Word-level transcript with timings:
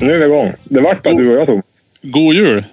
Nu 0.00 0.14
är 0.14 0.18
vi 0.18 0.24
igång. 0.24 0.52
Det 0.64 0.80
vart 0.80 1.02
bara 1.02 1.14
du 1.14 1.30
och 1.34 1.40
jag 1.40 1.46
tog. 1.46 1.62
God 2.02 2.34
jul! 2.34 2.64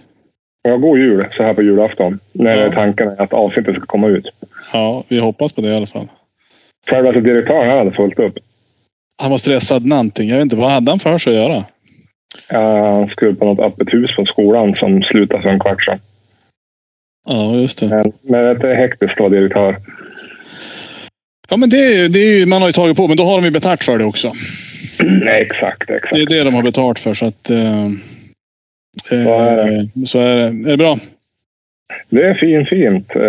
Ja, 0.63 0.77
god 0.77 0.97
jul 0.99 1.27
så 1.37 1.43
här 1.43 1.53
på 1.53 1.61
julafton. 1.61 2.19
När 2.31 2.57
Ja. 2.65 2.71
tanken 2.71 3.07
är 3.07 3.21
att 3.21 3.33
avsnittet 3.33 3.75
ska 3.75 3.85
komma 3.85 4.07
ut. 4.07 4.29
Ja, 4.73 5.03
vi 5.07 5.19
hoppas 5.19 5.53
på 5.53 5.61
det 5.61 5.67
i 5.67 5.75
alla 5.75 5.85
fall. 5.85 6.07
Själva 6.89 7.09
alltså, 7.09 7.21
direktören 7.21 7.77
hade 7.77 7.91
fullt 7.91 8.19
upp. 8.19 8.37
Han 9.21 9.31
var 9.31 9.37
stressad 9.37 9.85
någonting. 9.85 10.29
Jag 10.29 10.35
vet 10.35 10.43
inte, 10.43 10.55
vad 10.55 10.71
hade 10.71 10.91
han 10.91 10.99
för 10.99 11.17
sig 11.17 11.37
att 11.37 11.49
göra? 11.49 11.63
Han 12.47 13.09
skulle 13.09 13.33
på 13.35 13.45
något 13.45 13.59
öppet 13.73 13.93
hus 13.93 14.15
på 14.15 14.25
skolan 14.25 14.75
som 14.75 15.03
slutade 15.03 15.41
för 15.43 15.49
en 15.49 15.59
kvart 15.59 15.83
sedan. 15.85 15.99
Ja, 17.27 17.55
just 17.55 17.79
det. 17.79 17.87
Men, 17.87 18.11
men 18.21 18.59
det 18.59 18.71
är 18.71 18.75
hektiskt 18.75 19.19
vara 19.19 19.29
direktör. 19.29 19.75
Ja, 21.49 21.57
men 21.57 21.69
det, 21.69 22.07
det 22.07 22.19
är 22.19 22.39
ju, 22.39 22.45
man 22.45 22.61
har 22.61 22.69
ju 22.69 22.73
tagit 22.73 22.97
på, 22.97 23.07
men 23.07 23.17
då 23.17 23.23
har 23.25 23.35
de 23.35 23.45
ju 23.45 23.51
betalt 23.51 23.83
för 23.83 23.97
det 23.97 24.05
också. 24.05 24.33
Nej, 25.03 25.41
exakt, 25.41 25.89
exakt. 25.89 26.13
Det 26.15 26.21
är 26.21 26.25
det 26.29 26.43
de 26.43 26.53
har 26.53 26.63
betalt 26.63 26.99
för, 26.99 27.13
så 27.13 27.25
att... 27.25 27.49
Eh, 27.49 27.89
Så 29.09 29.15
är 29.15 29.55
det. 29.55 29.75
eh, 29.75 29.83
så 30.05 30.19
är 30.19 30.35
det. 30.35 30.43
Är 30.43 30.71
det 30.71 30.77
bra? 30.77 30.99
Det 32.09 32.23
är 32.23 32.33
fint, 32.33 32.69
fint. 32.69 33.15
Eh, 33.15 33.21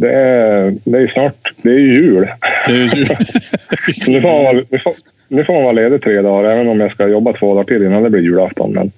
Det 0.00 0.12
är, 0.14 0.74
det 0.84 0.98
är 0.98 1.08
snart, 1.08 1.52
det 1.62 1.70
är 1.70 1.78
ju 1.78 1.92
jul. 2.02 2.28
Det 2.66 2.72
är 2.72 2.76
ju 2.76 2.88
jul. 2.98 3.06
Nu 4.08 4.20
får, 4.20 4.42
man, 4.54 4.64
nu, 4.70 4.78
får, 4.78 4.94
nu 5.28 5.44
får 5.44 5.52
man 5.52 5.62
vara 5.62 5.72
ledig 5.72 6.02
tre 6.02 6.22
dagar, 6.22 6.50
även 6.50 6.68
om 6.68 6.80
jag 6.80 6.92
ska 6.92 7.08
jobba 7.08 7.32
två 7.32 7.54
dagar 7.54 7.64
till 7.64 7.82
innan 7.82 8.02
det 8.02 8.10
blir 8.10 8.22
julafton. 8.22 8.72
Men, 8.72 8.90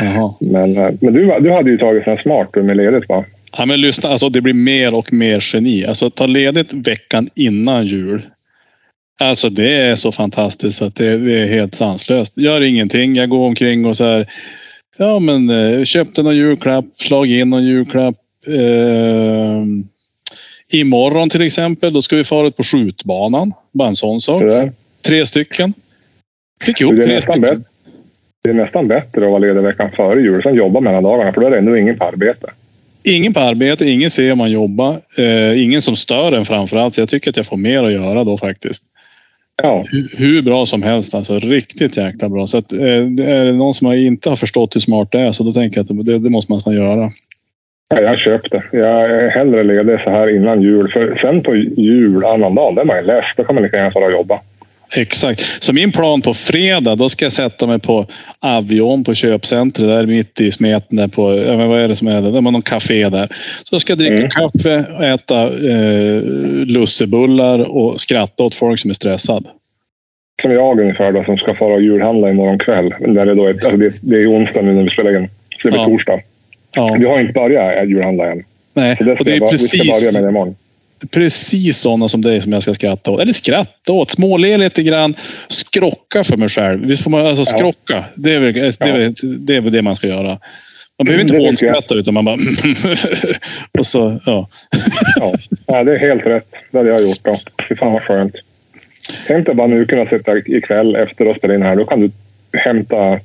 Jaha. 0.00 0.34
men, 0.40 0.76
eh, 0.76 0.90
men 1.00 1.14
du, 1.14 1.40
du 1.40 1.52
hade 1.52 1.70
ju 1.70 1.78
tagit 1.78 2.04
sån 2.04 2.18
smart 2.18 2.54
med 2.54 2.76
ledigt 2.76 3.08
va? 3.08 3.24
Ja, 3.58 3.66
men 3.66 3.80
lyssna, 3.80 4.08
alltså 4.08 4.28
det 4.28 4.40
blir 4.40 4.54
mer 4.54 4.94
och 4.94 5.12
mer 5.12 5.44
geni. 5.52 5.86
Alltså 5.86 6.10
ta 6.10 6.26
ledigt 6.26 6.72
veckan 6.72 7.28
innan 7.34 7.86
jul. 7.86 8.26
Alltså 9.20 9.50
det 9.50 9.74
är 9.74 9.96
så 9.96 10.12
fantastiskt 10.12 10.82
att 10.82 10.96
det, 10.96 11.18
det 11.18 11.38
är 11.38 11.46
helt 11.46 11.74
sanslöst. 11.74 12.38
Gör 12.38 12.60
ingenting. 12.60 13.14
Jag 13.14 13.28
går 13.28 13.46
omkring 13.46 13.86
och 13.86 13.96
så 13.96 14.04
här. 14.04 14.26
Ja 14.96 15.18
men 15.18 15.50
eh, 15.50 15.84
köpte 15.84 16.22
någon 16.22 16.36
julklapp, 16.36 16.84
slag 16.96 17.26
in 17.26 17.50
någon 17.50 17.64
julklapp. 17.64 18.14
Eh, 18.46 19.64
imorgon 20.70 21.30
till 21.30 21.42
exempel, 21.42 21.92
då 21.92 22.02
ska 22.02 22.16
vi 22.16 22.24
fara 22.24 22.46
ut 22.46 22.56
på 22.56 22.62
skjutbanan. 22.62 23.52
Bara 23.72 23.88
en 23.88 23.96
sån 23.96 24.20
sak. 24.20 24.42
Det. 24.42 24.72
Tre 25.02 25.26
stycken. 25.26 25.74
Fick 26.64 26.80
ihop 26.80 27.02
tre 27.02 27.22
stycken. 27.22 27.64
det 28.44 28.50
är 28.50 28.54
nästan 28.54 28.88
bättre 28.88 29.24
att 29.24 29.30
vara 29.30 29.38
ledig 29.38 29.62
veckan 29.62 29.90
före 29.96 30.20
jul, 30.20 30.42
sen 30.42 30.54
jobba 30.54 30.80
mellan 30.80 31.02
dagarna, 31.02 31.32
för 31.32 31.40
då 31.40 31.46
är 31.46 31.50
det 31.50 31.58
ändå 31.58 31.76
ingen 31.76 31.98
på 31.98 32.04
arbete. 32.04 32.46
Ingen 33.02 33.34
på 33.34 33.40
arbete, 33.40 33.90
ingen 33.90 34.10
ser 34.10 34.34
man 34.34 34.50
jobba. 34.50 34.96
Eh, 35.16 35.62
ingen 35.62 35.82
som 35.82 35.96
stör 35.96 36.32
en 36.32 36.44
framförallt. 36.44 36.94
Så 36.94 37.00
jag 37.00 37.08
tycker 37.08 37.30
att 37.30 37.36
jag 37.36 37.46
får 37.46 37.56
mer 37.56 37.84
att 37.84 37.92
göra 37.92 38.24
då 38.24 38.38
faktiskt. 38.38 38.84
Ja, 39.62 39.84
Hur, 39.90 40.08
hur 40.16 40.42
bra 40.42 40.66
som 40.66 40.82
helst. 40.82 41.14
Alltså 41.14 41.38
riktigt 41.38 41.96
jäkla 41.96 42.28
bra. 42.28 42.46
Så 42.46 42.58
att, 42.58 42.72
eh, 42.72 42.78
är 42.80 43.44
det 43.44 43.52
någon 43.52 43.74
som 43.74 43.92
inte 43.92 44.28
har 44.28 44.36
förstått 44.36 44.76
hur 44.76 44.80
smart 44.80 45.08
det 45.12 45.20
är 45.20 45.32
så 45.32 45.44
då 45.44 45.52
tänker 45.52 45.78
jag 45.78 46.00
att 46.00 46.06
det, 46.06 46.18
det 46.18 46.30
måste 46.30 46.52
man 46.52 46.56
nästan 46.56 46.74
göra. 46.74 47.12
Ja, 47.94 48.00
jag 48.00 48.18
köpte. 48.18 48.62
Jag 48.72 49.10
är 49.10 49.28
hellre 49.28 49.64
ledig 49.64 50.00
så 50.00 50.10
här 50.10 50.36
innan 50.36 50.62
jul. 50.62 50.90
För 50.92 51.18
sen 51.22 51.42
på 51.42 51.56
jul, 51.56 52.24
annan 52.24 52.54
dag, 52.54 52.78
är 52.78 52.84
man 52.84 52.96
ju 52.96 53.02
less. 53.02 53.24
Då 53.36 53.44
kan 53.44 53.54
man 53.54 53.64
lika 53.64 53.76
gärna 53.76 53.90
fara 53.90 54.04
och 54.04 54.12
jobba. 54.12 54.40
Exakt. 54.96 55.40
Så 55.62 55.72
min 55.72 55.92
plan 55.92 56.20
på 56.22 56.34
fredag, 56.34 56.94
då 56.96 57.08
ska 57.08 57.24
jag 57.24 57.32
sätta 57.32 57.66
mig 57.66 57.78
på 57.78 58.06
Avion 58.40 59.04
på 59.04 59.14
köpcentret 59.14 59.88
där 59.88 60.06
mitt 60.06 60.40
i 60.40 60.52
smeten. 60.52 60.96
Där 60.96 61.08
på, 61.08 61.38
ja, 61.46 61.56
men 61.56 61.68
vad 61.68 61.80
är 61.80 61.88
det 61.88 61.96
som 61.96 62.08
är 62.08 62.22
det? 62.22 62.30
Det 62.30 62.38
är 62.38 62.42
någon 62.42 62.62
café 62.62 63.08
där. 63.08 63.28
Så 63.64 63.80
ska 63.80 63.90
jag 63.90 63.98
dricka 63.98 64.14
Mm. 64.14 64.30
kaffe, 64.30 64.84
äta 65.14 65.42
eh, 65.44 66.22
lussebullar 66.66 67.58
och 67.64 68.00
skratta 68.00 68.44
åt 68.44 68.54
folk 68.54 68.80
som 68.80 68.90
är 68.90 68.94
stressad. 68.94 69.46
Som 70.42 70.50
jag 70.52 70.80
ungefär 70.80 71.12
då, 71.12 71.24
som 71.24 71.36
ska 71.36 71.54
fara 71.54 71.74
och 71.74 71.82
julhandla 71.82 72.30
imorgon 72.30 72.58
kväll. 72.58 72.88
Där 73.00 73.26
det, 73.26 73.34
då 73.34 73.46
är, 73.46 73.50
alltså 73.52 73.76
det, 73.76 73.92
det 74.00 74.16
är 74.16 74.26
onsdag 74.30 74.62
nu 74.62 74.72
när 74.74 74.82
vi 74.82 74.90
spelar 74.90 75.16
in. 75.18 75.28
Så 75.62 75.68
det 75.68 75.70
blir 75.70 75.80
Ja. 75.80 75.86
torsdag. 75.86 76.20
Ja, 76.74 76.96
Vi 76.98 77.06
har 77.06 77.20
inte 77.20 77.32
börjat 77.32 77.88
julhandla 77.88 78.32
än. 78.32 78.44
nej. 78.74 78.96
Så 78.96 79.04
det 79.04 79.12
Och 79.12 79.24
det 79.24 79.34
är 79.36 79.40
bara, 79.40 79.50
vi 79.50 79.58
ska 79.58 79.78
börja 79.78 79.92
precis 79.92 80.14
med 80.14 80.24
det 80.24 80.28
imorgon. 80.28 80.56
Precis 81.10 81.78
sådana 81.78 82.08
som 82.08 82.22
dig 82.22 82.40
som 82.42 82.52
jag 82.52 82.62
ska 82.62 82.74
skratta 82.74 83.10
åt. 83.10 83.20
Eller 83.20 83.32
skratta 83.32 83.92
åt, 83.92 84.10
småle 84.10 84.56
lite 84.58 84.82
grann, 84.82 85.14
skrocka 85.48 86.24
för 86.24 86.36
mig 86.36 86.48
själv. 86.48 86.86
Visst 86.86 87.02
får 87.02 87.10
man 87.10 87.26
alltså 87.26 87.52
Ja. 87.52 87.58
skrocka? 87.58 88.04
Det 88.16 88.34
är 88.34 88.40
väl 88.40 88.52
det, 88.54 88.60
är, 88.80 88.92
väl- 88.92 89.14
det, 89.46 89.56
är 89.56 89.60
väl 89.60 89.72
det 89.72 89.82
man 89.82 89.96
ska 89.96 90.06
göra. 90.06 90.38
Man 90.98 91.04
behöver 91.04 91.22
inte 91.22 91.32
tycker 91.32 91.42
jag. 91.42 91.48
hånskratta 91.48 91.94
utan 91.94 92.14
man 92.14 92.24
bara... 92.24 92.36
och 93.78 93.86
så, 93.86 94.20
ja. 94.26 94.48
Ja. 95.16 95.32
ja, 95.66 95.84
det 95.84 95.92
är 95.92 95.98
helt 95.98 96.26
rätt. 96.26 96.48
Det 96.70 96.78
hade 96.78 96.90
jag 96.90 97.02
gjort 97.02 97.24
då. 97.24 97.34
Fy 97.68 97.76
fan 97.76 97.92
vad 97.92 98.02
skönt. 98.02 98.34
Tänk 99.26 99.46
dig 99.46 99.54
bara 99.54 99.66
nu 99.66 99.84
kunna 99.86 100.06
sitta 100.06 100.38
ikväll 100.38 100.96
efter 100.96 101.26
att 101.26 101.36
spela 101.38 101.54
in 101.54 101.62
här. 101.62 101.76
Då 101.76 101.84
kan 101.84 102.00
du 102.00 102.10
hämta 102.58 103.20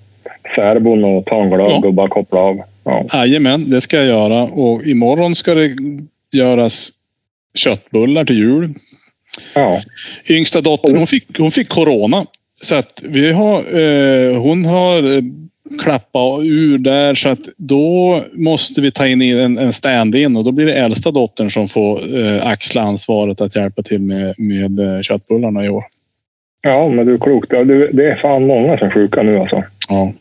särbon 0.56 1.04
och 1.04 1.26
ta 1.26 1.44
en 1.44 1.50
glögg 1.50 1.72
Ja. 1.72 1.82
och 1.88 1.94
bara 1.94 2.08
koppla 2.08 2.40
av. 2.40 2.62
Ja. 2.84 3.06
Jajamän, 3.14 3.70
det 3.70 3.82
ska 3.82 3.98
jag 3.98 4.06
göra. 4.06 4.44
Och 4.44 4.84
imorgon 4.84 5.36
ska 5.36 5.54
det 5.54 5.76
göras 6.34 6.90
köttbullar 7.54 8.26
till 8.26 8.38
jul. 8.38 8.74
ja. 9.56 9.82
Yngsta 10.30 10.62
dottern, 10.62 10.98
hon 10.98 11.08
fick, 11.08 11.40
hon 11.40 11.52
fick 11.52 11.70
corona. 11.70 12.26
Så 12.62 12.76
att 12.76 13.04
vi 13.04 13.32
har, 13.32 13.58
eh, 13.80 14.42
hon 14.42 14.66
har 14.66 15.16
eh, 15.16 15.22
klappat 15.82 16.44
ur 16.44 16.78
där 16.78 17.16
så 17.16 17.30
att 17.30 17.40
då 17.58 18.22
måste 18.34 18.82
vi 18.82 18.92
ta 18.92 19.08
in 19.08 19.22
en, 19.22 19.58
en 19.58 19.74
stand-in 19.74 20.38
och 20.38 20.44
då 20.44 20.52
blir 20.52 20.66
det 20.66 20.74
äldsta 20.74 21.12
dottern 21.12 21.52
som 21.52 21.68
får 21.68 22.20
eh, 22.20 22.48
axla 22.48 22.82
ansvaret 22.82 23.42
att 23.42 23.56
hjälpa 23.56 23.82
till 23.82 24.02
med, 24.02 24.36
med 24.38 24.80
eh, 24.80 25.02
köttbullarna 25.02 25.66
i 25.66 25.70
år. 25.70 25.84
Ja, 26.62 26.90
men 26.90 27.06
du 27.06 27.14
är 27.14 27.18
klok. 27.18 27.50
Det, 27.50 28.10
är 28.10 28.22
fan 28.22 28.48
många 28.48 28.78
som 28.78 28.88
är 28.88 28.92
sjuka 28.92 29.24
nu 29.24 29.40
alltså. 29.40 29.64
Ja. 29.90 30.14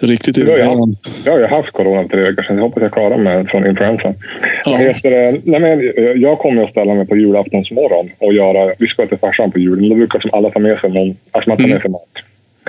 Riktigt 0.00 0.34
Det 0.34 0.40
irriterande. 0.40 0.94
Jag 1.24 1.32
har 1.32 1.38
ju 1.38 1.46
haft 1.46 1.70
corona 1.70 2.02
för 2.02 2.08
tre 2.08 2.20
veckor 2.22 2.42
sedan. 2.42 2.56
Jag 2.56 2.62
hoppas 2.62 2.82
jag 2.82 2.92
klarar 2.92 3.16
mig 3.16 3.46
från 3.46 3.66
influensan. 3.66 4.14
Ja. 4.64 4.70
Vad 4.70 4.80
heter 4.80 5.10
det? 5.10 5.40
Nej, 5.44 5.60
men 5.60 5.92
jag 6.20 6.38
kommer 6.38 6.64
att 6.64 6.70
ställa 6.70 6.94
mig 6.94 7.06
på 7.06 7.16
julaftonsmorgon 7.16 8.10
och 8.18 8.32
göra... 8.34 8.74
Vi 8.78 8.86
ska 8.86 9.06
till 9.06 9.18
farsan 9.18 9.50
på 9.50 9.58
julen. 9.58 9.88
Då 9.88 9.94
brukar 9.94 10.20
som 10.20 10.30
alla 10.32 10.50
ta 10.50 10.58
med 10.58 10.78
sig 10.80 10.90
någon... 10.90 11.16
Alltså 11.30 11.50
man 11.50 11.56
tar 11.58 11.62
med 11.64 11.70
Mm. 11.70 11.80
sig 11.82 11.90
mat. 11.90 12.02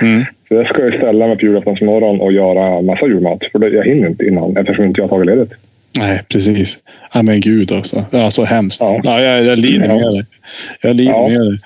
Mm. 0.01 0.25
Så 0.47 0.53
jag 0.56 0.68
ska 0.68 0.85
ju 0.85 0.97
ställa 0.97 1.28
mig 1.28 1.38
på 1.38 1.45
julaftonsmorgon 1.45 2.22
och 2.22 2.31
göra 2.34 2.81
massa 2.81 3.07
julmat. 3.07 3.39
För 3.51 3.59
det, 3.59 3.69
jag 3.69 3.84
hinner 3.85 4.07
inte 4.07 4.25
innan 4.25 4.57
eftersom 4.57 4.85
inte 4.85 5.01
jag 5.01 5.07
har 5.07 5.09
tagit 5.18 5.25
ledigt. 5.28 5.51
Nej, 6.00 6.22
precis. 6.34 6.78
Ja, 7.13 7.22
men 7.22 7.41
gud 7.41 7.72
alltså. 7.72 8.06
Ja, 8.12 8.31
så 8.31 8.44
hemskt. 8.44 8.81
Ja. 8.81 9.00
Ja. 9.03 9.22
jag, 9.22 9.45
jag 9.45 9.59
lider 9.59 9.89
Ja. 9.89 9.95
med 9.95 10.13
dig. 10.13 10.23
Jag 10.81 10.95
lider 10.95 11.12
Ja. 11.12 11.28
med 11.28 11.39
dig. 11.41 11.57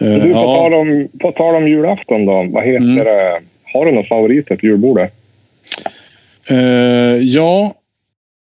Eh, 0.00 0.22
Du, 0.22 0.32
på, 0.32 0.38
ja. 0.38 0.42
tal 0.44 0.74
om, 0.74 1.08
på 1.20 1.32
tal 1.32 1.54
om 1.54 1.68
julafton 1.68 2.26
då. 2.26 2.46
Vad 2.50 2.64
heter 2.64 2.76
Mm. 2.84 3.04
det? 3.04 3.38
Har 3.72 3.86
du 3.86 3.92
några 3.92 4.06
favoriter 4.06 4.56
på 4.56 4.66
julbordet? 4.66 5.12
Eh, 6.50 6.56
ja. 7.16 7.74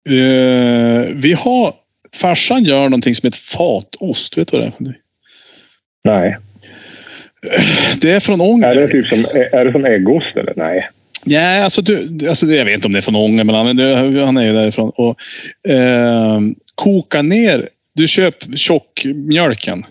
Eh, 0.09 1.09
vi 1.15 1.33
har... 1.39 1.73
Farsan 2.15 2.65
gör 2.65 2.83
någonting 2.83 3.15
som 3.15 3.27
heter 3.27 3.39
fatost. 3.39 4.39
Vet 4.39 4.49
du 4.49 4.57
vad 4.57 4.67
det 4.67 4.91
är? 4.91 4.95
Nej. 6.05 6.37
Det 8.01 8.11
är 8.11 8.21
från 8.21 8.41
Är 8.41 8.45
Ånge. 8.51 8.75
det 8.75 8.89
typ 8.89 9.07
som, 9.07 9.19
är 9.53 9.65
det 9.65 9.73
som 9.73 9.85
äggost 9.85 10.37
eller? 10.37 10.53
Nej. 10.57 10.89
Ja, 11.25 11.65
alltså, 11.65 11.83
du, 11.83 12.29
alltså 12.29 12.47
jag 12.47 12.65
vet 12.65 12.75
inte 12.75 12.87
om 12.87 12.93
det 12.93 12.99
är 12.99 13.03
från 13.03 13.17
Ånge, 13.17 13.45
men 13.45 13.55
han, 13.55 13.67
han 14.17 14.37
är 14.37 14.47
ju 14.47 14.53
därifrån. 14.53 14.93
Och, 14.97 15.19
eh, 15.71 16.41
koka 16.75 17.23
ner. 17.23 17.69
Du 17.95 18.09
köper 18.09 18.57
tjockmjölken. 18.57 19.87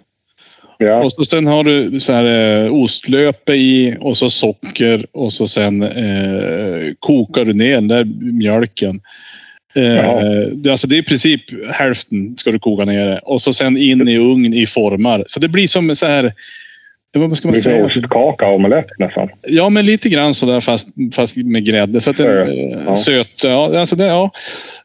Ja. 0.81 1.03
Och 1.03 1.11
så 1.11 1.23
sen 1.23 1.47
har 1.47 1.63
du 1.63 1.99
så 1.99 2.13
här, 2.13 2.65
eh, 2.65 2.73
ostlöpe 2.73 3.53
i 3.53 3.97
och 3.99 4.17
så 4.17 4.29
socker 4.29 5.05
och 5.11 5.33
så 5.33 5.47
sen 5.47 5.83
eh, 5.83 6.93
kokar 6.99 7.45
du 7.45 7.53
ner 7.53 7.75
den 7.75 7.87
där 7.87 8.05
mjölken. 8.33 9.01
Eh, 9.75 10.21
det, 10.53 10.71
alltså 10.71 10.87
det 10.87 10.95
är 10.95 10.99
i 10.99 11.03
princip 11.03 11.41
hälften 11.71 12.37
ska 12.37 12.51
du 12.51 12.59
koka 12.59 12.85
ner 12.85 13.07
det. 13.07 13.19
Och 13.19 13.41
så 13.41 13.53
sen 13.53 13.77
in 13.77 14.07
i 14.07 14.17
ugn 14.17 14.53
i 14.53 14.65
formar. 14.65 15.23
Så 15.27 15.39
det 15.39 15.47
blir 15.47 15.67
som 15.67 15.95
så 15.95 16.05
här... 16.05 16.33
Vad 17.13 17.37
ska 17.37 17.47
man 17.47 17.55
Lite 17.55 17.63
säga? 17.63 17.85
ostkaka 17.85 18.47
och 18.47 18.55
omelett 18.55 18.99
nästan. 18.99 19.29
Ja, 19.47 19.69
men 19.69 19.85
lite 19.85 20.09
grann 20.09 20.35
sådär 20.35 20.61
fast, 20.61 20.87
fast 21.13 21.37
med 21.37 21.65
grädde. 21.65 22.01
Så 22.01 22.09
att 22.09 22.17
den, 22.17 22.47
eh, 22.47 22.77
ja. 22.87 22.95
Söt. 22.95 23.43
Ja, 23.43 23.79
alltså 23.79 23.95
det, 23.95 24.05
ja. 24.05 24.31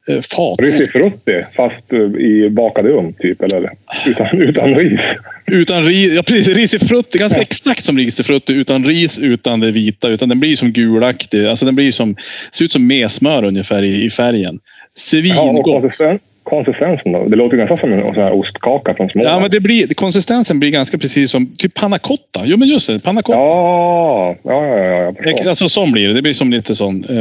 Eh, 0.08 0.20
Fat. 0.20 0.60
Risifrutti 0.60 1.44
fast 1.56 1.92
eh, 1.92 1.98
i 2.20 2.48
bakad 2.50 2.86
ugn 2.86 3.12
typ. 3.12 3.42
Eller 3.42 3.70
utan, 4.06 4.42
utan 4.42 4.74
ris. 4.74 5.00
Utan 5.46 5.84
ris. 5.84 6.12
Ja, 6.14 6.22
precis. 6.22 6.56
Risifrutti. 6.56 7.18
Ganska 7.18 7.38
Ja. 7.38 7.42
exakt 7.42 7.84
som 7.84 7.98
risifrutti. 7.98 8.52
Utan 8.52 8.84
ris, 8.84 9.18
utan 9.18 9.60
det 9.60 9.70
vita. 9.70 10.08
Utan 10.08 10.28
den 10.28 10.40
blir 10.40 10.56
som 10.56 10.72
gulaktig. 10.72 11.46
Alltså 11.46 11.64
den 11.66 11.74
blir 11.74 11.90
som, 11.90 12.16
ser 12.52 12.64
ut 12.64 12.72
som 12.72 12.86
mesmör 12.86 13.44
ungefär 13.44 13.82
i, 13.82 14.04
i 14.04 14.10
färgen. 14.10 14.54
Ja, 14.54 14.58
och 14.94 15.00
Svingott. 15.00 15.64
konsisten, 15.64 16.18
konsistensen 16.44 17.12
då? 17.12 17.24
Det 17.28 17.36
låter 17.36 17.56
nästan 17.56 17.76
som 17.76 17.92
en 17.92 18.04
sån 18.04 18.14
här 18.14 18.32
ostkaka 18.32 18.94
från 18.94 19.08
Småland. 19.08 19.34
Ja, 19.36 19.40
men 19.40 19.50
det 19.50 19.60
blir, 19.60 19.94
konsistensen 19.94 20.60
blir 20.60 20.70
ganska 20.70 20.98
precis 20.98 21.30
som 21.30 21.56
typ 21.56 21.74
panna 21.74 21.98
cotta. 21.98 22.42
Jo, 22.44 22.56
men 22.56 22.68
just 22.68 22.86
det. 22.86 23.00
Panna 23.00 23.22
cotta. 23.22 23.38
ja, 23.38 24.36
ja, 24.42 24.66
ja, 24.66 24.76
ja, 24.76 24.84
jag 25.02 25.16
förstår. 25.16 25.48
Alltså 25.48 25.68
sån 25.68 25.92
blir 25.92 26.08
det. 26.08 26.14
Det 26.14 26.22
blir 26.22 26.32
som 26.32 26.50
lite 26.50 26.74
sån. 26.74 27.04
Eh, 27.04 27.16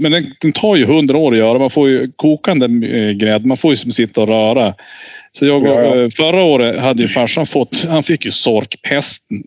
men 0.00 0.12
den, 0.12 0.26
den 0.40 0.52
tar 0.52 0.76
ju 0.76 0.84
hundra 0.86 1.18
år 1.18 1.32
att 1.32 1.38
göra. 1.38 1.58
Man 1.58 1.70
får 1.70 1.88
ju 1.88 2.12
kokande 2.16 2.66
eh, 2.66 3.10
grädde. 3.12 3.46
Man 3.48 3.56
får 3.56 3.70
ju 3.72 3.76
som 3.76 3.90
sitta 3.92 4.20
och 4.20 4.28
röra. 4.28 4.74
Så 5.32 5.46
jag, 5.46 5.66
Ja, 5.66 5.82
ja. 5.82 6.02
eh, 6.02 6.08
förra 6.16 6.42
året 6.42 6.78
hade 6.78 7.02
ju 7.02 7.08
farsan 7.08 7.46
fått, 7.46 7.84
han 7.88 8.02
fick 8.02 8.24
ju 8.24 8.30
sorkpesten. 8.30 9.42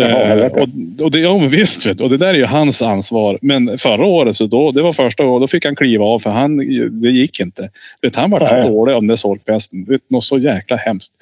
Jaha, 0.00 0.34
Eh, 0.36 0.44
och, 0.46 0.68
och 1.04 1.10
det, 1.10 1.18
ja, 1.18 1.38
visst, 1.38 1.86
vet, 1.86 2.00
och 2.00 2.10
det 2.10 2.16
där 2.16 2.28
är 2.28 2.38
ju 2.38 2.44
hans 2.44 2.82
ansvar. 2.82 3.38
Men 3.42 3.78
förra 3.78 4.04
året, 4.04 4.36
så 4.36 4.46
då, 4.46 4.72
det 4.72 4.82
var 4.82 4.92
första 4.92 5.24
året, 5.26 5.42
då 5.42 5.46
fick 5.48 5.64
han 5.64 5.76
kliva 5.76 6.04
av 6.04 6.18
för 6.18 6.30
han, 6.30 6.56
det 7.02 7.10
gick 7.10 7.40
inte. 7.40 7.70
Vet, 8.02 8.16
han 8.16 8.30
var 8.30 8.46
så 8.46 8.54
dålig 8.68 8.92
av 8.92 9.00
den 9.02 9.08
där 9.08 9.16
sorkpesten. 9.16 9.84
Vet, 9.84 10.10
något 10.10 10.24
så 10.24 10.38
jäkla 10.38 10.76
hemskt. 10.76 11.12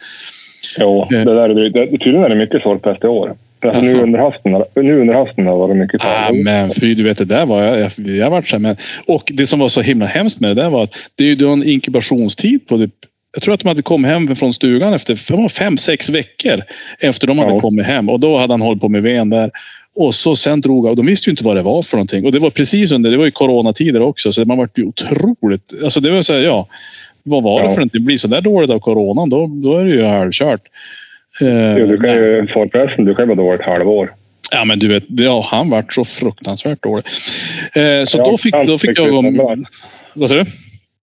Jo, 0.79 1.06
det 1.11 1.25
där 1.25 1.49
är. 1.49 1.71
Det- 1.71 1.87
Tydligen 1.91 2.23
är 2.25 2.29
det 2.29 2.35
mycket 2.37 2.62
sorkpest 2.62 3.05
i 3.05 3.06
år. 3.06 3.35
Alltså, 3.62 3.97
nu, 3.97 4.03
under 4.03 4.19
hösten, 4.19 4.53
har- 4.53 4.82
nu 4.82 5.00
under 5.00 5.15
hösten 5.15 5.47
har 5.47 5.53
det 5.53 5.59
varit 5.59 5.77
mycket 5.77 6.05
Ah, 6.05 6.31
men 6.32 6.70
fy, 6.70 6.94
du 6.94 7.03
vet 7.03 7.19
det 7.19 7.25
där 7.25 7.47
var 7.47 7.62
jag, 7.62 7.81
jag, 7.81 7.91
jag 8.06 8.31
vart 8.31 8.49
så 8.49 8.56
här, 8.56 8.61
men 8.61 8.77
Och 9.06 9.23
det 9.35 9.47
som 9.47 9.59
var 9.59 9.69
så 9.69 9.81
himla 9.81 10.06
hemskt 10.06 10.41
med 10.41 10.56
det 10.56 10.62
där 10.62 10.70
var 10.70 10.82
att 10.82 10.94
det 11.15 11.25
är 11.31 11.37
ju 11.37 11.53
en 11.53 11.62
inkubationstid 11.65 12.67
på 12.67 12.79
typ 12.79 12.94
jag 13.34 13.42
tror 13.42 13.54
att 13.54 13.60
de 13.60 13.69
hade 13.69 13.82
kommit 13.82 14.10
hem 14.10 14.36
från 14.36 14.54
stugan 14.54 14.94
efter 14.94 15.48
fem, 15.48 15.76
sex 15.78 16.08
veckor 16.08 16.62
efter 16.98 17.26
de 17.26 17.38
hade 17.38 17.52
Ja. 17.52 17.60
kommit 17.60 17.86
hem 17.86 18.08
och 18.08 18.20
då 18.20 18.38
hade 18.38 18.52
han 18.52 18.60
hållit 18.60 18.81
på 18.81 18.88
med 18.88 19.02
ven 19.02 19.31
där. 19.31 19.50
Och 19.96 20.14
så 20.14 20.36
sen 20.36 20.60
drog 20.60 20.84
och 20.84 20.96
de 20.96 21.06
visste 21.06 21.31
ju 21.31 21.32
inte 21.32 21.44
vad 21.44 21.56
det 21.56 21.62
var 21.62 21.82
för 21.82 21.96
någonting. 21.96 22.25
Och 22.26 22.32
det 22.32 22.38
var 22.38 22.50
precis 22.50 22.92
under, 22.92 23.10
det 23.10 23.16
var 23.16 23.25
ju 23.25 23.31
coronatider 23.31 24.02
också 24.02 24.32
så 24.32 24.44
man 24.44 24.58
vart 24.58 24.78
ju 24.78 24.84
otroligt, 24.84 25.72
alltså 25.84 26.00
det 26.00 26.10
var 26.10 26.22
så 26.22 26.32
här, 26.32 26.40
ja. 26.40 26.69
Vad 27.22 27.42
var 27.42 27.60
det 27.60 27.64
Ja. 27.66 27.70
för 27.70 27.76
någonting? 27.76 28.00
Det 28.00 28.06
blir 28.06 28.16
så 28.16 28.28
där 28.28 28.40
dåligt 28.40 28.70
av 28.70 28.78
coronan 28.78 29.28
då, 29.28 29.46
då 29.46 29.76
är 29.76 29.84
det 29.84 29.90
ju 29.90 30.04
halvkört. 30.04 30.60
Jo, 31.40 31.86
du 31.86 31.98
kan 32.00 32.10
ju, 32.14 32.46
sorkpesten, 32.52 33.04
du 33.04 33.14
kan 33.14 33.22
ju 33.28 33.34
vara 33.34 33.46
dålig 33.46 33.60
ett 33.60 33.66
halvår. 33.66 34.12
Ja 34.50 34.64
men 34.64 34.78
du 34.78 34.88
vet, 34.88 35.04
ja, 35.08 35.46
han 35.50 35.70
vart 35.70 35.94
så 35.94 36.04
fruktansvärt 36.04 36.82
dålig. 36.82 37.04
Eh, 37.75 38.04
så 38.04 38.19
Ja, 38.19 38.25
då 38.31 38.38
fick, 38.38 38.54
då 38.66 38.78
fick 38.78 38.98
jag... 38.98 39.66
vad 40.14 40.28
sa 40.28 40.34
du? 40.34 40.44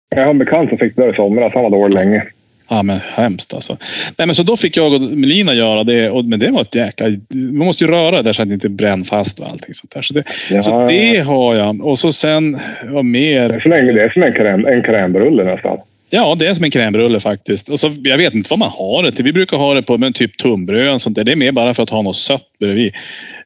Jag 0.10 0.24
har 0.24 0.30
en 0.30 0.38
bekant 0.38 0.70
som 0.70 0.78
fick 0.78 0.96
det 0.96 1.02
där 1.02 1.14
i 1.14 1.16
somras. 1.16 1.52
Han 1.54 1.64
var 1.64 1.70
dålig 1.70 1.94
länge. 1.94 2.24
Ja 2.70 2.84
men 2.84 3.00
hemskt 3.14 3.54
alltså. 3.54 3.78
Nej 4.18 4.26
men 4.28 4.36
så 4.36 4.44
då 4.44 4.58
fick 4.58 4.78
jag 4.78 4.94
och 4.94 5.02
Melina 5.02 5.54
göra 5.54 5.84
det. 5.84 6.10
Och, 6.10 6.26
men 6.26 6.40
det 6.40 6.52
var 6.52 6.62
ett 6.62 6.76
jäkla... 6.76 7.08
Man 7.30 7.66
måste 7.66 7.84
ju 7.84 7.92
röra 7.92 8.16
det 8.16 8.22
där 8.22 8.34
så 8.34 8.42
att 8.42 8.48
det 8.48 8.54
inte 8.54 8.70
bränner 8.70 9.04
fast 9.06 9.40
och 9.40 9.50
allting 9.50 9.74
sånt 9.74 9.92
där. 9.92 10.02
Så 10.02 10.14
det, 10.14 10.24
Ja, 10.52 10.62
så 10.62 10.86
det 10.88 11.18
har 11.26 11.56
jag. 11.56 11.86
Och 11.86 12.00
så 12.00 12.14
sen, 12.14 12.58
vad 12.88 13.06
Det 13.06 13.10
mer? 13.10 13.54
är 13.54 13.60
som 13.60 13.72
en, 13.72 13.86
det 13.86 14.02
är 14.02 14.10
som 14.10 14.24
en, 14.24 14.34
kräm, 14.34 14.66
en 14.66 14.84
krämrulle 14.84 15.44
nästan. 15.44 15.78
Ja, 16.10 16.36
det 16.40 16.48
är 16.48 16.54
som 16.54 16.64
en 16.64 16.72
krämrulle 16.72 17.20
faktiskt. 17.20 17.70
Och 17.70 17.80
så, 17.80 17.92
jag 18.04 18.18
vet 18.18 18.34
inte 18.34 18.48
vad 18.50 18.60
man 18.60 18.70
har 18.72 19.04
det 19.04 19.12
till. 19.12 19.26
Vi 19.26 19.34
brukar 19.34 19.58
ha 19.58 19.74
det 19.74 19.82
på 19.82 19.98
men 19.98 20.14
typ 20.14 20.38
tunnbröd 20.38 20.94
och 20.94 21.02
sånt 21.02 21.16
där. 21.16 21.24
Det 21.24 21.32
är 21.32 21.36
mer 21.36 21.52
bara 21.52 21.74
för 21.74 21.84
att 21.84 21.90
ha 21.90 22.02
något 22.02 22.16
sött 22.16 22.48
bredvid. 22.60 22.94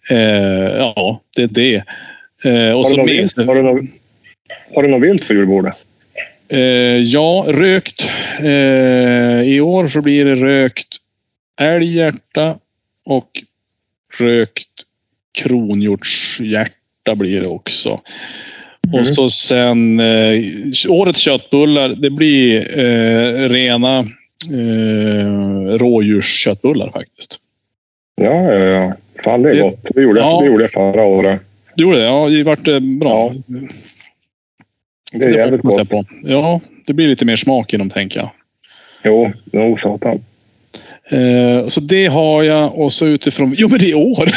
Eh, 0.10 0.18
ja, 0.78 1.22
det 1.36 1.44
är 1.44 1.48
det. 1.48 1.76
Eh, 1.76 2.72
och 2.72 2.84
Har 2.84 2.90
så 2.90 2.96
du, 2.96 3.04
med, 3.04 3.48
har, 3.48 3.56
du 3.56 3.62
något, 3.64 3.86
har 4.76 4.84
du 4.84 4.90
något 4.90 5.02
vilt 5.04 5.28
på 5.28 5.34
julbordet? 5.34 5.76
Eh, 6.52 6.98
ja, 7.04 7.46
rökt. 7.48 8.04
Eh, 8.40 9.42
I 9.42 9.62
år 9.62 9.88
så 9.88 10.02
blir 10.02 10.26
det 10.26 10.36
rökt 10.36 10.88
älghjärta 11.62 12.58
och 13.06 13.44
rökt 14.20 14.68
kronhjortshjärta 15.32 17.16
blir 17.16 17.42
det 17.42 17.48
också. 17.48 18.02
Mm. 18.88 19.00
Och 19.00 19.08
så 19.08 19.30
sen 19.30 20.00
eh, 20.00 20.44
årets 20.90 21.20
köttbullar, 21.20 21.90
det 21.90 22.10
blir 22.10 22.80
eh, 22.80 23.50
rena 23.50 24.00
eh, 24.52 25.78
rådjursköttbullar 25.78 26.92
faktiskt. 26.92 27.40
Ja, 28.16 28.54
ja, 28.54 28.66
ja. 28.66 28.94
Fan, 29.24 29.42
det 29.42 29.50
är 29.50 29.62
gott. 29.62 29.80
Det 29.96 30.02
gjorde, 30.02 30.20
Ja. 30.20 30.40
det 30.42 30.48
gjorde 30.48 30.64
jag 30.64 30.72
förra 30.72 31.04
året. 31.04 31.42
Det 31.76 31.84
gjorde 31.84 31.98
det? 31.98 32.04
Ja, 32.04 32.30
det 32.30 32.44
vart 32.44 32.68
eh, 32.68 32.80
bra. 32.80 33.34
Det 35.14 35.26
är 35.26 35.30
jävligt 35.30 35.62
gott. 35.62 35.90
på. 35.90 36.06
Ja, 36.24 36.62
det 36.86 36.94
blir 36.94 37.08
lite 37.08 37.26
mer 37.26 37.36
smak 37.36 37.74
i 37.74 37.78
dem 37.78 37.90
tänker 37.90 38.20
jag. 38.20 38.30
Jo, 39.04 39.32
nog 39.52 39.80
satan. 39.80 40.22
Eh, 41.12 41.68
så 41.68 41.82
det 41.82 42.06
har 42.06 42.44
jag 42.44 42.76
och 42.76 42.94
så 42.94 43.06
utifrån, 43.06 43.54
jo 43.58 43.68
men 43.68 43.80
det 43.80 43.92
är 43.92 43.96
år. 43.96 44.30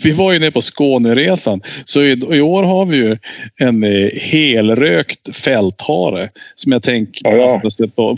vi 0.04 0.10
var 0.10 0.32
ju 0.32 0.38
nere 0.38 0.50
på 0.50 0.60
Skåneresan. 0.60 1.60
Så 1.84 2.02
i, 2.02 2.10
i 2.32 2.40
år 2.40 2.62
har 2.62 2.86
vi 2.86 2.96
ju 2.96 3.16
en 3.56 3.84
eh, 3.84 4.08
helrökt 4.32 5.36
fälthare. 5.36 6.28
Som 6.54 6.72
jag 6.72 6.82
tänker 6.82 7.30
Ja, 7.30 7.60
ja. 7.78 7.86
på. 7.96 8.16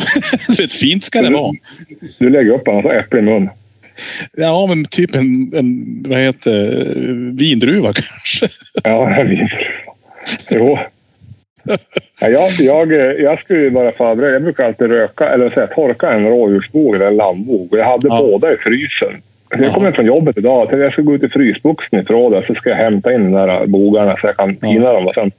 Vet, 0.59 0.73
fint 0.73 1.05
ska 1.05 1.23
det 1.23 1.31
vara. 1.31 1.53
Du 2.19 2.31
lägger 2.31 2.51
upp 2.51 2.69
en 2.69 2.91
äpple 2.91 3.19
i 3.19 3.23
mun. 3.23 3.49
Ja 4.37 4.67
men 4.67 4.85
typ 4.85 5.15
en, 5.15 5.53
en 5.55 6.03
vad 6.09 6.19
heter 6.19 6.93
vindruva 7.33 7.93
kanske. 7.95 8.49
Ja, 8.85 9.17
jag 9.17 9.25
vet. 9.25 9.51
Jo. 10.51 10.79
Ja, 12.21 12.29
jag, 12.29 12.51
jag, 12.61 13.21
jag 13.21 13.39
skulle 13.41 13.59
ju 13.61 13.71
vara 13.71 13.93
förberedd. 13.93 14.35
Jag 14.35 14.43
brukar 14.43 14.65
alltid 14.65 14.91
röka, 14.91 15.29
eller 15.29 15.51
säga, 15.51 15.67
torka 15.67 16.11
en 16.13 16.27
rådjursbog 16.29 16.95
eller 16.95 17.07
en 17.07 17.17
lammvog. 17.17 17.73
Och 17.73 17.79
Jag 17.79 17.85
hade 17.85 18.09
Ja. 18.09 18.19
båda 18.23 18.53
i 18.53 18.57
frysen. 18.57 19.23
Jag 19.59 19.73
kommer 19.75 19.93
från 19.93 20.07
jobbet 20.07 20.39
idag. 20.39 20.61
Jag 20.61 20.69
tänkte 20.69 20.83
jag 20.85 20.93
ska 20.93 21.03
gå 21.03 21.15
ut 21.15 21.23
i 21.23 21.29
frysboxen 21.29 22.01
i 22.01 22.05
förrådet 22.05 22.45
så 22.47 22.55
ska 22.55 22.71
jag 22.71 22.77
hämta 22.77 23.13
in 23.13 23.33
de 23.33 23.47
där 23.47 23.67
bogarna 23.67 24.17
så 24.17 24.27
jag 24.27 24.37
kan 24.37 24.57
Ja. 24.61 24.69
tina 24.69 24.93
dem 24.93 25.07
och 25.07 25.15
sen 25.15 25.31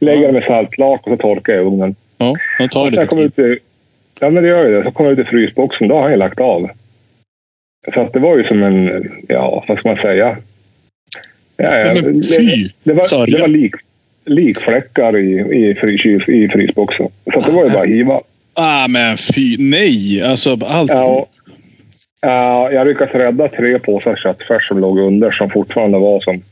lägga 0.00 0.26
dem 0.26 0.36
i 0.36 0.42
saltlak 0.42 1.00
och 1.06 1.10
så 1.12 1.16
torkar 1.16 1.52
jag 1.52 1.62
i 1.62 1.66
ugnen. 1.66 1.94
Ja, 2.18 2.36
det 2.58 2.68
tar 2.68 2.80
Och 2.86 2.92
jag 2.92 3.14
lite 3.18 3.42
ut 3.42 3.58
i, 3.58 3.58
ja, 4.20 4.30
men 4.30 4.42
det 4.42 4.48
gör 4.48 4.64
ju 4.64 4.76
det. 4.76 4.84
Så 4.84 4.90
kommer 4.90 5.10
jag 5.10 5.18
ut 5.20 5.26
i 5.26 5.30
frysboxen. 5.30 5.88
Då 5.88 5.94
har 5.94 6.02
han 6.02 6.10
ju 6.10 6.16
lagt 6.16 6.40
av. 6.40 6.70
Så 7.94 8.00
att 8.00 8.12
det 8.12 8.18
var 8.20 8.36
ju 8.36 8.44
som 8.44 8.62
en, 8.62 9.10
ja, 9.28 9.64
vad 9.68 9.78
ska 9.78 9.88
man 9.88 9.98
säga? 9.98 10.36
Ja, 11.56 11.78
ja, 11.78 11.94
men 11.94 12.04
fy! 12.04 12.68
det 12.82 12.92
var, 12.92 13.04
Sörja. 13.04 13.36
det 13.36 13.40
var 13.40 13.48
lik, 13.48 13.74
likfläckar 14.24 15.16
i, 15.16 15.40
i, 15.40 15.74
frys, 15.74 16.28
i 16.28 16.48
frysboxen. 16.48 17.08
Så 17.34 17.40
det 17.40 17.52
var 17.52 17.64
ju 17.64 17.70
bara 17.70 17.82
att 17.82 17.88
hiva. 17.88 18.20
Ah 18.54 18.88
men 18.88 19.16
fy, 19.16 19.56
nej! 19.58 20.22
Alltså 20.22 20.58
allt. 20.64 20.90
Ja, 20.90 21.26
ja, 22.20 22.70
jag 22.70 22.86
lyckades 22.86 23.14
rädda 23.14 23.48
tre 23.48 23.78
påsar 23.78 24.16
köttfärs 24.16 24.68
som 24.68 24.78
låg 24.78 24.98
under 24.98 25.30
som 25.30 25.50
fortfarande 25.50 25.98
var 25.98 26.20
som 26.20 26.42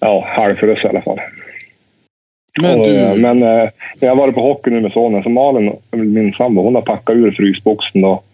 ja, 0.00 0.24
halvfrös 0.28 0.84
i 0.84 0.88
alla 0.88 1.02
fall. 1.02 1.20
men 2.60 2.80
Och, 2.80 2.86
eh, 2.86 3.14
du, 3.14 3.20
men 3.20 3.42
eh, 3.42 3.68
jag 4.00 4.08
har 4.08 4.16
varit 4.16 4.34
på 4.34 4.42
hockey 4.42 4.70
nu 4.70 4.80
med 4.80 4.92
sonen. 4.92 5.22
Så 5.22 5.28
Malin, 5.28 5.72
min 5.90 6.32
sambo, 6.32 6.62
hon 6.62 6.74
har 6.74 6.82
packat 6.82 7.16
ur 7.16 7.30
frysboxen. 7.30 8.04
Och 8.04 8.24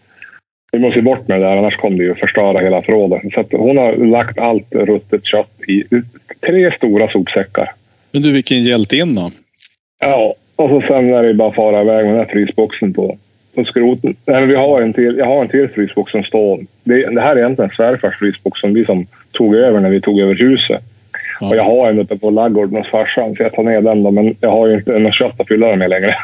vi 0.73 0.79
måste 0.79 0.99
ju 0.99 1.05
bort 1.05 1.29
med 1.29 1.41
det 1.41 1.47
där, 1.47 1.57
annars 1.57 1.77
kommer 1.77 1.99
det 1.99 2.05
ju 2.05 2.15
förstöra 2.15 2.61
hela 2.61 2.83
förrådet. 2.83 3.23
Så 3.35 3.45
hon 3.57 3.77
har 3.77 3.93
lagt 3.93 4.39
allt 4.39 4.75
ruttet 4.75 5.27
kött 5.27 5.63
i 5.69 5.85
tre 6.47 6.73
stora 6.77 7.09
sopsäckar. 7.09 7.73
Men 8.13 8.23
du 8.23 8.33
vilken 8.33 8.61
hjältinna. 8.61 9.31
Ja, 10.01 10.35
och 10.57 10.69
så 10.69 10.83
sen 10.89 11.15
är 11.15 11.23
det 11.23 11.35
bara 11.35 11.49
att 11.49 11.55
fara 11.55 11.81
iväg 11.81 12.05
med 12.05 12.15
den 12.15 12.27
här 12.27 12.33
frysboxen 12.33 12.95
på, 12.95 13.19
på 13.55 13.65
skroten. 13.65 14.17
Nej, 14.27 14.41
men 14.41 14.49
vi 14.49 14.55
har 14.55 14.83
en 14.83 14.93
till, 14.93 15.17
jag 15.19 15.27
har 15.27 15.43
en 15.43 15.49
till 15.49 15.69
frysbox 15.69 16.13
som 16.13 16.25
står... 16.25 16.61
Det, 16.85 17.15
det 17.15 17.21
här 17.21 17.37
är 17.37 17.41
egentligen 17.41 17.71
svärfars 17.71 18.19
frysbox 18.19 18.61
som 18.61 18.75
vi 18.75 18.85
som 18.85 19.07
tog 19.33 19.55
över 19.55 19.81
när 19.81 19.91
vi 19.91 20.01
tog 20.01 20.21
över 20.21 20.35
huset. 20.35 20.83
Ja. 21.41 21.49
Och 21.49 21.57
jag 21.57 21.65
har 21.65 21.91
en 21.91 21.99
uppe 21.99 22.19
på 22.19 22.31
ladugården 22.31 22.77
hos 22.77 22.91
farsan, 22.91 23.37
så 23.37 23.43
jag 23.43 23.53
tar 23.53 23.63
ner 23.63 23.81
den 23.81 24.03
då. 24.03 24.11
Men 24.11 24.37
jag 24.41 24.51
har 24.51 24.67
ju 24.67 24.75
inte 24.75 24.99
något 24.99 25.15
kött 25.15 25.41
att 25.41 25.49
fylla 25.49 25.67
den 25.67 25.79
med 25.79 25.91
längre. 25.91 26.17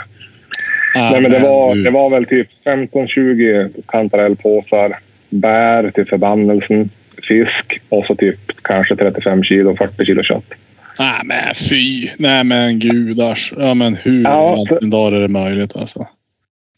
Ah, 0.97 1.11
Nej, 1.11 1.20
men 1.20 1.30
det 1.30 1.38
var, 1.38 1.75
det 1.75 1.90
var 1.90 2.11
väl 2.11 2.26
typ 2.26 2.49
15-20 2.64 3.70
kantarellpåsar, 3.87 4.92
bär 5.30 5.90
till 5.90 6.06
förbannelsen, 6.06 6.90
fisk 7.28 7.80
och 7.88 8.06
så 8.06 8.14
typ 8.14 8.38
kanske 8.62 8.97
35 8.97 9.44
kilo, 9.44 9.76
40 9.76 10.04
kilo 10.04 10.23
kött. 10.23 10.54
Nej 10.98 11.20
men 11.24 11.54
fy! 11.54 12.10
Nej 12.18 12.44
men 12.44 12.78
gudars. 12.78 13.52
Ja 13.58 13.74
men 13.74 13.94
hur 13.94 14.24
Ja, 14.24 14.64
ja, 14.70 14.78
dagar 14.80 15.16
är 15.16 15.20
det 15.22 15.28
möjligt 15.28 15.76
alltså? 15.76 16.06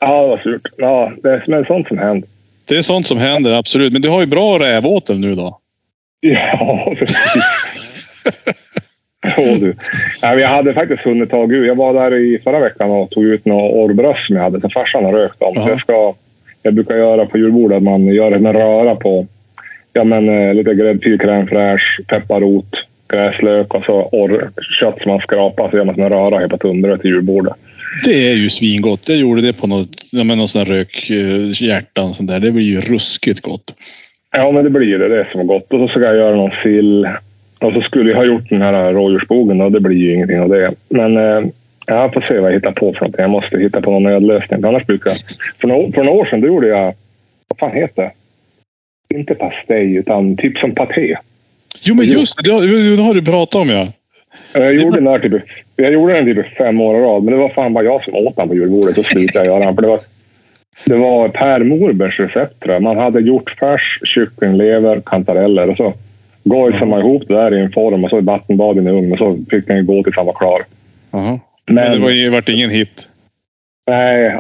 Ja, 0.01 0.27
var 0.27 0.39
surt. 0.39 0.67
Ja, 0.77 1.13
det 1.23 1.31
är 1.31 1.45
men 1.47 1.65
sånt 1.65 1.89
som 1.89 1.99
händer. 1.99 2.29
Det 2.69 2.77
är 2.77 2.83
sånt 2.83 3.07
som 3.07 3.19
händer 3.19 3.53
absolut. 3.53 3.93
Men 3.93 4.03
du 4.03 4.09
har 4.09 4.21
ju 4.21 4.27
bra 4.27 4.59
rävåtel 4.59 5.19
nu 5.21 5.35
då? 5.35 5.59
Ja, 6.21 6.95
precis. 6.99 7.25
Jo, 9.37 9.57
du. 9.61 9.75
Ja, 10.23 10.35
jag 10.35 10.49
hade 10.49 10.75
faktiskt 10.75 11.03
hunnit 11.03 11.31
ta 11.31 11.45
ut. 11.45 11.67
Jag 11.67 11.77
var 11.77 11.95
där 11.95 12.15
i 12.15 12.39
förra 12.45 12.61
veckan 12.61 12.91
och 12.91 13.11
tog 13.11 13.25
ut 13.25 13.45
några 13.45 13.65
orrbröst 13.65 14.27
som 14.27 14.37
jag 14.37 14.43
hade. 14.43 14.61
Så 14.61 14.69
farsan 14.69 15.05
har 15.05 15.13
rökt 15.13 15.37
Jaha. 15.39 15.69
jag, 15.71 15.81
ska, 15.81 16.15
jag 16.63 16.75
brukar 16.75 16.97
göra 16.97 17.27
på 17.27 17.39
julbordet 17.39 17.83
man 17.83 18.07
gör 18.07 18.33
en 18.33 18.53
röra 18.53 18.95
på 18.95 19.27
ja, 19.93 20.05
men, 20.05 20.29
eh, 20.29 20.55
lite 20.55 20.75
gräddfil, 20.75 21.19
crème 21.19 21.49
fraîche, 21.49 22.03
pepparrot, 22.09 22.86
gräslök 23.09 23.75
och 23.75 23.85
så 23.85 24.09
orr, 24.13 24.51
kött 24.81 25.03
som 25.03 25.11
man 25.13 25.21
skrapar. 25.21 25.71
Så 25.71 25.77
gör 25.77 25.85
man 25.85 25.95
som 25.95 26.05
en 26.05 26.13
röra 26.13 26.39
här 26.39 26.49
på 26.49 26.59
tunnbröd 26.59 27.01
till 27.01 27.11
julbordet. 27.11 27.55
Det 28.05 28.31
är 28.31 28.35
ju 28.35 28.51
svingott. 28.51 29.09
Jag 29.09 29.19
gjorde 29.19 29.41
det 29.41 29.53
på 29.53 29.67
något, 29.67 29.89
ja, 30.13 30.25
men 30.25 30.39
någon 30.39 30.49
sån 30.49 30.59
här 30.59 30.73
rök 30.73 31.11
eh, 31.11 32.05
och 32.09 32.17
sånt 32.17 32.31
där. 32.31 32.41
Det 32.41 32.53
blir 32.53 32.65
ju 32.65 32.81
ruskigt 32.81 33.41
gott. 33.41 33.75
Ja, 34.33 34.53
men 34.53 34.65
det 34.65 34.71
blir 34.71 34.99
det. 34.99 35.09
Det 35.09 35.21
är 35.21 35.29
som 35.33 35.47
gott. 35.47 35.73
Och 35.73 35.79
så 35.79 35.89
ska 35.89 36.01
jag 36.01 36.17
göra 36.17 36.37
någon 36.37 36.53
sill. 36.63 37.09
Och 37.59 37.73
så 37.73 37.81
skulle 37.81 38.11
jag 38.11 38.17
ha 38.17 38.25
gjort 38.25 38.49
den 38.49 38.63
här 38.63 38.93
rådjursbogen 38.93 39.61
och 39.61 39.73
det 39.73 39.81
blir 39.81 39.97
ju 39.97 40.15
ingenting 40.15 40.41
av 40.41 40.49
det. 40.49 40.75
Men 40.89 41.17
eh, 41.17 41.51
jag 41.87 42.15
får 42.15 42.21
se 42.21 42.39
vad 42.39 42.51
jag 42.51 42.55
hittar 42.55 42.73
på 42.73 42.93
för 42.93 43.01
någonting. 43.01 43.23
Jag 43.23 43.31
måste 43.31 43.59
hitta 43.59 43.81
på 43.81 43.91
någon 43.91 44.03
nödlösning. 44.03 44.65
Annars 44.65 44.87
brukar 44.87 45.11
jag... 45.11 45.19
För, 45.61 45.69
några, 45.69 45.93
för 45.93 46.05
några 46.05 46.19
år 46.19 46.25
sedan 46.25 46.41
då 46.41 46.47
gjorde 46.47 46.69
jag... 46.69 46.95
Vad 47.49 47.59
fan 47.59 47.77
heter 47.77 48.03
det? 48.03 48.13
Inte 49.17 49.35
pastej, 49.35 49.95
utan 49.95 50.37
typ 50.37 50.59
som 50.59 50.75
paté. 50.75 51.17
Jo 51.83 51.95
men 51.95 52.07
just 52.07 52.45
det, 52.45 52.51
det 52.97 53.03
har, 53.03 53.15
du 53.15 53.23
pratat 53.23 53.55
om 53.61 53.69
ja. 53.69 53.89
Jag 54.55 54.75
gjorde, 54.75 54.97
den 54.97 55.07
här 55.07 55.19
typ, 55.19 55.43
jag 55.77 55.93
gjorde 55.93 56.13
den 56.13 56.25
typ 56.25 56.57
fem 56.57 56.81
år 56.81 56.97
i 56.97 57.01
rad, 57.01 57.23
men 57.23 57.35
det 57.35 57.41
var 57.41 57.49
fan 57.49 57.73
bara 57.73 57.85
jag 57.85 58.05
som 58.05 58.15
åt 58.15 58.37
den 58.37 58.49
på 58.49 58.55
julbordet. 58.55 58.95
Så 58.95 59.03
slutade 59.03 59.47
jag 59.47 59.55
göra 59.55 59.65
den. 59.65 59.75
För 59.75 59.83
det 59.83 59.89
var, 59.89 60.01
det 60.87 60.97
var 60.97 61.29
Per 61.29 61.65
Morbergs 61.65 62.19
recept 62.21 62.61
tror 62.61 62.73
jag. 62.73 62.83
Man 62.83 62.97
hade 62.97 63.21
gjort 63.21 63.51
färs, 63.51 64.01
kycklinglever, 64.05 65.03
kantareller 65.07 65.71
och 65.71 65.77
så 65.77 65.95
gojsade 66.45 66.87
man 66.87 67.01
ihop 67.01 67.23
det 67.29 67.35
där 67.35 67.55
i 67.55 67.61
en 67.61 67.73
form 67.73 68.05
och 68.05 68.11
så 68.11 68.19
i 68.19 68.23
vattenbad 68.23 68.77
i 68.77 68.79
en 68.79 68.87
ugn 68.89 69.13
och 69.13 69.19
så 69.19 69.39
fick 69.51 69.67
den 69.67 69.87
gå 69.87 70.03
tills 70.03 70.17
han 70.17 70.27
var 70.27 70.33
klar. 70.33 70.63
Jaha. 71.11 71.41
Men, 71.67 71.75
Men, 71.75 71.93
det 71.93 71.99
var, 71.99 72.11
ju- 72.11 72.31
vart 72.31 72.49
ingen 72.49 72.71
hit. 72.71 73.09
nej, 73.91 74.35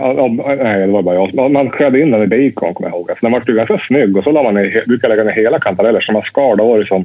nej, 0.62 0.87
det 0.87 0.93
var 0.93 1.02
bara 1.02 1.14
jag. 1.14 1.50
Man, 1.50 1.69
skrädde 1.69 2.00
in 2.00 2.11
den 2.11 2.23
i 2.23 2.26
bacon 2.26 2.75
kommer 2.75 2.90
jag 2.90 2.97
ihåg. 2.97 3.09
Så 3.09 3.16
den 3.21 3.33
var 3.33 3.43
ju 3.47 3.55
ganska 3.55 3.78
snygg 3.87 4.16
och 4.16 4.25
så 4.25 4.31
la 4.31 4.43
man 4.43 4.55
ner, 4.55 4.85
brukade 4.87 5.16
lägga 5.16 5.25
ner 5.25 5.43
hela 5.43 5.59
kantareller 5.61 6.00
så 6.00 6.12
man 6.12 6.23
skar. 6.23 6.57
Då 6.57 6.69
var 6.69 6.78
det 6.78 6.87
som, 6.87 7.05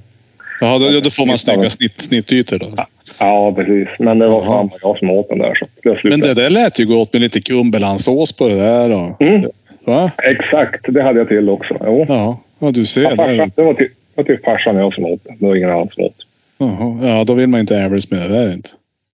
Jaha, 0.62 0.80
då, 0.80 1.00
då 1.00 1.10
får 1.10 1.26
man 1.26 1.38
snygga 1.38 1.70
snitt, 1.70 2.02
snittytor 2.02 2.60
då. 2.60 2.74
ja 3.20 3.54
precis. 3.56 3.88
Men 4.00 4.20
det 4.20 4.28
var 4.28 4.46
fan 4.46 4.70
jag 4.82 4.98
som 4.98 5.10
åt 5.10 5.30
den 5.30 5.40
där. 5.40 5.56
Så 5.56 5.66
det 5.84 6.04
Men 6.10 6.20
det 6.20 6.34
där 6.34 6.50
lät 6.50 6.80
ju 6.80 6.86
gott 6.86 7.14
med 7.14 7.22
lite 7.22 7.42
kumbelandsås 7.42 8.34
på 8.38 8.48
det 8.48 8.56
där. 8.56 8.90
Och, 8.92 9.22
Mm, 9.22 9.50
va? 9.86 10.12
exakt, 10.24 10.86
det 10.88 11.04
hade 11.04 11.20
jag 11.20 11.28
till 11.28 11.50
också. 11.50 11.78
Jo. 11.86 12.06
Ja, 12.10 12.40
ja, 12.60 12.72
du 12.72 12.86
ser. 12.86 13.02
Ja, 13.02 13.16
farsan, 13.16 13.52
det 13.56 13.62
var 13.62 13.74
typ, 13.74 13.92
var 14.16 14.24
typ 14.24 14.46
farsan 14.46 14.76
och 14.76 14.82
jag 14.82 14.94
som 14.94 15.06
åt 15.06 15.24
det. 15.24 15.36
Det 15.40 15.46
var 15.48 15.56
ingen 15.56 15.70
annan 15.70 15.90
som 15.96 16.04
åt. 16.04 16.16
Jaha, 16.58 17.00
ja, 17.08 17.24
då 17.24 17.34
vill 17.34 17.48
man 17.48 17.60
inte 17.60 17.78
ävlas 17.78 18.12
med 18.12 18.20
det 18.20 18.28
där 18.28 18.54
inte. 18.54 18.70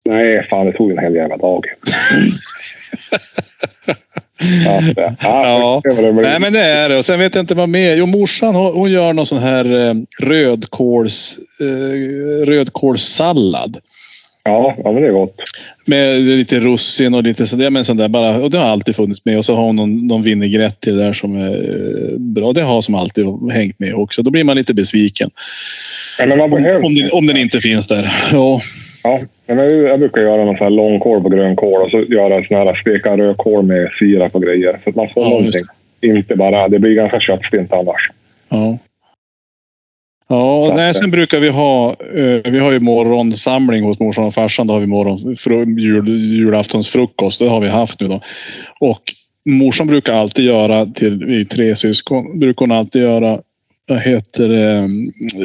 Nej, 0.06 0.48
fan 0.50 0.66
det 0.66 0.72
tog 0.74 0.92
en 0.92 0.98
hel 1.00 1.16
jävla 1.16 1.38
dag. 1.38 1.66
ja, 4.66 4.82
Ja. 5.22 5.82
Nej, 6.14 6.40
men 6.40 6.54
det 6.54 6.60
är 6.60 6.90
det. 6.90 6.98
Och 6.98 7.06
sen 7.06 7.20
vet 7.20 7.36
jag 7.36 7.44
inte 7.44 7.56
vad 7.56 7.70
mer. 7.70 7.96
Jo, 7.96 8.06
morsan 8.06 8.56
hon, 8.56 8.74
hon 8.74 8.92
gör 8.92 9.14
någon 9.14 9.26
sån 9.26 9.38
här 9.38 9.88
eh, 9.90 9.94
rödkåls, 10.20 11.38
eh, 11.60 12.46
rödkålssallad. 12.46 13.78
ja, 14.44 14.76
ja, 14.84 14.92
men 14.92 15.02
det 15.02 15.08
är 15.08 15.12
gott. 15.12 15.36
Med 15.86 16.22
lite 16.22 16.60
russin 16.60 17.14
och 17.14 17.24
lite 17.24 17.46
sådär. 17.46 17.70
Men 17.70 17.86
sån 17.86 17.98
där 17.98 18.08
bara, 18.08 18.38
och 18.38 18.50
det 18.50 18.58
har 18.58 18.66
alltid 18.66 18.96
funnits 18.96 19.26
med. 19.26 19.38
Och 19.38 19.46
så 19.46 19.56
har 19.56 19.64
hon 19.64 19.76
någon, 19.76 20.08
någon 20.08 20.22
vinägrett 20.22 20.80
till 20.80 20.98
det 20.98 21.04
där 21.04 21.14
som 21.14 21.36
är 21.36 21.50
eh, 21.50 22.18
bra. 22.20 22.52
Det 22.54 22.62
har 22.62 22.82
som 22.82 22.96
alltid 22.96 23.26
hängt 23.52 23.80
med 23.80 23.94
också. 23.96 24.22
Då 24.22 24.32
blir 24.32 24.44
man 24.44 24.58
lite 24.58 24.74
besviken. 24.74 25.30
Ja, 26.20 26.26
men 26.26 26.38
man 26.38 26.50
behöver, 26.50 26.86
Om, 26.86 26.96
det, 26.96 27.10
om 27.10 27.26
den 27.26 27.38
inte 27.38 27.60
finns 27.60 27.88
där. 27.88 28.14
Ja. 28.32 28.62
Ja, 29.04 29.20
men 29.46 29.84
jag, 29.84 30.00
brukar 30.00 30.22
göra 30.22 30.46
någon 30.46 30.58
sån 30.58 30.66
här 30.66 30.72
långkål 30.72 31.24
på 31.24 31.30
grönkål 31.30 31.82
och 31.82 31.90
så 31.90 32.02
göra 32.02 32.44
sån 32.44 32.58
här 32.58 32.76
steka 32.76 33.18
rödkål 33.18 33.66
med 33.66 33.90
sirap 34.00 34.36
och 34.36 34.42
grejer. 34.42 34.80
Så 34.84 34.90
att 34.90 34.96
man 34.96 35.10
får 35.10 35.24
Ja, 35.24 35.30
någonting. 35.30 35.62
Inte 36.02 36.36
bara, 36.36 36.68
det 36.68 36.80
blir 36.80 36.94
ganska 36.94 37.20
köttstint 37.20 37.74
annars. 37.74 38.12
Ja. 38.50 38.78
Ja, 40.28 40.68
Så 40.70 40.76
nej, 40.76 40.90
att, 40.90 40.96
sen 40.96 41.12
brukar 41.12 41.40
vi 41.40 41.50
ha, 41.50 41.90
eh, 41.90 42.52
vi 42.52 42.60
har 42.60 42.72
ju 42.72 42.80
morgonsamling 42.80 43.84
hos 43.84 44.00
morsan 44.00 44.26
och 44.26 44.34
farsan. 44.34 44.68
Då 44.68 44.74
har 44.74 44.80
vi 44.80 44.88
morgon, 44.88 45.36
fru, 45.36 45.82
jul, 45.82 46.10
julaftonsfrukost. 46.40 47.40
Det 47.40 47.50
har 47.50 47.62
vi 47.62 47.68
haft 47.68 48.00
nu 48.00 48.08
då. 48.08 48.22
Och 48.80 49.02
morsan 49.46 49.88
brukar 49.88 50.14
alltid 50.14 50.46
göra 50.46 50.86
till, 50.86 51.26
vi 51.26 51.46
tre 51.46 51.76
syskon, 51.76 52.40
brukar 52.40 52.66
hon 52.66 52.72
alltid 52.72 53.02
göra, 53.02 53.40
vad 53.88 54.02
heter 54.02 54.50
det, 54.50 54.90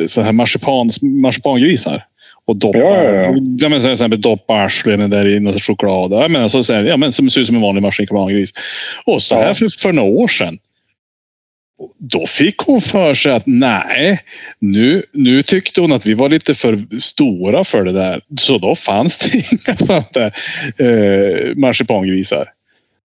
så 0.08 0.22
här 0.22 0.32
marsipan, 0.32 0.90
marsipangrisar. 1.02 2.04
Och 2.48 2.56
doppa, 2.56 2.78
Ja, 2.78 3.04
ja, 3.04 3.12
ja. 3.12 3.34
ja 3.58 3.68
men 3.68 3.80
till 3.80 3.92
exempel 3.92 4.20
doppa 4.20 4.54
arslen 4.54 5.10
där 5.10 5.28
i 5.28 5.40
något 5.40 5.62
choklad. 5.62 6.12
Ja, 6.12 6.28
men 6.28 6.42
alltså, 6.42 6.62
så 6.62 6.72
här, 6.72 6.84
ja, 6.84 6.96
men 6.96 7.12
som 7.12 7.30
ser 7.30 7.40
ut 7.40 7.46
som 7.46 7.56
en 7.56 7.62
vanlig 7.62 7.82
marsipangris. 7.82 8.52
Och 9.04 9.22
så 9.22 9.34
här 9.34 9.54
för, 9.54 9.80
för 9.80 9.92
några 9.92 10.10
år 10.10 10.28
sedan. 10.28 10.58
Då 11.98 12.26
fick 12.26 12.58
hon 12.58 12.80
för 12.80 13.14
sig 13.14 13.32
att 13.32 13.42
nej, 13.46 14.20
nu, 14.58 15.02
nu 15.12 15.42
tyckte 15.42 15.80
hon 15.80 15.92
att 15.92 16.06
vi 16.06 16.14
var 16.14 16.28
lite 16.28 16.54
för 16.54 16.98
stora 17.00 17.64
för 17.64 17.84
det 17.84 17.92
där. 17.92 18.20
Så 18.40 18.58
då 18.58 18.74
fanns 18.74 19.18
det 19.18 19.38
inga 19.52 19.76
sådana 19.76 20.04
där 20.12 20.32
eh, 20.78 21.54
marsipangrisar. 21.54 22.48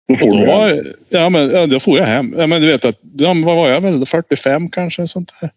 Då 0.09 0.17
får 0.17 0.39
du 0.39 0.47
då, 0.47 0.53
hem. 0.53 0.79
ja, 1.09 1.29
men, 1.29 1.51
ja, 1.51 1.67
då 1.67 1.81
får 1.81 1.99
jag 1.99 2.07
hem. 2.07 2.35
Ja, 2.39 2.47
men 2.47 2.61
du 2.61 2.67
vet 2.67 2.85
att, 2.85 2.99
ja, 3.19 3.35
vad 3.45 3.57
var 3.57 3.69
jag 3.69 3.81
väl? 3.81 4.07
45 4.07 4.71
kanske? 4.71 5.07
Sånt 5.07 5.33
där. 5.41 5.51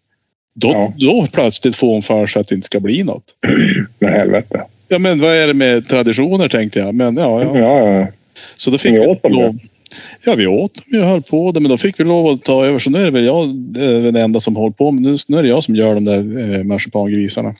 Då, 0.54 0.68
Ja. 0.70 0.92
då 0.96 1.26
plötsligt 1.32 1.76
får 1.76 1.88
hon 1.92 2.02
för 2.02 2.26
sig 2.26 2.40
att 2.40 2.48
det 2.48 2.54
inte 2.54 2.66
ska 2.66 2.80
bli 2.80 3.02
något. 3.02 3.24
Men 3.98 4.12
helvete. 4.12 4.62
Ja, 4.88 4.98
men 4.98 5.20
vad 5.20 5.34
är 5.36 5.46
det 5.46 5.54
med 5.54 5.88
traditioner 5.88 6.48
tänkte 6.48 6.78
jag. 6.78 6.94
Men 6.94 7.16
ja, 7.16 7.42
Ja, 7.42 7.58
ja. 7.58 7.90
ja. 8.00 8.06
Så 8.56 8.70
då 8.70 8.78
fick 8.78 8.92
vi 8.92 9.06
åt 9.06 9.22
dem 9.22 9.32
lov. 9.32 9.58
Ja, 10.24 10.34
vi 10.34 10.46
åt 10.46 10.74
dem 10.74 11.00
och 11.00 11.06
höll 11.06 11.22
på 11.22 11.52
det, 11.52 11.60
men 11.60 11.70
då 11.70 11.78
fick 11.78 12.00
vi 12.00 12.04
lov 12.04 12.26
att 12.26 12.44
ta 12.44 12.64
över. 12.64 12.78
Så 12.78 12.90
nu 12.90 13.00
är 13.00 13.04
det 13.04 13.10
väl 13.10 13.24
jag 13.24 13.48
eh, 13.48 14.02
den 14.02 14.16
enda 14.16 14.40
som 14.40 14.56
håller 14.56 14.72
på. 14.72 14.90
Men 14.90 15.02
nu, 15.02 15.16
nu 15.28 15.38
är 15.38 15.42
det 15.42 15.48
jag 15.48 15.62
som 15.64 15.76
gör 15.76 15.94
de 15.94 16.04
där 16.04 16.54
eh, 16.58 16.64
marsipangrisarna. 16.64 17.54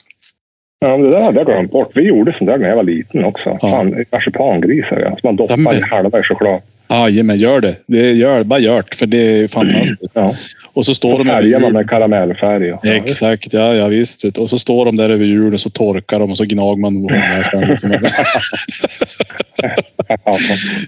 Ja, 0.87 0.97
det 0.97 1.11
där 1.11 1.21
hade 1.23 1.39
jag 1.39 1.45
glömt 1.47 1.71
bort. 1.71 1.91
Vi 1.95 2.01
gjorde 2.01 2.33
sånt 2.37 2.47
där 2.49 2.57
när 2.57 2.69
jag 2.69 2.75
var 2.75 2.83
liten 2.83 3.25
också. 3.25 3.49
Ja. 3.61 3.69
Fan, 3.69 4.05
marsipangrisar 4.11 4.99
ja. 4.99 5.09
Som 5.09 5.19
man 5.23 5.35
doppar 5.35 5.53
Ja, 5.53 5.57
men- 5.57 5.83
halva 5.83 6.19
i 6.19 6.23
choklad. 6.23 6.61
Jajamän, 6.89 7.37
gör 7.39 7.61
det. 7.61 7.75
det 7.85 8.11
gör, 8.11 8.43
bara 8.43 8.59
gör 8.59 8.83
det, 8.89 8.95
för 8.95 9.05
det 9.05 9.17
är 9.17 9.47
fantastiskt. 9.47 10.11
Ja. 10.13 10.35
Och 10.73 10.85
så 10.85 10.93
står 10.93 11.11
Och 11.13 11.17
de 11.19 11.29
över 11.29 11.41
färgar 11.41 11.59
man 11.59 11.67
jul. 11.69 11.73
med 11.73 11.89
karamellfärg. 11.89 12.67
Ja. 12.67 12.79
Exakt, 12.83 13.53
ja, 13.53 13.73
ja 13.75 13.87
visst. 13.87 14.23
Och 14.37 14.49
så 14.49 14.59
står 14.59 14.85
de 14.85 14.95
där 14.97 15.09
över 15.09 15.25
julen 15.25 15.59
så 15.59 15.69
torkar 15.69 16.19
de 16.19 16.31
och 16.31 16.37
så 16.37 16.43
gnager 16.45 16.81
man 16.81 16.93
dem 16.93 17.09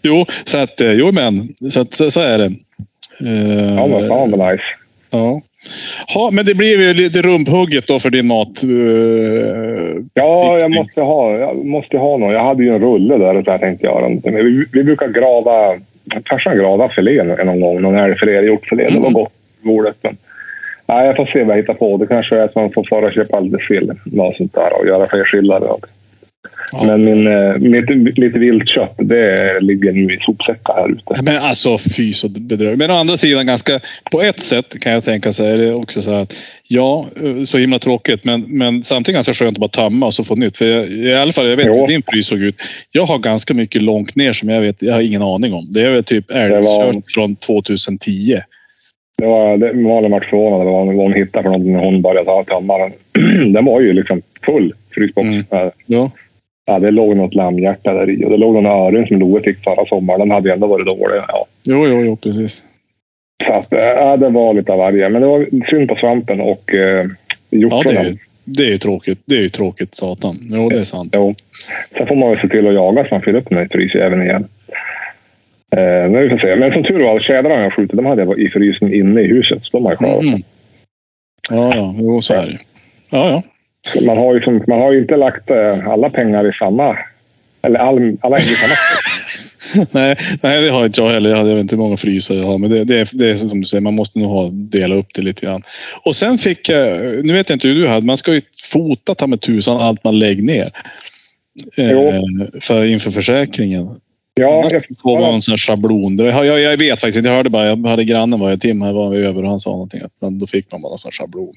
Jo, 0.04 0.26
så 0.44 0.58
att, 0.58 0.82
eh, 0.82 0.92
jo 0.92 1.12
men, 1.12 1.50
så, 1.72 1.80
att, 1.82 1.94
så, 1.94 2.12
så 2.12 2.22
är 2.22 2.38
det. 2.38 2.46
Eh, 3.26 3.76
ja, 3.76 3.88
men 3.88 4.10
fan 4.10 4.32
vad 4.32 4.52
nice. 4.52 4.64
ja. 5.10 5.42
Ha, 6.16 6.32
men 6.32 6.46
det 6.46 6.56
blir 6.56 6.78
ju 6.80 6.94
lite 6.94 7.22
rumphugget 7.22 7.88
då 7.88 8.00
för 8.00 8.10
din 8.10 8.28
mat. 8.28 8.64
eh, 8.64 10.02
Ja, 10.14 10.58
jag 10.62 10.72
måste 10.76 11.02
ha, 11.02 11.38
jag 11.38 11.66
måste 11.66 11.98
ha 11.98 12.18
någon. 12.18 12.32
Jag 12.34 12.44
hade 12.44 12.64
ju 12.64 12.76
en 12.76 12.82
rulle 12.82 13.18
där 13.18 13.36
och 13.38 13.46
så 13.46 13.52
jag 13.52 13.60
tänkte 13.60 13.86
göra 13.88 14.02
någonting. 14.02 14.36
Vi, 14.36 14.66
vi 14.74 14.84
brukar 14.84 15.08
grava, 15.08 15.76
farsan 16.30 16.58
grava 16.58 16.90
filé 16.90 17.24
någon 17.24 17.60
gång. 17.60 17.82
Någon 17.82 17.96
älgfilé 17.98 18.32
eller 18.36 18.48
hjortfilé. 18.48 18.84
Det 18.84 18.94
var 18.94 19.00
Mm. 19.00 19.14
gott 19.14 19.34
bordet. 19.62 19.96
Men, 20.02 20.18
nej, 20.86 21.06
jag 21.08 21.16
får 21.16 21.26
se 21.26 21.44
vad 21.44 21.58
jag 21.58 21.62
hittar 21.62 21.74
på. 21.74 21.98
Det 21.98 22.08
kanske 22.08 22.36
är 22.38 22.42
att 22.44 22.56
man 22.56 22.72
får 22.72 22.84
fara 22.90 23.06
och 23.06 23.14
köpa 23.14 23.40
lite 23.40 23.58
sill. 23.68 23.92
Något 24.06 24.36
sånt 24.38 24.54
där 24.54 24.80
och 24.80 24.88
göra 24.88 25.08
fler 25.10 25.26
sillar. 25.26 25.62
Något. 26.74 26.82
Ja. 26.82 26.98
Men 26.98 27.06
min, 27.06 27.28
eh, 27.28 27.96
mitt, 27.96 28.18
lite 28.18 28.40
viltkött, 28.40 28.94
det 28.98 29.60
ligger 29.62 29.92
nu 29.92 30.14
i 30.14 30.20
sopsäckar 30.22 30.74
här 30.74 30.92
ute. 30.92 31.24
Men 31.24 31.38
alltså 31.38 31.78
fy 31.98 32.14
så 32.14 32.30
bedrövligt. 32.30 32.78
Men 32.80 32.92
å 32.92 32.94
andra 32.94 33.18
sidan 33.18 33.46
ganska, 33.46 33.80
på 34.12 34.22
ett 34.22 34.40
sätt 34.40 34.80
kan 34.80 34.92
jag 34.92 35.04
tänka 35.04 35.34
så 35.34 35.44
är 35.44 35.58
det 35.58 35.74
också 35.74 36.02
så 36.02 36.14
här 36.14 36.22
att 36.22 36.36
ja, 36.68 37.06
eh, 37.24 37.44
så 37.44 37.58
himla 37.58 37.80
tråkigt 37.80 38.24
men, 38.24 38.42
men 38.42 38.84
samtidigt 38.84 39.16
ganska 39.16 39.34
skönt 39.34 39.58
att 39.58 39.62
bara 39.62 39.84
tömma 39.84 40.06
och 40.06 40.14
så 40.14 40.24
få 40.24 40.36
nytt. 40.36 40.58
För 40.58 40.66
jag, 40.66 40.88
i 40.88 41.14
alla 41.14 41.34
fall, 41.34 41.50
jag 41.50 41.58
vet 41.58 41.66
Jo. 41.66 41.80
hur 41.80 41.88
din 41.88 42.04
frys 42.12 42.28
såg 42.28 42.40
ut. 42.40 42.56
Jag 42.92 43.06
har 43.06 43.20
ganska 43.20 43.54
mycket 43.54 43.82
långt 43.82 44.16
ner 44.16 44.34
som 44.34 44.50
jag 44.50 44.62
vet, 44.62 44.82
jag 44.82 44.94
har 44.94 45.02
ingen 45.02 45.22
aning 45.22 45.54
om. 45.54 45.74
Det 45.74 45.82
är 45.82 45.90
väl 45.92 46.04
typ 46.04 46.32
älgkött 46.32 47.12
från 47.14 47.36
2010. 47.36 48.42
Det 49.18 49.26
var, 49.26 49.58
det, 49.58 49.74
Malin 49.74 50.12
var 50.12 50.20
förvånad 50.20 50.66
vad 50.66 50.86
hon, 50.86 50.96
vad 50.96 51.06
hon 51.06 51.14
hittade 51.14 51.44
för 51.44 51.50
någonting 51.50 51.74
när 51.74 51.80
hon 51.80 52.02
började 52.02 52.44
tömma 52.44 52.78
den. 52.78 52.92
Den 53.54 53.66
var 53.66 53.82
ju 53.82 53.94
liksom 53.94 54.22
full, 54.46 54.74
frysbox. 54.96 55.26
Mm. 55.26 55.46
Ja. 55.86 56.12
Ja. 56.66 56.80
Det 56.80 56.92
låg 56.92 57.16
något 57.18 57.36
lammhjärta 57.36 57.94
där 57.94 58.10
i 58.10 58.26
och 58.26 58.30
det 58.30 58.38
låg 58.38 58.54
någon 58.54 58.66
öron 58.66 59.08
som 59.08 59.20
Loe 59.20 59.42
fick 59.42 59.64
förra 59.64 59.86
sommaren. 59.86 60.20
Den 60.20 60.32
hade 60.32 60.54
ändå 60.54 60.68
varit 60.68 60.86
dålig. 60.86 61.22
Ja. 61.28 61.46
Jo, 61.64 61.88
jo, 61.88 62.02
jo, 62.04 62.16
precis. 62.16 62.64
Att, 63.46 63.74
äh, 63.74 63.80
ja, 63.80 64.18
det 64.18 64.30
var 64.30 64.54
lite 64.54 64.72
av 64.72 64.78
varje. 64.78 65.10
Men 65.10 65.22
det 65.22 65.28
var 65.28 65.48
synd 65.70 65.90
på 65.90 65.96
svampen 65.96 66.42
och 66.42 66.74
äh, 66.74 66.80
Ja, 66.80 67.04
det 67.50 67.58
är, 67.58 67.60
hjortronen. 67.60 68.18
det 68.44 68.64
är 68.64 68.70
ju 68.70 68.78
tråkigt. 68.78 69.20
Det 69.26 69.36
är 69.36 69.42
ju 69.42 69.50
tråkigt 69.50 69.96
satan. 69.96 70.38
Jo, 70.42 70.70
det 70.70 70.80
är 70.80 70.84
sant. 70.84 71.14
Jo. 71.16 71.36
Sen 71.98 72.08
får 72.08 72.16
man 72.16 72.30
väl 72.30 72.40
se 72.40 72.48
till 72.48 72.68
att 72.68 72.74
jaga 72.74 73.04
så 73.04 73.14
man 73.16 73.22
fyller 73.22 73.40
upp 73.40 73.50
den 73.50 73.58
här 73.58 73.68
frysjäveln 73.72 74.22
igen. 74.22 74.48
Eh, 75.76 76.10
men 76.12 76.22
vi 76.22 76.30
får 76.30 76.38
se. 76.38 76.56
Men 76.56 76.74
som 76.74 76.84
tur 76.84 77.04
var, 77.04 77.20
tjädrarna 77.20 77.64
jag 77.64 77.74
skjutit, 77.74 77.96
de 77.98 78.06
hade 78.06 78.24
jag 78.24 78.40
i 78.40 78.50
frysen 78.50 78.94
inne 78.94 79.22
i 79.22 79.28
huset. 79.28 79.64
Så 79.64 79.78
de 79.78 79.86
har 79.86 79.92
jag 79.92 80.00
kvar. 80.00 80.20
Mm. 80.20 80.42
Ja, 81.50 81.76
ja, 81.76 81.96
jo, 81.98 82.22
så 82.22 82.34
är 82.34 82.46
det. 82.46 82.60
Ja, 83.10 83.30
ja. 83.30 83.44
Man 84.02 84.18
har 84.18 84.34
ju, 84.34 84.42
som, 84.42 84.64
man 84.68 84.80
har 84.80 84.92
ju 84.92 85.00
inte 85.02 85.16
lagt 85.18 85.50
eh, 85.50 85.88
alla 85.88 86.10
pengar 86.10 86.50
i 86.50 86.54
samma... 86.54 86.98
Eller 87.62 87.80
all, 87.80 88.18
alla 88.22 88.38
ägg 88.38 88.44
i 88.44 88.48
samma 88.48 88.74
nej, 89.92 90.16
nej, 90.42 90.62
det 90.62 90.70
har 90.70 90.86
inte 90.86 91.02
jag 91.02 91.10
heller. 91.10 91.30
Jag 91.30 91.44
vet 91.46 91.58
inte 91.60 91.76
hur 91.76 91.84
många 91.84 91.98
frysar 91.98 92.36
jag 92.36 92.44
har. 92.44 92.58
Men 92.58 92.70
det, 92.70 92.84
det, 92.84 93.00
är, 93.00 93.10
det 93.12 93.30
är 93.30 93.36
som 93.36 93.62
du 93.62 93.68
säger, 93.68 93.82
man 93.82 93.94
måste 93.96 94.20
nog 94.20 94.30
ha, 94.30 94.50
dela 94.54 94.96
upp 94.96 95.08
det 95.16 95.22
lite 95.22 95.46
grann. 95.46 95.64
Och 96.04 96.16
sen 96.16 96.38
fick 96.38 96.70
jag, 96.70 96.98
nu 97.26 97.34
vet 97.34 97.50
jag 97.50 97.56
inte 97.56 97.68
hur 97.68 97.76
du 97.76 97.88
hade, 97.88 98.06
man 98.06 98.18
ska 98.18 98.34
ju 98.34 98.42
fota 98.64 99.16
ta 99.16 99.28
med 99.28 99.42
tusan 99.42 99.78
allt 99.82 100.04
man 100.04 100.20
lägger 100.20 100.44
ner. 100.44 100.70
Eh, 101.78 101.88
för, 102.62 102.86
inför 102.86 103.12
försäkringen. 103.12 103.90
Ja, 104.34 104.70
jag, 104.72 104.84
får 105.02 105.20
man 105.20 105.34
en 105.34 105.42
sån 105.42 105.52
här 105.52 105.58
schablon. 105.58 106.16
Det- 106.18 106.24
Jag, 106.26 106.60
jag 106.60 106.78
vet 106.78 107.02
faktiskt 107.02 107.18
inte. 107.18 107.30
Jag 107.30 107.36
hörde 107.36 107.50
bara, 107.50 107.66
jag 107.68 107.88
hade 107.88 108.04
grannen 108.04 108.40
var 108.40 108.50
jag 108.50 108.62
Tim 108.62 108.82
här 108.82 108.92
var 108.94 109.16
över 109.16 109.44
och 109.44 109.50
han 109.50 109.60
sa 109.60 109.70
någonting. 109.72 110.02
Att 110.02 110.12
då 110.40 110.48
fick 110.48 110.72
man 110.72 110.82
bara 110.82 110.92
en 110.92 110.98
sån 110.98 111.10
här 111.10 111.26
schablon. 111.26 111.54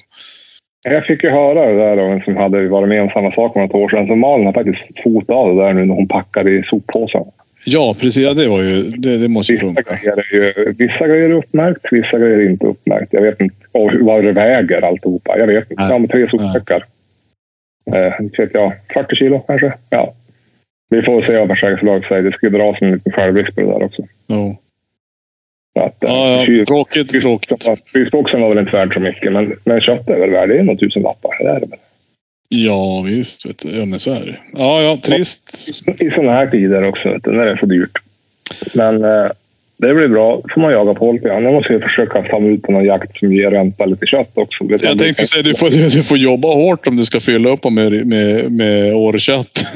Jag 0.82 1.04
fick 1.06 1.24
ju 1.24 1.30
höra 1.30 1.66
det 1.66 1.78
där 1.78 1.96
av 1.96 2.12
en 2.12 2.20
som 2.20 2.36
hade 2.36 2.68
varit 2.68 2.88
med 2.88 3.02
om 3.02 3.10
samma 3.10 3.32
sak 3.32 3.52
för 3.52 3.60
något 3.60 3.74
år 3.74 3.88
sedan. 3.88 4.06
Så 4.06 4.16
Malin 4.16 4.46
har 4.46 4.52
faktiskt 4.52 5.00
fotat 5.02 5.36
av 5.36 5.56
det 5.56 5.62
där 5.62 5.72
nu 5.72 5.84
när 5.84 5.94
hon 5.94 6.08
packade 6.08 6.50
i 6.50 6.62
soppåsen. 6.62 7.24
Ja, 7.64 7.94
precis. 8.00 8.22
Ja, 8.22 8.34
det 8.34 8.48
var 8.48 8.62
ju, 8.62 8.82
det, 8.82 9.18
det 9.18 9.28
måste 9.28 9.52
Vissa 9.52 9.64
funka. 9.64 9.82
grejer, 9.82 10.18
är 10.18 10.34
ju, 10.34 10.74
vissa 10.78 11.08
grejer 11.08 11.30
är 11.30 11.32
uppmärkt, 11.32 11.86
vissa 11.90 12.18
grejer 12.18 12.38
är 12.38 12.50
inte 12.50 12.66
uppmärkt. 12.66 13.12
Jag 13.12 13.22
vet 13.22 13.40
inte 13.40 13.56
och 13.72 13.90
vad 14.00 14.24
det 14.24 14.32
väger 14.32 14.82
alltihopa. 14.82 15.38
Jag 15.38 15.46
vet 15.46 15.70
inte. 15.70 15.82
Ja, 15.82 15.98
med 15.98 16.10
tre 16.10 16.28
sopsäckar. 16.30 16.84
Eh, 17.94 18.12
vet 18.38 18.54
jag, 18.54 18.72
40 18.94 19.16
kilo 19.16 19.38
kanske. 19.38 19.72
Ja. 19.90 20.14
Vi 20.90 21.02
får 21.02 21.22
se 21.22 21.38
vad 21.38 21.48
försäkringsbolaget 21.48 22.08
säger. 22.08 22.22
Det 22.22 22.32
ska 22.32 22.46
ju 22.46 22.52
dras 22.52 22.76
en 22.80 22.90
liten 22.92 23.12
självrisk 23.12 23.54
på 23.54 23.60
det 23.60 23.66
där 23.66 23.82
också. 23.82 24.02
Jo. 24.26 24.56
Att, 25.80 26.04
eh, 26.04 26.10
Ja, 26.10 26.30
ja. 26.36 26.44
kyl- 26.44 26.64
Tråkigt, 26.64 27.08
tråkigt. 27.20 27.64
Frysboxen 27.92 28.40
var 28.40 28.48
väl 28.48 28.58
inte 28.58 28.72
värd 28.76 28.94
så 28.94 29.00
mycket, 29.00 29.32
men, 29.32 29.52
men 29.64 29.80
köttet 29.80 30.08
är 30.08 30.20
väl 30.20 30.30
värd 30.30 30.48
det 30.48 30.58
är 30.58 30.62
nog 30.62 30.80
tusen 30.80 31.02
lappar. 31.02 31.30
Det 31.44 31.48
är 31.50 31.60
det 31.60 31.66
väl. 31.66 31.78
Ja, 32.48 33.02
visst. 33.06 33.46
Vet 33.46 33.58
du. 33.58 33.78
Ja, 33.78 33.84
men 33.84 33.98
så 33.98 34.12
är 34.12 34.20
det. 34.26 34.36
Ja, 34.52 34.82
ja, 34.82 34.98
trist. 35.02 35.68
I 36.00 36.10
sådana 36.10 36.32
här 36.32 36.46
tider 36.46 36.82
också, 36.84 37.08
vet 37.08 37.24
du, 37.24 37.32
när 37.32 37.44
det 37.44 37.50
är 37.50 37.56
så 37.56 37.66
dyrt. 37.66 37.98
Men 38.74 39.04
eh, 39.04 39.30
det 39.76 39.94
blir 39.94 40.08
bra. 40.08 40.42
får 40.54 40.60
man 40.60 40.72
jaga 40.72 40.94
på 40.94 41.12
lite 41.12 41.28
grann. 41.28 41.44
Jag 41.44 41.54
måste 41.54 41.80
försöka 41.80 42.22
ta 42.22 42.38
mig 42.40 42.50
ut 42.52 42.62
på 42.62 42.72
någon 42.72 42.84
jakt 42.84 43.18
som 43.18 43.32
ger 43.32 43.50
ränta 43.50 43.86
lite 43.86 44.06
kött 44.06 44.30
också. 44.34 44.64
Vet 44.64 44.82
Jag 44.82 44.98
tänkte 44.98 45.26
säga 45.26 45.42
du 45.42 45.54
får, 45.54 45.70
du 45.94 46.02
får 46.02 46.18
jobba 46.18 46.48
hårt 46.54 46.86
om 46.86 46.96
du 46.96 47.04
ska 47.04 47.20
fylla 47.20 47.50
upp 47.50 47.64
med, 47.70 48.06
med, 48.06 48.52
med 48.52 48.94
årkött. 48.94 49.66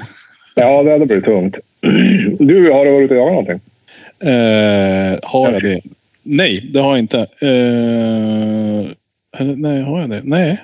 Ja, 0.57 0.83
det 0.83 0.91
hade 0.91 1.07
blivit 1.07 1.25
tungt. 1.25 1.57
Du, 2.39 2.71
har 2.71 2.85
du 2.85 2.91
varit 2.93 3.05
ute 3.05 3.15
och 3.15 3.21
jagat 3.21 3.33
någonting? 3.33 3.61
Eh, 4.23 5.19
har 5.23 5.53
jag 5.53 5.63
det? 5.63 5.81
Nej, 6.23 6.71
det 6.73 6.81
har 6.81 6.91
jag 6.91 6.99
inte. 6.99 7.19
Eh, 7.19 8.91
eller, 9.41 9.57
nej, 9.57 9.83
har 9.83 10.01
jag 10.01 10.11
det? 10.11 10.21
Nej. 10.25 10.61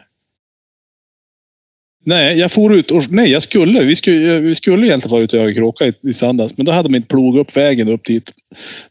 Nej, 2.04 2.38
jag 2.38 2.52
for 2.52 2.74
ut 2.74 2.90
och... 2.90 3.10
Nej, 3.10 3.30
jag 3.30 3.42
skulle. 3.42 3.84
Vi 3.84 3.96
skulle, 3.96 4.38
vi 4.38 4.54
skulle 4.54 4.86
egentligen 4.86 5.12
vara 5.12 5.22
ute 5.22 5.36
och 5.36 5.42
jaga 5.42 5.54
kråka 5.54 5.86
i, 5.86 5.92
i 6.02 6.12
söndags. 6.12 6.56
Men 6.56 6.66
då 6.66 6.72
hade 6.72 6.88
de 6.88 6.94
inte 6.94 7.08
plogat 7.08 7.40
upp 7.40 7.56
vägen 7.56 7.88
upp 7.88 8.04
dit. 8.04 8.32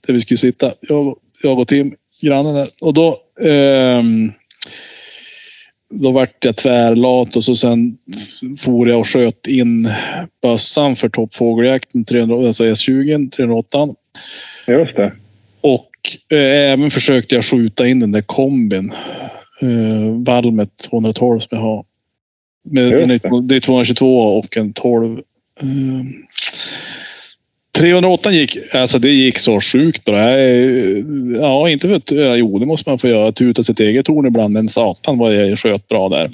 Där 0.07 0.13
vi 0.13 0.21
skulle 0.21 0.37
sitta. 0.37 0.73
Jag, 0.81 1.17
jag 1.43 1.59
och 1.59 1.67
Tim, 1.67 1.95
grannen 2.21 2.55
där. 2.55 2.67
Och 2.81 2.93
då... 2.93 3.17
ehm, 3.43 4.31
då 5.89 6.11
vart 6.11 6.45
jag 6.45 6.55
tvärlat 6.55 7.35
och 7.35 7.43
så 7.43 7.55
sen 7.55 7.97
for 8.57 8.89
jag 8.89 8.99
och 8.99 9.07
sköt 9.07 9.47
in 9.47 9.89
bössan 10.41 10.95
för 10.95 11.09
toppfågeljakten, 11.09 12.05
300, 12.05 12.47
alltså 12.47 12.63
S20, 12.63 13.29
308. 13.29 13.87
Just 14.67 14.95
det. 14.95 15.13
Och 15.61 15.89
eh, 16.29 16.71
även 16.71 16.91
försökte 16.91 17.35
jag 17.35 17.45
skjuta 17.45 17.87
in 17.87 17.99
den 17.99 18.11
där 18.11 18.21
kombin. 18.21 18.93
Eh, 19.61 20.23
Valmet 20.25 20.69
212 20.77 21.39
som 21.39 21.47
jag 21.51 21.61
har. 21.61 21.85
Med, 22.63 22.91
den 22.91 23.11
är, 23.11 23.41
det. 23.47 23.55
är 23.55 23.59
222 23.59 24.37
och 24.37 24.57
en 24.57 24.73
12. 24.73 25.21
Eh, 25.61 25.67
308 27.77 28.31
gick, 28.31 28.57
alltså 28.73 28.99
det 28.99 29.09
gick 29.09 29.39
så 29.39 29.61
sjukt 29.61 30.05
bra. 30.05 30.39
Ja, 31.39 31.69
inte 31.69 31.87
för 31.87 31.95
att, 31.95 32.37
jo 32.39 32.59
det 32.59 32.65
måste 32.65 32.89
man 32.89 32.99
få 32.99 33.07
göra. 33.07 33.31
Tuta 33.31 33.63
sitt 33.63 33.79
eget 33.79 34.05
torn 34.05 34.25
ibland. 34.25 34.53
Men 34.53 34.69
satan 34.69 35.17
vad 35.17 35.33
jag 35.33 35.59
sköt 35.59 35.87
bra 35.87 36.09
där. 36.09 36.29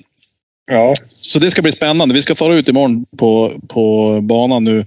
Ja, 0.65 0.93
Så 1.07 1.39
det 1.39 1.51
ska 1.51 1.61
bli 1.61 1.71
spännande. 1.71 2.13
Vi 2.15 2.21
ska 2.21 2.35
fara 2.35 2.55
ut 2.55 2.69
imorgon 2.69 3.05
på, 3.17 3.51
på 3.67 4.19
banan 4.21 4.63
nu 4.63 4.85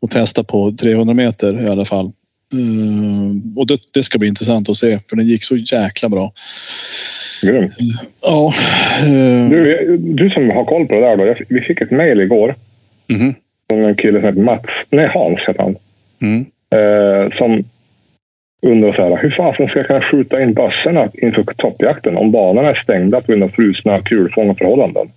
och 0.00 0.10
testa 0.10 0.44
på 0.44 0.72
300 0.72 1.14
meter 1.14 1.64
i 1.64 1.68
alla 1.68 1.84
fall. 1.84 2.12
Mm, 2.52 3.42
och 3.56 3.66
det, 3.66 3.78
det 3.92 4.02
ska 4.02 4.18
bli 4.18 4.28
intressant 4.28 4.68
att 4.68 4.76
se 4.76 4.98
för 5.08 5.16
den 5.16 5.26
gick 5.26 5.44
så 5.44 5.56
jäkla 5.56 6.08
bra. 6.08 6.32
grymt. 7.42 7.72
Ja. 8.22 8.52
eh, 9.00 9.50
Du, 9.50 9.96
du 9.98 10.30
som 10.30 10.50
har 10.50 10.64
koll 10.64 10.86
på 10.86 10.94
det 10.94 11.00
där 11.00 11.16
då. 11.16 11.34
Vi 11.48 11.60
fick 11.60 11.80
ett 11.80 11.90
mejl 11.90 12.20
igår 12.20 12.54
mhm, 13.08 13.34
från 13.70 13.84
en 13.84 13.94
kille 13.96 14.20
som 14.20 14.28
heter 14.28 14.40
Mats. 14.42 14.64
Nej, 14.90 15.10
Hans 15.14 15.40
heter 15.40 15.62
han. 15.62 15.76
mm, 16.22 16.46
Eh, 16.74 17.36
som 17.38 17.64
undrar 18.62 18.92
så 18.92 19.02
här. 19.02 19.16
Hur 19.22 19.30
fasen 19.30 19.68
ska 19.68 19.78
jag 19.78 19.86
kunna 19.86 20.00
skjuta 20.00 20.42
in 20.42 20.54
bössorna 20.54 21.08
inför 21.14 21.42
toppjakten 21.42 22.16
om 22.16 22.30
banorna 22.32 22.70
är 22.70 22.74
stängda 22.74 23.20
på 23.20 23.26
grund 23.32 23.42
av 23.42 23.48
frusna 23.48 24.02
kulfångarförhållanden? 24.02 25.08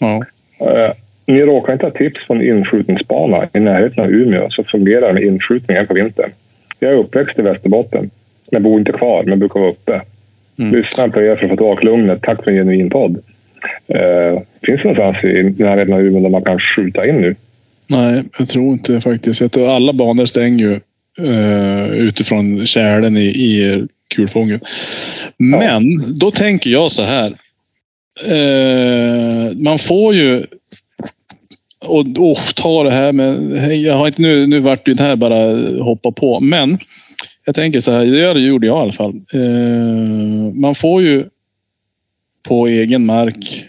ja. 0.00 0.24
Eh, 0.60 0.92
ni 1.26 1.40
råkar 1.42 1.72
inte 1.72 1.86
ha 1.86 1.90
tips 1.90 2.26
på 2.26 2.34
en 2.34 2.42
inskjutningsbana 2.42 3.48
i 3.54 3.60
närheten 3.60 4.04
av 4.04 4.10
Umeå 4.10 4.50
så 4.50 4.64
fungerar 4.64 5.12
med 5.12 5.22
inskjutningen 5.22 5.86
på 5.86 5.94
vintern. 5.94 6.30
Jag 6.78 6.92
är 6.92 6.96
uppväxt 6.96 7.38
i 7.38 7.42
Västerbotten. 7.42 8.10
Jag 8.50 8.62
bor 8.62 8.78
inte 8.78 8.92
kvar, 8.92 9.24
men 9.24 9.38
brukar 9.38 9.60
vara 9.60 9.70
uppe. 9.70 10.02
Mm. 10.58 10.74
Lyssnar 10.74 11.08
på 11.08 11.22
er 11.22 11.36
för 11.36 11.44
att 11.44 11.50
få 11.50 11.56
tillbaka 11.56 11.84
lugnet. 11.84 12.22
Tack 12.22 12.44
för 12.44 12.50
en 12.50 12.56
genuin 12.56 12.90
podd. 12.90 13.18
Eh, 13.86 14.42
finns 14.62 14.82
det 14.82 14.88
någonstans 14.88 15.24
i 15.24 15.62
närheten 15.62 15.94
av 15.94 16.00
Umeå 16.00 16.22
där 16.22 16.30
man 16.30 16.44
kan 16.44 16.60
skjuta 16.60 17.06
in 17.06 17.20
nu? 17.20 17.34
Nej, 17.86 18.22
jag 18.38 18.48
tror 18.48 18.72
inte 18.72 19.00
faktiskt. 19.00 19.40
Jag 19.40 19.52
tror 19.52 19.74
alla 19.74 19.92
banor 19.92 20.26
stänger 20.26 20.64
ju 20.64 20.80
eh, 21.28 21.90
utifrån 21.90 22.66
kärlen 22.66 23.16
i, 23.16 23.26
i 23.26 23.84
kulfången. 24.14 24.60
Men 25.36 25.82
då 26.20 26.30
tänker 26.30 26.70
jag 26.70 26.92
så 26.92 27.02
här. 27.02 27.32
Eh, 28.30 29.56
man 29.56 29.78
får 29.78 30.14
ju 30.14 30.42
och, 31.86 32.06
och 32.30 32.54
ta 32.56 32.84
det 32.84 32.90
här 32.90 33.12
med, 33.12 33.76
jag 33.78 33.94
har 33.94 34.06
inte 34.06 34.22
nu, 34.22 34.46
nu 34.46 34.60
vart 34.60 34.86
det 34.86 35.00
här 35.00 35.16
bara 35.16 35.38
hoppa 35.84 36.10
på, 36.12 36.40
men 36.40 36.78
jag 37.44 37.54
tänker 37.54 37.80
så 37.80 37.92
här, 37.92 38.06
det 38.34 38.40
gjorde 38.40 38.66
jag 38.66 38.78
i 38.78 38.80
alla 38.82 38.92
fall. 38.92 39.14
Eh, 39.32 40.54
man 40.54 40.74
får 40.74 41.02
ju 41.02 41.24
på 42.48 42.66
egen 42.66 43.06
mark 43.06 43.64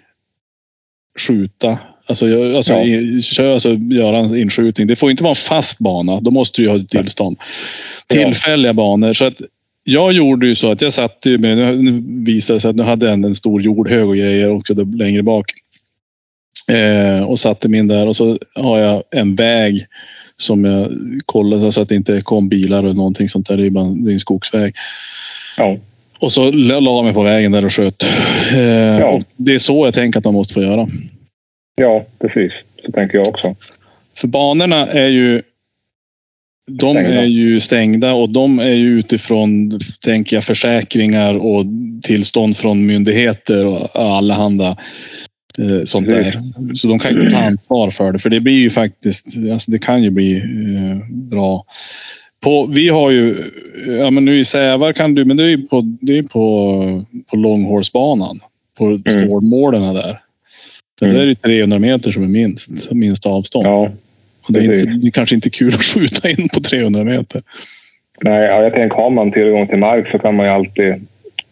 skjuta, 1.19 1.77
alltså, 2.05 2.55
alltså, 2.55 2.73
Ja. 2.73 2.83
i, 2.83 3.21
kö- 3.21 3.53
alltså 3.53 3.73
göra 3.73 4.17
en 4.19 4.37
inskjutning. 4.37 4.87
Det 4.87 4.95
får 4.95 5.11
inte 5.11 5.23
vara 5.23 5.31
en 5.31 5.35
fast 5.35 5.79
bana, 5.79 6.19
då 6.19 6.31
måste 6.31 6.61
du 6.61 6.65
ju 6.65 6.69
ha 6.77 6.85
tillstånd. 6.89 7.37
Ja. 7.39 8.15
Tillfälliga 8.15 8.73
banor. 8.73 9.13
Så 9.13 9.25
att 9.25 9.41
jag 9.83 10.13
gjorde 10.13 10.47
ju 10.47 10.55
så 10.55 10.71
att 10.71 10.81
jag 10.81 10.93
satte 10.93 11.29
ju 11.29 11.37
med, 11.37 11.57
nu- 11.57 11.91
nu 11.91 12.03
visade 12.25 12.57
det 12.57 12.61
sig 12.61 12.69
att 12.69 12.75
nu 12.75 12.83
hade 12.83 13.05
jag 13.05 13.13
en, 13.13 13.23
en 13.23 13.35
stor 13.35 13.61
jordhög 13.61 14.07
och 14.09 14.15
grejer 14.17 14.49
också 14.51 14.73
där 14.73 14.97
längre 14.97 15.23
bak. 15.23 15.51
Eh, 16.71 17.23
och 17.23 17.39
satte 17.39 17.69
min 17.69 17.87
där 17.87 18.07
och 18.07 18.15
så 18.15 18.37
har 18.55 18.79
jag 18.79 19.03
en 19.11 19.35
väg 19.35 19.85
som 20.37 20.65
jag 20.65 20.91
kollade 21.25 21.71
så 21.71 21.81
att 21.81 21.89
det 21.89 21.95
inte 21.95 22.21
kom 22.21 22.49
bilar 22.49 22.85
och 22.85 22.95
någonting 22.95 23.29
sånt 23.29 23.47
där. 23.47 23.57
Det 23.57 23.65
är 23.65 23.69
bara 23.69 23.85
det 23.85 24.11
är 24.11 24.13
en 24.13 24.19
skogsväg. 24.19 24.75
Ja, 25.57 25.77
Och 26.19 26.31
så 26.31 26.51
la 26.51 26.79
jag 26.95 27.03
mig 27.03 27.13
på 27.13 27.23
vägen 27.23 27.51
där 27.51 27.65
och 27.65 27.73
sköt. 27.73 28.03
Eh, 28.53 28.59
Ja. 28.99 29.05
och 29.07 29.23
det 29.35 29.53
är 29.53 29.59
så 29.59 29.87
jag 29.87 29.93
tänker 29.93 30.19
att 30.19 30.25
man 30.25 30.33
måste 30.33 30.53
få 30.53 30.61
göra. 30.61 30.87
ja 31.75 32.05
precis. 32.19 32.51
Så 32.85 32.91
tänker 32.91 33.17
jag 33.17 33.27
också. 33.27 33.55
För 34.17 34.27
banorna 34.27 34.87
är 34.87 35.07
ju 35.07 35.41
de 36.71 36.93
Stängda. 36.93 37.21
är 37.21 37.25
ju 37.25 37.59
stängda 37.59 38.13
och 38.13 38.29
de 38.29 38.59
är 38.59 38.69
ju 38.73 38.99
utifrån, 38.99 39.79
tänker 40.01 40.35
jag, 40.37 40.43
försäkringar 40.43 41.33
och 41.33 41.65
tillstånd 42.01 42.57
från 42.57 42.85
myndigheter 42.85 43.65
och 43.65 43.95
allehanda 43.95 44.67
eh, 44.69 44.75
sånt 45.85 46.09
där. 46.09 46.41
Så 46.75 46.87
de 46.87 46.99
kan 46.99 47.13
ju 47.13 47.29
ta 47.29 47.37
ansvar 47.37 47.91
för 47.91 48.11
det, 48.11 48.19
för 48.19 48.29
det 48.29 48.39
blir 48.39 48.59
ju 48.59 48.69
faktiskt, 48.69 49.27
alltså 49.53 49.71
det 49.71 49.79
kan 49.79 50.03
ju 50.03 50.09
bli 50.09 50.37
eh, 50.37 51.07
bra. 51.09 51.65
På, 52.43 52.65
vi 52.65 52.89
har 52.89 53.11
ju, 53.11 53.35
ja 53.87 54.09
men 54.09 54.25
nu 54.25 54.39
i 54.39 54.45
Sävar 54.45 54.93
kan 54.93 55.15
du, 55.15 55.25
men 55.25 55.37
det 55.37 55.43
är 55.43 55.47
ju 55.47 55.67
på, 55.67 55.97
det 56.01 56.17
är 56.17 56.23
på, 56.23 57.05
på 57.29 57.35
långhålsbanan. 57.35 58.39
På 58.77 58.99
stålmålen 59.09 59.93
där. 59.93 60.19
För 60.99 61.05
Mm. 61.05 61.17
där 61.17 61.23
är 61.23 61.27
det 61.27 61.35
300 61.35 61.79
meter 61.79 62.11
som 62.11 62.23
är 62.23 62.27
minst, 62.27 62.91
minst 62.91 63.25
avstånd. 63.25 63.67
Ja, 63.67 63.91
Och 64.47 64.53
det, 64.53 64.59
är 64.59 64.63
inte, 64.63 64.85
det 64.85 65.07
är 65.07 65.11
kanske 65.11 65.35
inte 65.35 65.49
kul 65.49 65.73
att 65.73 65.83
skjuta 65.83 66.29
in 66.29 66.49
på 66.49 66.59
300 66.59 67.03
meter. 67.03 67.41
Nej, 68.21 68.43
ja, 68.43 68.63
jag 68.63 68.73
tänker 68.73 68.97
har 68.97 69.09
man 69.09 69.31
tillgång 69.31 69.67
till 69.67 69.77
mark 69.77 70.11
så 70.11 70.19
kan 70.19 70.35
man 70.35 70.45
ju 70.45 70.51
alltid 70.51 71.07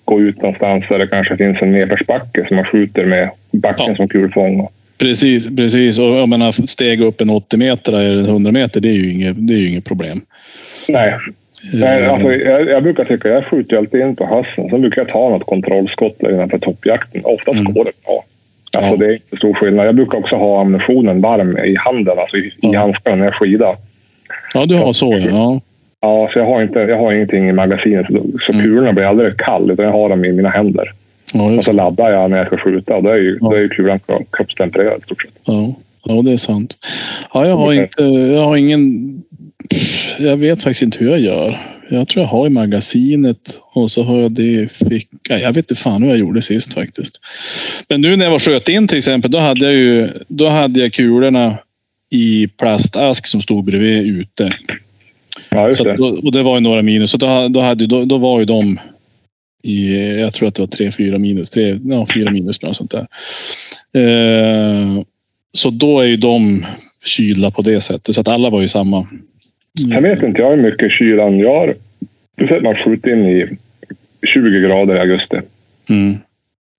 gå 0.06 0.22
ut 0.22 0.42
någonstans 0.42 0.86
där 0.89 1.00
det 1.00 1.08
kanske 1.08 1.38
finns 1.38 1.62
en 1.62 1.72
nedförsbacke 1.72 2.46
som 2.48 2.56
man 2.56 2.66
skjuter 2.66 3.06
med 3.06 3.30
backen 3.52 3.86
Ja. 3.89 3.96
som 3.96 4.08
kulfång. 4.08 4.68
Precis, 4.98 5.56
precis. 5.56 6.00
Och 6.00 6.06
jag 6.06 6.30
menar, 6.30 6.52
steg 6.52 7.02
upp 7.02 7.22
en 7.22 7.30
80 7.30 7.58
meter 7.58 7.94
eller 7.94 8.30
100 8.30 8.52
meter, 8.52 8.82
det 8.82 8.88
är 8.89 8.94
ju 8.94 9.12
inget, 9.13 9.48
det 9.48 9.54
är 9.54 9.58
ju 9.58 9.70
inget 9.70 9.86
problem. 9.86 10.22
Nej, 10.88 11.13
Nej, 11.74 12.02
Eh, 12.04 12.13
alltså, 12.13 12.34
jag, 12.34 12.70
jag 12.70 12.84
brukar 12.84 13.06
tycka, 13.06 13.30
jag 13.30 13.46
skjuter 13.46 13.78
alltid 13.78 14.02
in 14.02 14.16
på 14.16 14.26
hösten. 14.28 14.70
Sen 14.70 14.82
brukar 14.82 15.02
jag 15.02 15.10
ta 15.10 15.30
något 15.30 15.46
kontrollskott 15.46 16.24
innanför 16.24 16.58
toppjakten. 16.60 17.22
Oftast 17.26 17.60
Mm. 17.60 17.74
går 17.74 17.86
det 17.86 17.92
bra. 18.06 18.24
Alltså, 18.78 18.92
Ja. 18.92 18.98
Det 18.98 19.06
är 19.06 19.13
inte 19.13 19.38
stor 19.38 19.54
skillnad. 19.54 19.88
Jag 19.88 19.96
brukar 19.96 20.18
också 20.18 20.36
ha 20.36 20.62
ammunitionen 20.62 21.22
varm 21.22 21.58
i 21.58 21.76
handen, 21.80 22.20
alltså 22.20 22.38
i, 22.38 22.48
i 22.48 22.52
Ja. 22.62 22.80
handskarna 22.80 23.16
när 23.16 23.26
jag 23.26 23.34
skidar. 23.36 23.76
Ja, 24.54 24.66
du 24.66 24.76
har 24.76 24.94
så 24.94 25.20
ja. 25.30 25.62
Ja, 26.06 26.30
så 26.34 26.39
jag 26.39 26.46
har, 26.46 26.63
inte, 26.63 26.80
jag 26.80 26.98
har 26.98 27.13
ingenting 27.13 27.50
i 27.50 27.52
magasinet, 27.54 28.06
så, 28.08 28.52
Mm. 28.52 28.63
kulorna 28.66 28.94
blir 28.94 29.04
aldrig 29.04 29.38
kall, 29.38 29.72
utan 29.72 29.86
jag 29.86 29.92
har 29.92 30.10
dem 30.10 30.26
i 30.26 30.32
mina 30.32 30.50
händer. 30.50 30.92
Ja, 31.34 31.44
Och 31.58 31.63
så 31.63 31.72
laddar 31.72 32.10
jag 32.12 32.30
när 32.30 32.38
jag 32.38 32.48
ska 32.48 32.58
skjuta 32.58 32.96
och 32.96 33.04
då 33.04 33.10
är 33.10 33.16
ju, 33.18 33.38
Ja. 33.42 33.50
då 33.50 33.56
är 33.56 33.60
ju 33.60 33.70
kulan 33.70 34.00
kroppstempererad 34.32 35.00
i 35.00 35.04
stort 35.06 35.22
sett. 35.22 35.32
ja. 35.46 35.76
ja, 36.06 36.22
det 36.22 36.32
är 36.32 36.38
sant. 36.38 36.74
Ja, 37.34 37.48
jag 37.48 37.58
har 37.58 37.68
Okej. 37.68 37.78
inte, 37.78 38.04
jag 38.04 38.42
har 38.46 38.58
ingen, 38.58 39.13
jag 40.20 40.38
vet 40.38 40.63
faktiskt 40.63 40.82
inte 40.82 40.98
hur 41.00 41.10
jag 41.12 41.20
gör. 41.20 41.58
Jag 41.89 42.08
tror 42.08 42.24
jag 42.24 42.30
har 42.30 42.48
i 42.48 42.50
magasinet 42.50 43.60
och 43.74 43.92
så 43.92 44.04
har 44.04 44.18
jag 44.20 44.32
det 44.32 44.44
i 44.44 44.68
fickan. 44.68 45.39
Jag 45.39 45.48
vet 45.54 45.58
inte 45.58 45.76
fan 45.76 46.04
hur 46.04 46.10
jag 46.10 46.20
gjorde 46.20 46.42
sist 46.42 46.74
faktiskt. 46.74 47.20
Men 47.89 48.02
nu 48.02 48.16
när 48.16 48.26
jag 48.26 48.32
var 48.32 48.39
sköt 48.39 48.70
in 48.70 48.88
till 48.88 48.98
exempel, 48.98 49.32
då 49.32 49.38
hade 49.38 49.66
jag 49.66 49.74
ju, 49.74 50.08
då 50.28 50.48
hade 50.48 50.80
jag 50.80 50.94
kulorna 50.94 51.58
i 52.10 52.48
plastask 52.48 53.26
som 53.28 53.42
stod 53.42 53.63
bredvid 53.66 54.20
ute. 54.20 54.54
Ja, 55.54 55.68
just 55.68 55.84
det. 55.84 55.94
att 55.94 56.00
och 56.00 56.32
det 56.32 56.44
var 56.44 56.56
ju 56.56 56.60
några 56.60 56.82
minus. 56.82 57.12
Så 57.12 57.18
då, 57.18 57.48
då, 57.50 57.60
hade, 57.60 57.88
då, 57.88 58.06
då 58.06 58.18
var 58.18 58.39
ju 58.39 58.46
de 58.46 58.80
i, 59.63 59.98
jag 60.20 60.34
tror 60.34 60.48
att 60.48 60.56
det 60.56 60.62
var 60.62 60.68
tre, 60.68 60.92
fyra 60.92 61.18
minus. 61.18 61.50
Tre, 61.50 61.78
ja, 61.84 62.06
fyra 62.13 62.32
minus 62.32 62.62
något 62.62 62.76
sånt 62.76 62.92
där. 62.92 63.08
Eh, 63.94 65.04
så 65.54 65.70
då 65.70 66.00
är 66.00 66.06
ju 66.06 66.18
de 66.18 66.66
kylda 67.06 67.52
på 67.52 67.62
det 67.62 67.82
sättet. 67.82 68.16
Så 68.16 68.22
att 68.22 68.28
alla 68.28 68.50
var 68.50 68.62
ju 68.62 68.68
samma. 68.68 69.08
Jag 69.74 70.02
vet 70.02 70.24
inte 70.24 70.42
jag 70.42 70.50
hur 70.50 70.63
mycket 70.63 70.92
kylan 70.92 71.39
gör. 71.39 71.76
Du 72.36 72.48
ser 72.48 72.58
att 72.58 72.63
man 72.63 72.76
skjuter 72.76 73.12
in 73.13 73.26
i 73.26 73.58
20 74.28 74.60
grader 74.60 74.96
i 74.96 75.00
augusti. 75.00 75.38
Mm. 75.89 76.18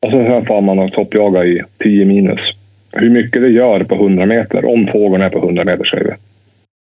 Och 0.07 0.11
så 0.11 0.25
sen 0.25 0.47
får 0.47 0.61
man 0.61 0.91
toppjaga 0.91 1.45
i 1.45 1.63
10 1.79 2.05
minus. 2.05 2.41
Hur 2.93 3.11
mycket 3.11 3.43
det 3.43 3.49
gör 3.49 3.85
på 3.85 3.95
100 3.95 4.27
meter, 4.27 4.65
om 4.65 4.87
fågeln 4.87 5.23
är 5.23 5.31
på 5.31 5.39
100 5.39 5.65
meter 5.65 5.85
säger 5.85 6.05
vi. 6.05 6.13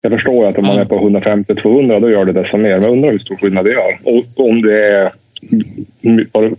Jag 0.06 0.12
förstår 0.12 0.48
att 0.48 0.58
om 0.58 0.66
man 0.66 0.78
är 0.78 0.84
på 0.84 1.08
150-200 1.08 2.00
då 2.00 2.10
gör 2.10 2.24
det 2.24 2.32
desto 2.32 2.56
mer. 2.56 2.74
Men 2.74 2.82
jag 2.82 2.92
undrar 2.92 3.10
hur 3.12 3.18
stor 3.18 3.36
skillnad 3.36 3.64
det 3.64 3.72
gör. 3.72 3.98
Och 4.02 4.46
om 4.46 4.62
det 4.62 4.86
är 4.86 5.12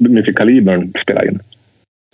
mycket 0.10 0.36
kalibern 0.36 0.94
spelar 1.04 1.28
in. 1.28 1.40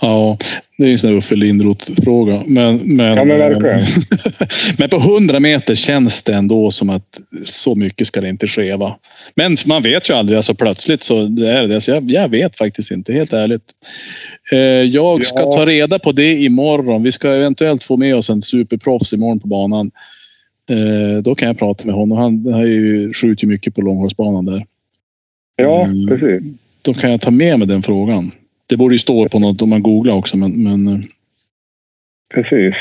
Ja, 0.02 0.38
det 0.78 0.84
är 0.84 0.88
ju 0.88 0.92
en 0.92 0.98
sån 0.98 1.10
där 1.12 1.18
Uffe 1.18 1.36
Lindroth-fråga. 1.36 2.44
Men, 2.48 2.76
men, 2.84 3.18
Ja, 3.18 3.24
men 3.24 3.38
verkligen. 3.40 3.82
men 4.78 4.90
på 4.90 4.98
100 4.98 5.40
meter 5.40 5.76
känns 5.76 6.24
det 6.24 6.34
ändå 6.34 6.72
som 6.72 6.90
att 6.90 7.20
så 7.46 7.76
mycket 7.76 8.08
ska 8.08 8.22
det 8.22 8.30
inte 8.30 8.48
ske. 8.48 8.76
Va? 8.76 8.98
Men 9.36 9.58
man 9.66 9.82
vet 9.82 10.10
ju 10.10 10.14
aldrig. 10.14 10.38
Alltså 10.38 10.56
plötsligt 10.56 11.04
så 11.04 11.24
det 11.24 11.50
är 11.50 11.68
det. 11.68 11.82
Så 11.82 11.92
jag, 11.92 12.12
jag 12.12 12.30
vet 12.30 12.58
faktiskt 12.58 12.92
inte, 12.92 13.14
helt 13.14 13.34
ärligt. 13.34 13.64
Eh, 14.52 14.60
jag 14.82 15.26
ska 15.26 15.40
Ja. 15.40 15.54
ta 15.58 15.66
reda 15.66 16.00
på 16.00 16.12
det 16.12 16.34
imorgon. 16.34 17.04
Vi 17.04 17.12
ska 17.12 17.30
eventuellt 17.30 17.84
få 17.84 17.98
med 17.98 18.16
oss 18.16 18.30
en 18.30 18.42
superproffs 18.42 19.14
imorgon 19.14 19.40
på 19.40 19.48
banan. 19.48 19.92
Eh, 20.70 21.24
då 21.24 21.36
kan 21.36 21.48
jag 21.48 21.60
prata 21.60 21.86
med 21.86 21.96
honom. 21.96 22.18
Han 22.18 22.54
har 22.54 22.64
ju 22.66 23.14
skjutit 23.14 23.50
mycket 23.50 23.76
på 23.76 23.82
långhållsbanan 23.82 24.46
där. 24.46 24.62
Ja, 25.56 25.84
Mm. 25.86 26.08
precis. 26.08 26.44
Då 26.82 26.94
kan 26.94 27.12
jag 27.12 27.22
ta 27.22 27.32
med 27.32 27.60
mig 27.60 27.68
den 27.68 27.84
frågan. 27.84 28.32
Det 28.68 28.78
borde 28.78 28.96
ju 28.96 29.00
stå 29.00 29.30
på 29.30 29.40
något 29.40 29.62
om 29.62 29.70
man 29.70 29.84
googlar 29.84 30.14
också. 30.14 30.38
Men, 30.38 30.64
men, 30.64 30.88
eh, 30.88 31.00
Precis. 32.34 32.76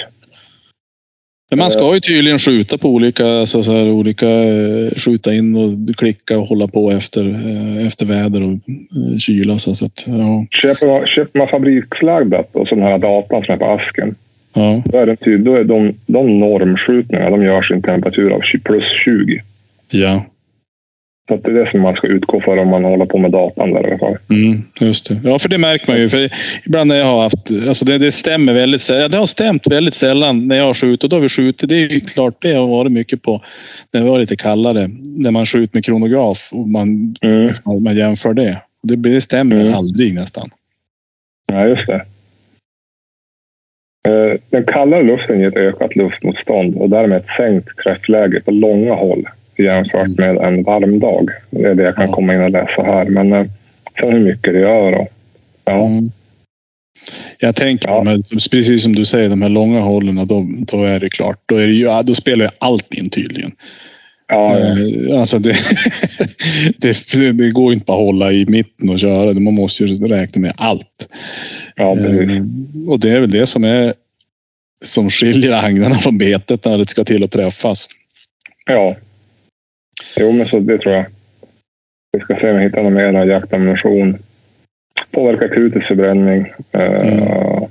men 1.51 1.59
man 1.59 1.71
ska 1.71 1.95
ju 1.95 2.01
tydligen 2.01 2.39
skjuta 2.39 2.79
på 2.79 2.89
olika, 2.89 3.27
alltså 3.27 3.63
så 3.63 3.73
här, 3.73 3.91
olika 3.91 4.29
eh, 4.29 4.91
skjuta 4.97 5.35
in 5.35 5.57
och 5.57 5.97
klicka 5.97 6.39
och 6.39 6.47
hålla 6.47 6.69
på 6.69 6.91
efter, 6.91 7.29
eh, 7.29 7.87
efter 7.87 8.07
väder 8.07 8.43
och 8.43 8.53
eh, 8.53 9.19
kyla. 9.19 9.59
Så, 9.59 9.75
så 9.75 9.85
att, 9.87 10.05
ja, 10.07 10.47
Köper 10.51 10.87
man, 10.87 11.07
köper 11.07 11.39
man 11.39 11.49
fabrikslagdat 11.49 12.57
och 12.57 12.69
sådana 12.69 12.87
här 12.87 12.99
datan 12.99 13.45
som 13.45 13.55
är 13.55 13.59
på 13.59 13.67
asken. 13.67 14.15
Ja, 14.55 14.83
Då 14.87 14.99
är, 14.99 15.07
det 15.07 15.17
tydligt, 15.17 15.45
då 15.47 15.55
är 15.57 15.65
de, 15.65 15.95
de 16.07 16.41
normskjutningarna 16.41 17.31
de 17.31 17.43
görs 17.43 17.71
i 17.71 17.75
en 17.75 17.83
temperatur 17.83 18.31
av 18.31 18.41
20 18.41 18.59
plus 18.59 18.85
20. 19.05 19.41
ja. 19.91 20.25
Så 21.29 21.35
att 21.35 21.43
det 21.45 21.51
är 21.51 21.55
det 21.65 21.71
som 21.71 21.81
man 21.81 21.97
ska 21.97 22.07
utgå 22.07 22.41
för 22.41 22.57
om 22.57 22.69
man 22.69 22.85
håller 22.85 23.07
på 23.07 23.19
med 23.19 23.31
datan 23.31 23.71
där 23.73 23.83
i 23.83 23.87
alla 23.87 23.99
fall. 23.99 24.17
Mm, 24.31 24.63
just 24.81 25.09
det. 25.09 25.21
Ja, 25.25 25.39
för 25.39 25.49
det 25.49 25.59
märker 25.59 25.89
man 25.93 26.01
ju. 26.01 26.09
För 26.09 26.31
ibland 26.67 26.89
när 26.89 26.97
jag 26.97 27.05
har 27.07 27.23
haft, 27.23 27.51
alltså 27.69 27.85
det, 27.85 27.99
det 27.99 28.13
stämmer 28.13 28.55
väldigt 28.55 28.81
sällan. 28.83 29.11
Det 29.11 29.17
har 29.17 29.27
stämt 29.27 29.67
väldigt 29.67 29.95
sällan 29.95 30.49
när 30.49 30.57
jag 30.57 30.65
har 30.65 30.75
skjutit. 30.75 31.05
Och 31.05 31.09
då 31.11 31.17
har 31.17 31.21
vi 31.21 31.29
skjutit. 31.29 31.69
Det 31.69 31.75
är 31.77 31.89
ju 31.89 32.01
klart, 32.01 32.35
det 32.43 32.53
har 32.55 32.67
varit 32.67 32.93
mycket 32.93 33.23
på 33.23 33.43
när 33.93 34.01
det 34.01 34.09
var 34.11 34.19
lite 34.19 34.37
kallare. 34.37 34.91
När 35.05 35.31
man 35.31 35.47
skjuter 35.47 35.77
med 35.77 35.85
kronograf 35.85 36.49
och 36.53 36.69
man, 36.69 37.15
Mm. 37.23 37.51
man, 37.65 37.83
man 37.83 37.97
jämför 37.97 38.35
det. 38.35 38.59
Det, 38.83 38.97
det 38.97 39.21
stämmer 39.21 39.61
Mm. 39.61 39.75
aldrig 39.75 40.15
nästan. 40.15 40.51
Ja, 41.53 41.67
just 41.69 41.87
det. 41.87 42.03
Eh, 44.09 44.39
Den 44.51 44.65
kallare 44.65 45.03
luften 45.03 45.41
ger 45.41 45.49
ett 45.49 45.57
ökat 45.57 45.97
luftmotstånd 45.97 46.77
och 46.77 46.91
därmed 46.91 47.19
ett 47.19 47.27
sänkt 47.37 47.69
träffläge 47.85 48.41
på 48.41 48.51
långa 48.51 48.95
håll 48.95 49.29
jämfört 49.59 50.19
med 50.19 50.37
en 50.37 50.63
varm 50.63 51.01
dag. 51.01 51.29
Det 51.51 51.63
är 51.69 51.75
det 51.75 51.83
jag 51.83 51.97
kan 51.97 52.09
Ja. 52.09 52.15
komma 52.15 52.35
in 52.35 52.41
och 52.41 52.51
läsa 52.51 52.83
här. 52.83 53.05
Men 53.05 53.33
eh, 53.33 53.47
sen 54.01 54.13
hur 54.13 54.21
mycket 54.21 54.53
det 54.53 54.61
gör 54.61 54.93
och 54.93 55.09
ja, 55.65 55.87
Mm. 55.87 56.11
Jag 57.39 57.57
tänker, 57.57 57.89
Ja. 57.89 58.03
men 58.03 58.23
precis 58.51 58.83
som 58.83 58.95
du 58.95 59.05
säger, 59.05 59.29
de 59.29 59.43
här 59.43 59.49
långa 59.49 59.81
hållen, 59.81 60.27
då, 60.27 60.47
då 60.73 60.85
är 60.85 61.01
det 61.01 61.09
klart. 61.11 61.39
Då, 61.47 61.57
är 61.57 61.67
det 61.67 61.73
ju, 61.73 62.03
då 62.05 62.15
spelar 62.15 62.45
ju 62.45 62.51
allt 62.59 62.95
in 62.95 63.11
tydligen. 63.11 63.53
ja, 64.29 64.59
ja. 64.59 64.67
Eh, 65.15 65.21
Alltså 65.21 65.39
det, 65.39 65.57
det, 66.79 67.33
det 67.33 67.51
går 67.51 67.73
inte 67.73 67.85
bara 67.85 67.97
att 67.99 68.05
hålla 68.05 68.33
i 68.33 68.47
mitten 68.49 68.89
och 68.89 68.99
köra. 69.01 69.33
Man 69.41 69.55
måste 69.55 69.85
ju 69.85 69.95
räkna 69.95 70.41
med 70.43 70.53
allt. 70.57 71.09
Ja 71.83 71.95
precis. 71.97 72.31
Eh, 72.31 72.89
Och 72.91 73.01
det 73.01 73.11
är 73.11 73.21
väl 73.21 73.31
det 73.31 73.47
som 73.47 73.65
är 73.65 73.95
som 74.85 75.11
skiljer 75.11 75.65
agnarna 75.65 75.95
från 75.95 76.19
betet 76.19 76.65
när 76.65 76.79
det 76.79 76.87
ska 76.89 77.05
till 77.05 77.25
att 77.25 77.31
träffas. 77.31 77.89
Ja. 78.67 78.97
Jo, 80.17 80.33
men 80.33 80.47
så 80.47 80.59
det 80.61 80.79
tror 80.79 80.95
jag. 80.95 81.07
Vi 82.13 82.21
ska 82.21 82.35
se 82.41 82.51
om 82.51 82.57
vi 82.59 82.65
hittar 82.65 82.83
någon 82.83 82.95
mer 82.95 83.27
jaktammunition. 83.27 84.19
Påverkar 85.11 85.49
krutets 85.49 85.87
förbränning. 85.87 86.53
Eh, 86.73 86.83
Mm. 86.83 87.69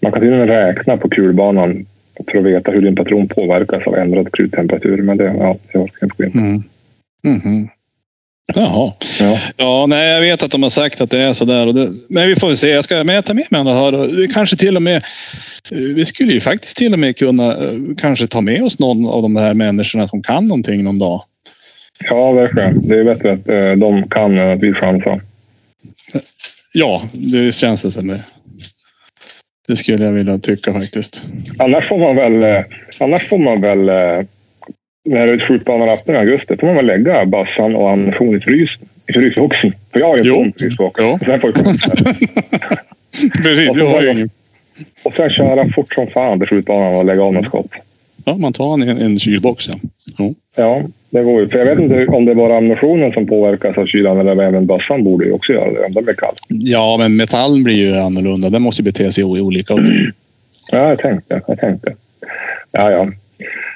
Man 0.00 0.12
kan 0.12 0.20
till 0.20 0.32
och 0.32 0.38
med 0.38 0.48
räkna 0.48 0.96
på 0.96 1.08
kulbanan 1.08 1.86
för 2.30 2.38
att 2.38 2.44
veta 2.44 2.70
hur 2.70 2.82
din 2.82 2.96
patron 2.96 3.28
påverkas 3.28 3.86
av 3.86 3.94
ändrad 3.96 4.32
kruttemperatur. 4.32 5.02
Men 5.02 5.16
det, 5.16 5.24
ja, 5.24 5.56
det 5.72 5.78
orkar 5.78 5.96
jag 6.00 6.06
inte 6.06 6.16
gå 6.16 6.24
in 6.24 6.32
på. 6.32 6.38
Mm. 6.38 6.62
Mhm. 7.38 7.68
Jaha. 8.52 8.92
Ja. 9.20 9.38
Ja, 9.56 9.86
nej, 9.86 10.12
jag 10.12 10.20
vet 10.20 10.42
att 10.42 10.50
de 10.50 10.62
har 10.62 10.70
sagt 10.70 11.00
att 11.00 11.10
det 11.10 11.18
är 11.18 11.32
så 11.32 11.44
där. 11.44 11.66
Och 11.66 11.74
det, 11.74 11.88
men 12.08 12.28
vi 12.28 12.36
får 12.36 12.46
väl 12.46 12.56
se. 12.56 12.68
Jag 12.68 12.84
ska, 12.84 12.94
tar 12.94 13.04
med 13.04 13.52
mig 13.64 13.74
här. 13.74 13.94
och 13.94 14.08
det 14.08 14.26
Kanske 14.26 14.56
till 14.56 14.76
och 14.76 14.82
med. 14.82 15.04
Vi 15.70 16.04
skulle 16.04 16.32
ju 16.32 16.40
faktiskt 16.40 16.76
till 16.76 16.92
och 16.92 16.98
med 16.98 17.18
kunna 17.18 17.56
eh, 17.56 17.72
kanske 17.98 18.26
ta 18.26 18.40
med 18.40 18.62
oss 18.62 18.78
någon 18.78 19.08
av 19.08 19.22
de 19.22 19.36
här 19.36 19.54
människorna 19.54 20.08
som 20.08 20.22
kan 20.22 20.44
någonting 20.44 20.84
någon 20.84 20.98
dag. 20.98 21.22
ja, 22.10 22.32
verkligen. 22.32 22.88
Det 22.88 22.98
är 22.98 23.04
bättre 23.04 23.32
att 23.32 23.48
eh, 23.48 23.72
de 23.72 24.08
kan 24.08 24.38
än 24.38 24.50
att 24.50 24.60
vi 24.60 24.74
chansar. 24.74 25.22
Ja, 26.72 27.02
det 27.12 27.54
känns 27.54 27.82
det 27.82 27.90
som 27.90 28.08
det. 28.08 28.20
Det 29.68 29.76
skulle 29.76 30.04
jag 30.04 30.12
vilja 30.12 30.38
tycka 30.38 30.72
faktiskt. 30.72 31.22
Annars 31.58 31.88
får 31.88 31.98
man 31.98 32.16
väl, 32.16 32.42
eh, 32.42 32.64
annars 33.00 33.28
får 33.28 33.38
man 33.38 33.60
väl 33.60 33.88
när 35.04 35.26
det 35.26 35.32
är 35.32 35.38
skjutbanerappen 35.38 36.14
i 36.14 36.18
augusti 36.18 36.56
får 36.56 36.66
man 36.66 36.76
väl 36.76 36.86
lägga 36.86 37.24
bassan 37.24 37.76
och 37.76 37.90
ammunition 37.90 38.36
i 38.36 38.40
frysboxen. 39.12 39.72
För 39.92 40.00
jag 40.00 40.06
har 40.06 40.18
ju 40.18 40.28
en 40.28 40.34
sån 40.34 40.52
frysbox. 40.58 41.00
Sen 41.00 41.40
får 41.40 41.52
jag 41.54 41.64
Precis, 43.42 43.72
du 43.72 43.82
har 43.82 44.02
ju 44.02 44.10
ingen. 44.10 44.30
Och 45.02 45.12
sen 45.16 45.30
köra 45.30 45.68
fort 45.74 45.94
som 45.94 46.06
fan 46.06 46.38
till 46.38 46.48
skjutbanan 46.48 46.96
och 46.96 47.04
lägga 47.04 47.22
av 47.22 47.32
något 47.32 47.46
skott. 47.46 47.70
Ja, 48.24 48.36
man 48.36 48.52
tar 48.52 48.74
en, 48.74 48.82
en 48.82 49.18
kylbox. 49.18 49.68
Ja. 49.68 49.74
Jo. 50.18 50.34
Ja, 50.56 50.82
det 51.10 51.22
går 51.22 51.40
ju. 51.40 51.48
För 51.48 51.58
jag 51.58 51.66
vet 51.66 51.78
inte 51.78 52.06
om 52.06 52.24
det 52.24 52.30
är 52.30 52.36
bara 52.36 52.56
ammunitionen 52.56 53.12
som 53.12 53.26
påverkas 53.26 53.78
av 53.78 53.86
kylan 53.86 54.18
eller 54.18 54.42
även 54.42 54.66
bössan 54.66 55.04
borde 55.04 55.24
ju 55.24 55.32
också 55.32 55.52
göra 55.52 55.72
det 55.72 55.86
om 55.86 55.92
den 55.92 56.04
blir 56.04 56.14
kall. 56.14 56.34
ja, 56.48 56.96
men 56.98 57.16
metallen 57.16 57.62
blir 57.64 57.74
ju 57.74 57.96
annorlunda. 57.96 58.50
Den 58.50 58.62
måste 58.62 58.82
ju 58.82 58.84
bete 58.84 59.12
sig 59.12 59.22
i 59.22 59.40
olika. 59.40 59.74
Ja, 60.72 60.88
jag 60.88 60.98
tänkte. 60.98 61.40
Jag 61.46 61.58
tänkte. 61.60 61.94
Ja, 62.72 62.90
ja. 62.90 63.08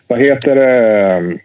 Vad 0.09 0.21
heter 0.21 0.57
det? 0.57 1.38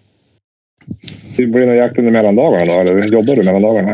Det 1.37 1.45
blir 1.45 1.65
någon 1.65 1.75
jakt 1.75 1.97
under 1.97 2.11
mellandagarna 2.11 2.65
då? 2.73 2.79
Eller 2.81 3.07
jobbar 3.13 3.35
du 3.35 3.43
mellandagarna? 3.43 3.93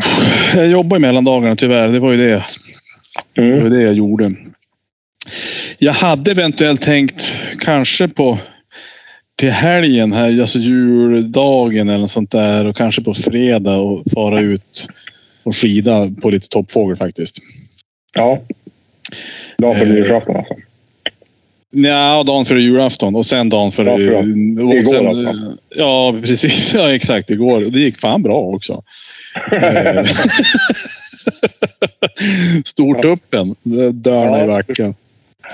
Jag 0.54 0.68
jobbar 0.68 0.96
i 0.96 1.00
mellandagarna 1.00 1.56
tyvärr. 1.56 1.88
Det 1.88 1.98
var 1.98 2.12
ju 2.12 2.16
det. 2.18 2.44
Det 3.32 3.42
Mm. 3.42 3.62
var 3.62 3.70
det 3.70 3.82
jag 3.82 3.94
gjorde. 3.94 4.32
Jag 5.78 5.92
hade 5.92 6.30
eventuellt 6.30 6.82
tänkt 6.82 7.34
kanske 7.58 8.08
på 8.08 8.38
till 9.38 9.50
helgen 9.50 10.12
här, 10.12 10.40
alltså 10.40 10.58
juldagen 10.58 11.88
eller 11.88 11.98
något 11.98 12.10
sånt 12.10 12.30
där 12.30 12.66
och 12.66 12.76
kanske 12.76 13.04
på 13.04 13.14
fredag 13.14 13.76
och 13.76 14.02
fara 14.14 14.40
ut 14.40 14.86
och 15.42 15.56
skida 15.56 16.10
på 16.22 16.30
lite 16.30 16.48
toppfågel 16.48 16.96
faktiskt. 16.96 17.38
Ja. 18.14 18.40
Dag 19.58 19.76
för 19.76 19.86
Eh, 19.86 19.92
nyårsafton 19.92 20.36
alltså. 20.36 20.54
Ja, 21.72 22.22
dagen 22.26 22.44
före 22.44 22.60
julafton 22.60 23.16
och 23.16 23.26
sen 23.26 23.48
dagen 23.48 23.72
före... 23.72 24.02
Ja, 24.02 24.22
igår 24.22 24.84
sen, 24.94 25.06
alltså. 25.06 25.56
Ja, 25.76 26.14
precis. 26.22 26.74
Ja, 26.74 26.94
exakt. 26.94 27.30
Igår. 27.30 27.60
Det 27.60 27.80
gick 27.80 27.98
fan 27.98 28.22
bra 28.22 28.36
också. 28.38 28.82
Eh, 29.52 30.04
Stort 32.64 33.04
öppen. 33.04 33.54
Dörrarna 33.92 34.38
Ja. 34.38 34.44
i 34.44 34.46
backen. 34.46 34.94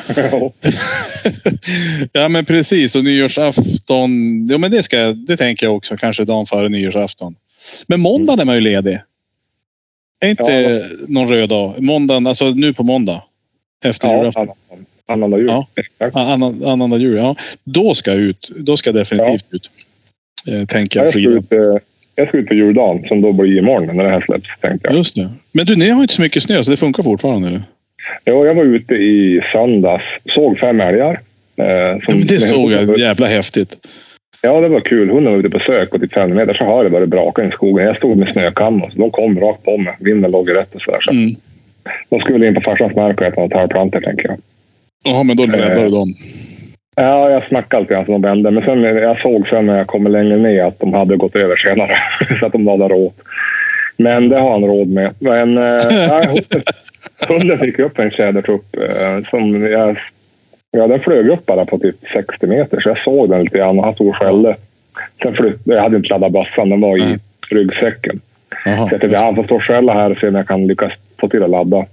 ja 2.13 2.29
men 2.29 2.45
precis 2.45 2.97
och 2.97 3.05
nyårsafton. 3.05 4.47
Ja 4.51 4.59
men 4.59 4.71
det 4.71 4.83
ska 4.83 4.99
det 5.13 5.37
tänker 5.37 5.67
jag 5.67 5.77
också 5.77 5.97
kanske 5.97 6.25
dagen 6.25 6.47
före 6.47 6.69
nyårsafton. 6.69 7.35
Men 7.87 8.01
måndagen 8.01 8.41
är 8.41 8.45
man 8.45 8.55
ju 8.55 8.61
ledig. 8.61 8.99
Är 10.21 10.29
inte 10.29 10.53
Ja. 10.53 10.83
någon 11.09 11.29
röd 11.29 11.49
dag? 11.49 11.83
Måndagen, 11.83 12.27
alltså 12.27 12.51
nu 12.51 12.75
på 12.75 12.83
måndag. 12.83 13.23
Efter 13.85 14.09
ja, 14.09 14.17
julafton. 14.19 14.49
Annan- 15.07 15.23
annandag 15.25 15.39
jul. 15.39 15.49
Ja. 15.99 16.11
Annan, 16.13 16.65
annandag 16.65 16.99
jul, 16.99 17.17
ja. 17.17 17.37
Då 17.65 17.95
ska 17.95 18.11
jag 18.11 18.21
ut. 18.21 18.51
Då 18.57 18.77
ska 18.77 18.89
jag 18.91 18.95
definitivt 18.95 19.47
ut. 19.55 19.71
Eh, 20.49 20.65
tänker 20.67 20.99
Ja, 21.01 21.05
jag 21.05 21.07
jag, 21.07 21.11
ska 21.13 21.19
skida. 21.19 21.31
ut, 21.71 21.75
eh, 21.77 21.83
jag 22.15 22.29
ska 22.29 22.39
ut 22.39 22.47
på 22.49 22.55
juldagen 22.55 23.05
som 23.09 23.21
då 23.21 23.33
blir 23.33 23.59
imorgon 23.59 23.97
när 23.97 24.05
det 24.05 24.11
här 24.11 24.21
släpps. 24.21 24.49
Tänkte 24.61 24.89
jag. 24.89 24.97
Just 24.97 25.15
det. 25.15 25.29
Men 25.53 25.67
du, 25.67 25.77
ni 25.77 25.89
har 25.91 26.03
inte 26.03 26.15
så 26.15 26.23
mycket 26.23 26.43
snö 26.43 26.65
så 26.65 26.71
det 26.71 26.77
funkar 26.77 27.03
fortfarande 27.03 27.49
eller? 27.49 27.63
Jo, 28.25 28.47
jag 28.47 28.55
var 28.55 28.65
ute 28.65 28.95
i 28.95 29.41
söndags. 29.53 30.05
Såg 30.35 30.59
fem 30.59 30.81
älgar. 30.81 31.21
Eh, 31.57 31.67
Ja, 31.67 32.01
som, 32.05 32.15
men 32.19 32.27
det 32.27 32.41
såg 32.41 32.73
jag. 32.73 32.99
Jävla 32.99 33.27
häftigt. 33.27 33.77
Ja, 34.43 34.61
det 34.61 34.69
var 34.69 34.81
kul. 34.81 35.11
Hunden 35.11 35.33
var 35.33 35.39
ute 35.41 35.51
på 35.51 35.59
sök 35.59 35.95
och 35.95 36.01
till 36.01 36.11
fem 36.11 36.35
meter 36.35 36.55
så 36.55 36.65
hörde 36.65 36.83
jag 36.83 36.93
bara 36.93 37.01
det 37.01 37.07
braka 37.07 37.45
i 37.45 37.51
skogen. 37.51 37.87
Jag 37.87 37.97
stod 37.97 38.17
med 38.19 38.29
snökam 38.29 38.83
och 38.83 38.91
de 38.95 39.11
kom 39.11 39.41
rakt 39.41 39.63
på 39.65 39.77
mig. 39.77 39.95
Vinden 40.01 40.31
låg 40.31 40.51
rätt 40.57 40.75
och 40.75 40.83
sådär. 40.83 40.99
Så 41.01 41.11
Mm. 41.11 41.31
de 42.09 42.21
skulle 42.21 42.47
in 42.47 42.55
på 42.55 42.61
farsans 42.61 42.97
mark 42.97 43.21
och 43.21 43.27
äta 43.27 43.41
några 43.41 43.57
tallplantor, 43.59 44.01
tänker 44.01 44.29
jag. 44.29 44.39
Ja, 45.05 45.23
men 45.23 45.37
då 45.37 45.43
räddade 45.43 45.73
Eh. 45.73 45.83
du 45.83 45.89
dem. 45.89 46.15
Ja, 46.97 47.31
jag 47.31 47.49
snackade 47.49 47.83
lite 47.83 47.95
grann 47.95 48.05
som 48.05 48.13
de 48.13 48.29
vände. 48.29 48.51
Men 48.51 48.65
sen, 48.65 48.83
jag 48.83 49.21
såg 49.21 49.49
sen 49.49 49.67
när 49.67 49.79
jag 49.79 49.87
kom 49.87 50.07
längre 50.07 50.37
ner 50.37 50.65
att 50.65 50.81
de 50.81 50.95
hade 50.95 51.17
gått 51.17 51.37
över 51.37 51.57
senare. 51.57 51.97
så 52.41 52.47
att 52.47 52.53
de 52.53 52.67
hade 52.67 52.89
råd. 52.89 53.13
Men 53.97 54.29
det 54.29 54.39
har 54.39 54.51
han 54.51 54.65
råd 54.65 54.89
med. 54.89 55.15
Men 55.19 55.59
äh, 55.59 56.21
hunden 57.29 57.59
fick 57.59 57.79
upp 57.79 57.99
en 57.99 58.11
tjädertupp 58.11 58.65
som 59.31 59.67
jag... 59.67 59.99
Ja, 60.71 60.87
den 60.87 61.01
flög 61.01 61.29
upp 61.29 61.47
bara 61.47 61.65
på 61.67 61.79
typ 61.79 61.97
60 62.13 62.47
meter 62.47 62.81
så 62.81 62.89
jag 62.89 62.99
såg 62.99 63.31
den 63.31 63.45
lite 63.45 63.59
grann 63.59 63.79
och 63.79 63.85
han 63.85 63.95
stod 63.95 64.09
och 64.09 64.17
skällde. 64.17 64.57
Sen 65.23 65.35
flyttade, 65.35 65.77
jag 65.77 65.83
hade 65.83 65.97
inte 65.97 66.09
laddat 66.09 66.33
bössan, 66.33 66.69
den 66.69 66.81
var 66.81 66.99
i 66.99 67.03
mm. 67.03 67.19
ryggsäcken. 67.51 68.21
Aha, 68.67 68.89
så 68.89 68.95
jag 68.95 69.01
tänkte, 69.01 69.19
han 69.19 69.35
får 69.35 69.45
stå 69.45 69.55
och 69.55 69.63
skälla 69.63 69.95
här 69.95 70.11
och 70.11 70.19
se 70.19 70.29
om 70.29 70.35
jag 70.35 70.49
kan 70.49 70.67
lyckas 70.67 70.93
få 71.21 71.29
till 71.29 71.43
att 71.43 71.51
ladda. 71.51 71.87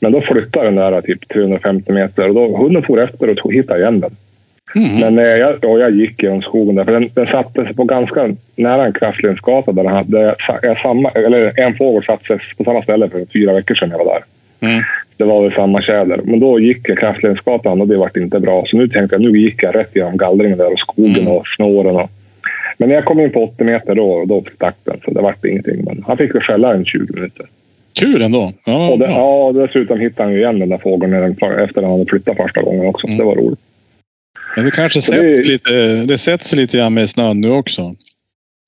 Men 0.00 0.12
då 0.12 0.20
flyttade 0.20 0.66
den 0.66 0.74
där 0.74 1.00
typ 1.00 1.28
350 1.28 1.92
meter 1.92 2.28
och 2.28 2.34
då 2.34 2.56
hunden 2.56 2.82
for 2.82 3.00
efter 3.00 3.44
och 3.44 3.52
hittade 3.52 3.80
igen 3.80 4.00
den. 4.00 4.10
Mm. 4.74 5.00
Men 5.00 5.18
eh, 5.18 5.24
jag, 5.24 5.64
och 5.64 5.80
jag 5.80 5.90
gick 5.90 6.22
genom 6.22 6.42
skogen 6.42 6.74
där, 6.74 6.84
för 6.84 6.92
den, 6.92 7.10
den 7.14 7.26
satte 7.26 7.64
sig 7.64 7.74
på 7.74 7.84
ganska 7.84 8.34
nära 8.56 8.86
en 8.86 8.92
kraftledningsgata 8.92 9.72
där 9.72 9.82
den 9.82 9.92
hade, 9.92 10.34
jag, 10.62 10.80
samma, 10.80 11.10
eller 11.10 11.60
en 11.60 11.74
fågel 11.74 12.04
satte 12.04 12.26
sig 12.26 12.38
på 12.56 12.64
samma 12.64 12.82
ställe 12.82 13.08
för 13.08 13.26
fyra 13.32 13.52
veckor 13.52 13.74
sedan 13.74 13.90
jag 13.90 13.98
var 13.98 14.14
där. 14.14 14.24
Mm. 14.68 14.82
Det 15.16 15.24
var 15.24 15.42
väl 15.42 15.52
samma 15.52 15.82
tjäder. 15.82 16.20
Men 16.24 16.40
då 16.40 16.60
gick 16.60 16.88
jag 16.88 16.98
kraftledningsgatan 16.98 17.80
och 17.80 17.88
det 17.88 17.96
vart 17.96 18.16
inte 18.16 18.40
bra. 18.40 18.64
Så 18.66 18.76
nu 18.76 18.88
tänkte 18.88 19.14
jag 19.14 19.22
nu 19.22 19.38
gick 19.38 19.62
jag 19.62 19.76
rätt 19.76 19.96
genom 19.96 20.16
gallringen 20.16 20.58
där 20.58 20.72
och 20.72 20.78
skogen 20.78 21.16
mm. 21.16 21.32
och 21.32 21.46
snåren. 21.56 21.96
Och, 21.96 22.10
men 22.78 22.88
när 22.88 22.96
jag 22.96 23.04
kom 23.04 23.20
in 23.20 23.30
på 23.30 23.44
80 23.44 23.64
meter 23.64 23.94
då, 23.94 24.24
då 24.24 24.44
stack 24.54 24.76
den, 24.84 24.96
så 25.04 25.10
det 25.10 25.20
vart 25.20 25.44
ingenting. 25.44 25.84
Men 25.84 26.04
han 26.06 26.16
fick 26.16 26.34
väl 26.34 26.42
skälla 26.42 26.74
en 26.74 26.84
20 26.84 27.14
minuter. 27.14 27.46
Kul 27.94 28.22
ändå. 28.22 28.52
Ja, 28.64 28.90
och 28.90 28.98
det, 28.98 29.04
ja, 29.04 29.52
dessutom 29.54 30.00
hittade 30.00 30.22
han 30.22 30.32
ju 30.32 30.38
igen 30.38 30.58
den 30.58 30.68
där 30.68 30.78
fågeln 30.78 31.14
efter 31.14 31.46
att 31.64 31.74
han 31.74 31.84
hade 31.84 32.06
flyttat 32.06 32.36
första 32.36 32.62
gången 32.62 32.86
också. 32.86 33.06
Mm. 33.06 33.18
Det 33.18 33.24
var 33.24 33.36
roligt. 33.36 33.60
Men 34.56 34.64
det 34.64 34.70
kanske 34.70 35.00
sätts, 35.00 35.38
det, 35.38 35.44
lite, 35.44 36.04
det 36.04 36.18
sätts 36.18 36.54
lite 36.54 36.76
grann 36.76 36.94
med 36.94 37.10
snön 37.10 37.40
nu 37.40 37.50
också? 37.50 37.94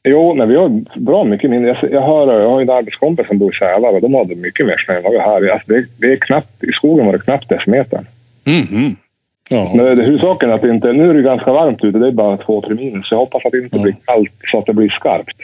Jo, 0.09 0.35
nej, 0.35 0.47
vi 0.47 0.57
har 0.57 1.01
bra 1.01 1.25
mycket 1.25 1.51
mindre. 1.51 1.79
Jag, 1.83 1.93
jag, 1.93 2.03
hör, 2.03 2.41
jag 2.41 2.51
har 2.51 2.63
en 2.63 2.71
arbetskompis 2.71 3.27
som 3.27 3.39
bor 3.39 3.55
i 3.55 3.57
Sävar 3.57 3.93
och 3.93 4.01
de 4.01 4.15
hade 4.15 4.35
mycket 4.35 4.67
mer 4.67 4.77
snö 4.87 4.97
än 4.97 5.03
vad 5.03 5.13
vi 5.13 5.19
har 5.19 5.41
här. 5.43 5.53
Alltså 5.53 5.73
det, 5.73 5.87
det, 5.99 6.13
är 6.13 6.17
knappt, 6.17 6.65
I 6.65 6.73
skogen 6.73 7.07
var 7.07 7.13
det 7.13 7.19
knappt 7.19 7.49
decimetern. 7.49 8.07
Mm 8.45 8.63
-hmm. 8.63 8.97
ja. 9.49 9.73
Men 9.75 10.01
huvudsaken 10.01 10.51
är 10.51 10.55
att 10.55 10.63
det 10.63 10.71
inte... 10.71 10.93
Nu 10.93 11.11
är 11.11 11.15
det 11.15 11.23
ganska 11.23 11.53
varmt 11.53 11.85
ute. 11.85 11.99
Det 11.99 12.09
är 12.09 12.13
bara 12.13 12.37
två, 12.37 12.63
tre 12.63 12.75
minus. 12.75 13.11
Jag 13.11 13.19
hoppas 13.19 13.45
att 13.45 13.53
det 13.53 13.59
inte 13.59 13.77
ja. 13.77 13.83
blir 13.83 13.97
kallt 14.05 14.33
så 14.51 14.59
att 14.59 14.67
det 14.67 14.75
blir 14.75 14.89
skarpt. 14.89 15.37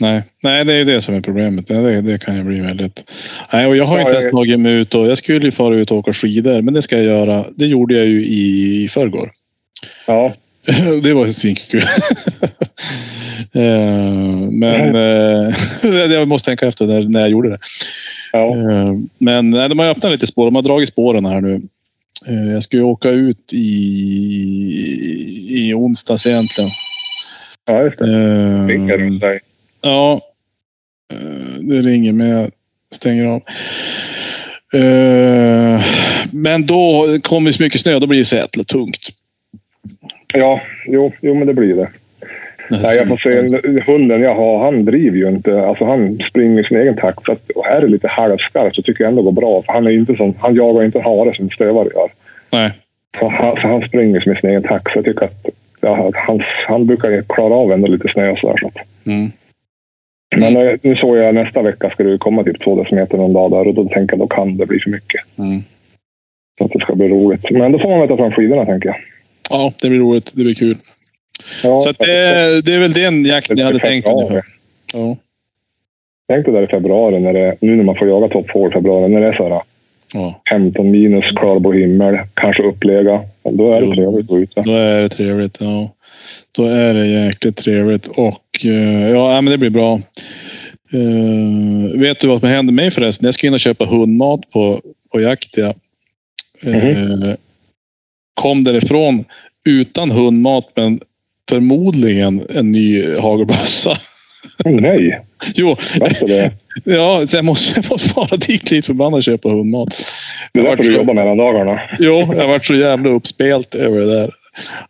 Nej, 0.00 0.22
nej 0.42 0.64
det 0.64 0.72
är 0.72 0.84
det 0.84 1.02
som 1.02 1.14
är 1.14 1.20
problemet. 1.20 1.66
Det, 1.66 2.00
det 2.00 2.18
kan 2.18 2.36
ju 2.36 2.42
bli 2.42 2.60
väldigt... 2.60 3.04
Nej, 3.52 3.66
och 3.66 3.76
jag 3.76 3.84
har 3.84 4.00
inte 4.00 4.12
ens 4.12 4.30
tagit 4.30 4.60
mig 4.60 4.72
ut 4.72 4.94
och 4.94 5.06
jag 5.06 5.18
skulle 5.18 5.44
ju 5.44 5.50
fara 5.50 5.76
ut 5.76 5.90
och 5.90 5.96
åka 5.96 6.12
skidor, 6.12 6.62
men 6.62 6.74
det 6.74 6.82
ska 6.82 6.96
jag 6.96 7.04
göra. 7.04 7.46
Det 7.56 7.66
gjorde 7.66 7.98
jag 7.98 8.06
ju 8.06 8.26
i 8.26 8.88
förrgår. 8.88 9.30
Ja. 10.06 10.34
det 11.02 11.12
var 11.12 11.26
svinkul. 11.26 11.82
Eh, 13.52 14.50
men 14.50 14.94
eh, 14.94 15.54
jag 16.12 16.28
måste 16.28 16.50
tänka 16.50 16.66
efter 16.66 16.86
när, 16.86 17.02
när 17.02 17.20
jag 17.20 17.28
gjorde 17.30 17.48
det. 17.48 17.58
Ja. 18.32 18.56
Eh, 18.56 18.94
men 19.18 19.50
nej, 19.50 19.68
de 19.68 19.78
har 19.78 19.86
öppnat 19.86 20.12
lite 20.12 20.26
spår. 20.26 20.44
De 20.44 20.54
har 20.54 20.62
dragit 20.62 20.88
spåren 20.88 21.26
här 21.26 21.40
nu. 21.40 21.60
Jag 22.52 22.62
ska 22.62 22.76
ju 22.76 22.82
åka 22.82 23.10
ut 23.10 23.52
i, 23.52 23.68
i 25.48 25.74
onsdags 25.74 26.26
egentligen. 26.26 26.70
Ja, 27.66 27.82
just 27.82 27.98
det. 27.98 29.18
Dig. 29.18 29.40
Ja. 29.80 30.20
Det 31.60 31.80
ringer 31.80 32.12
men 32.12 32.28
jag 32.28 32.50
stänger 32.90 33.26
av. 33.26 33.42
Men 36.32 36.66
då 36.66 37.06
kommer 37.22 37.50
det 37.50 37.56
så 37.56 37.62
mycket 37.62 37.80
snö, 37.80 37.98
då 37.98 38.06
blir 38.06 38.18
det 38.18 38.36
jäkla 38.36 38.64
tungt. 38.64 39.08
Ja, 40.34 40.60
jo, 40.86 41.12
jo 41.20 41.34
men 41.34 41.46
det 41.46 41.54
blir 41.54 41.74
det. 41.74 41.88
Nej, 42.70 42.96
jag 42.96 43.08
får 43.08 43.16
se, 43.16 43.82
hunden 43.92 44.22
jag 44.22 44.34
har, 44.34 44.64
han 44.64 44.84
driver 44.84 45.16
ju 45.16 45.28
inte. 45.28 45.60
Alltså 45.60 45.84
han 45.84 46.20
springer 46.30 46.60
i 46.60 46.64
sin 46.64 46.76
egen 46.76 46.96
takt. 46.96 47.24
Så 47.26 47.32
att, 47.32 47.50
och 47.50 47.64
här 47.64 47.76
är 47.76 47.80
det 47.80 47.88
lite 47.88 48.08
halvskarpt 48.08 48.76
så 48.76 48.82
tycker 48.82 49.04
jag 49.04 49.10
ändå 49.10 49.22
går 49.22 49.32
bra. 49.32 49.62
För 49.62 49.72
han, 49.72 49.86
är 49.86 49.90
inte 49.90 50.16
som, 50.16 50.34
han 50.38 50.54
jagar 50.54 50.84
inte 50.84 51.00
hare 51.00 51.34
som 51.34 51.50
stövare 51.50 51.88
gör. 51.94 52.10
Nej. 52.50 52.72
Så 53.18 53.28
han, 53.28 53.56
så 53.60 53.68
han 53.68 53.88
springer 53.88 54.22
med 54.26 54.38
sin 54.38 54.50
egen 54.50 54.62
takt. 54.62 54.92
Så 54.92 54.98
jag 54.98 55.04
tycker 55.04 55.24
att 55.24 55.46
ja, 55.80 56.12
han, 56.14 56.42
han 56.66 56.86
brukar 56.86 57.22
klara 57.22 57.54
av 57.54 57.72
ändå 57.72 57.88
lite 57.88 58.08
snö 58.08 58.30
och 58.30 58.38
sådär. 58.38 58.56
Så 58.60 58.70
mm. 59.10 59.32
Men 60.36 60.56
eh, 60.56 60.74
nu 60.82 60.96
såg 60.96 61.16
jag 61.16 61.34
nästa 61.34 61.62
vecka 61.62 61.90
ska 61.90 62.04
det 62.04 62.18
komma 62.18 62.44
typ 62.44 62.64
två 62.64 62.82
decimeter 62.82 63.18
någon 63.18 63.32
dag 63.32 63.50
där 63.50 63.68
och 63.68 63.74
då 63.74 63.84
tänker 63.84 64.16
jag 64.16 64.20
då 64.20 64.26
kan 64.26 64.56
det 64.56 64.66
bli 64.66 64.80
för 64.80 64.90
mycket. 64.90 65.20
Mm. 65.38 65.62
Så 66.58 66.64
att 66.64 66.72
det 66.72 66.80
ska 66.80 66.94
bli 66.94 67.08
roligt. 67.08 67.50
Men 67.50 67.72
då 67.72 67.78
får 67.78 67.88
man 67.90 68.00
väl 68.00 68.08
ta 68.08 68.16
fram 68.16 68.32
skidorna 68.32 68.64
tänker 68.64 68.88
jag. 68.88 68.96
Ja, 69.50 69.72
det 69.82 69.88
blir 69.88 69.98
roligt. 69.98 70.32
Det 70.34 70.44
blir 70.44 70.54
kul. 70.54 70.76
Ja, 71.62 71.80
så 71.80 71.92
det, 71.92 72.64
det 72.64 72.74
är 72.74 72.78
väl 72.78 72.92
den 72.92 73.24
jakten 73.24 73.56
jag 73.56 73.66
hade 73.66 73.78
tänkt 73.78 74.08
ungefär. 74.08 74.44
Ja. 74.94 75.16
Tänk 76.28 76.44
dig 76.44 76.54
där 76.54 76.62
i 76.62 76.66
februari, 76.66 77.20
när 77.20 77.32
det, 77.32 77.56
nu 77.60 77.76
när 77.76 77.84
man 77.84 77.94
får 77.96 78.08
jaga 78.08 78.28
toppfågel 78.28 78.70
i 78.70 78.72
februari, 78.72 79.08
när 79.08 79.20
det 79.20 79.26
är 79.26 79.32
så 79.32 79.48
här, 79.48 79.62
ja. 80.12 80.42
15 80.50 80.90
minus, 80.90 81.24
klarblå 81.36 81.72
himmel, 81.72 82.18
kanske 82.34 82.62
upplega. 82.62 83.20
Då 83.42 83.72
är 83.72 83.80
det 83.80 83.94
trevligt 83.94 84.20
att 84.20 84.26
gå 84.26 84.38
ute. 84.38 84.62
Då 84.62 84.72
är 84.72 85.00
det 85.00 85.08
trevligt, 85.08 85.58
ja. 85.60 85.90
Då 86.58 86.66
är 86.66 86.94
det 86.94 87.06
jäkligt 87.06 87.56
trevligt 87.56 88.06
och 88.06 88.64
eh, 88.64 89.08
ja, 89.08 89.40
men 89.40 89.50
det 89.50 89.58
blir 89.58 89.70
bra. 89.70 90.00
Uh, 90.94 92.00
vet 92.00 92.20
du 92.20 92.26
vad 92.26 92.40
som 92.40 92.48
hände 92.48 92.72
mig 92.72 92.90
förresten? 92.90 93.26
Jag 93.26 93.34
ska 93.34 93.46
in 93.46 93.54
och 93.54 93.60
köpa 93.60 93.84
hundmat 93.84 94.40
på, 94.50 94.80
på 95.12 95.20
jakt. 95.20 95.56
Ja. 95.56 95.74
Mm 96.62 96.80
-hmm. 96.80 97.28
uh, 97.28 97.34
kom 98.34 98.64
därifrån 98.64 99.24
utan 99.66 100.10
hundmat 100.10 100.64
men 100.74 101.00
förmodligen 101.48 102.46
en 102.54 102.72
ny 102.72 103.16
hagelbössa. 103.16 103.98
nej! 104.64 105.20
jo. 105.54 105.76
det? 106.20 106.52
Ja, 106.84 107.26
så 107.26 107.36
jag 107.36 107.44
måste, 107.44 107.80
jag 107.80 107.90
måste 107.90 108.08
fara 108.08 108.36
dit 108.36 108.70
lite 108.70 108.86
förbannad 108.86 109.18
och 109.18 109.22
köpa 109.22 109.48
hundmat. 109.48 110.04
Det 110.52 110.60
är 110.60 110.64
därför 110.64 110.82
du 110.82 110.94
jobbar 110.94 111.14
mellan 111.14 111.36
dagarna. 111.36 111.80
Jo, 111.98 112.34
jag 112.36 112.48
varit 112.48 112.66
så 112.66 112.74
jävla 112.74 113.10
uppspelt 113.10 113.74
över 113.74 113.98
det 113.98 114.06
där. 114.06 114.34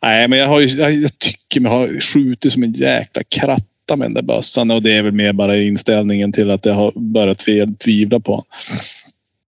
Nej, 0.02 0.28
men 0.28 0.38
jag, 0.38 0.46
har 0.46 0.60
ju, 0.60 0.66
jag, 0.66 0.92
jag 0.92 1.18
tycker 1.18 1.60
mig 1.60 1.72
ha 1.72 1.88
skjutit 1.88 2.52
som 2.52 2.62
en 2.62 2.72
jäkla 2.72 3.22
kratta 3.22 3.96
med 3.96 4.06
den 4.06 4.14
där 4.14 4.22
bössan 4.22 4.70
och 4.70 4.82
det 4.82 4.96
är 4.96 5.02
väl 5.02 5.12
mer 5.12 5.32
bara 5.32 5.56
inställningen 5.56 6.32
till 6.32 6.50
att 6.50 6.66
jag 6.66 6.74
har 6.74 6.92
börjat 6.96 7.78
tvivla 7.78 8.20
på 8.20 8.32
honom. 8.32 8.46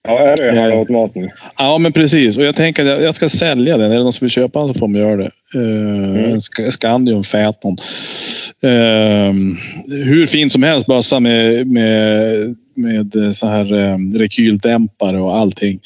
Ja, 0.07 0.19
är 0.19 0.51
det 0.51 0.59
halvautomaten? 0.59 1.29
Ja, 1.57 1.77
men 1.77 1.93
precis. 1.93 2.37
Och 2.37 2.43
jag 2.43 2.55
tänker 2.55 2.85
att 2.85 3.03
jag 3.03 3.15
ska 3.15 3.29
sälja 3.29 3.77
den. 3.77 3.91
Är 3.91 3.97
det 3.97 4.03
någon 4.03 4.13
som 4.13 4.25
vill 4.25 4.31
köpa 4.31 4.59
den 4.59 4.73
så 4.73 4.79
får 4.79 4.87
man 4.87 5.01
göra 5.01 5.15
det. 5.15 5.31
Uh, 5.55 6.19
mm. 6.19 6.31
En 6.31 6.71
Scandium 6.71 7.23
Phaeton. 7.23 7.77
Uh, 8.63 9.33
hur 9.87 10.25
fin 10.25 10.49
som 10.49 10.63
helst 10.63 10.87
bössa 10.87 11.19
med, 11.19 11.67
med, 11.67 12.55
med 12.73 13.35
så 13.35 13.47
här 13.47 13.73
um, 13.73 14.17
rekyldämpare 14.17 15.19
och 15.19 15.37
allting. 15.37 15.79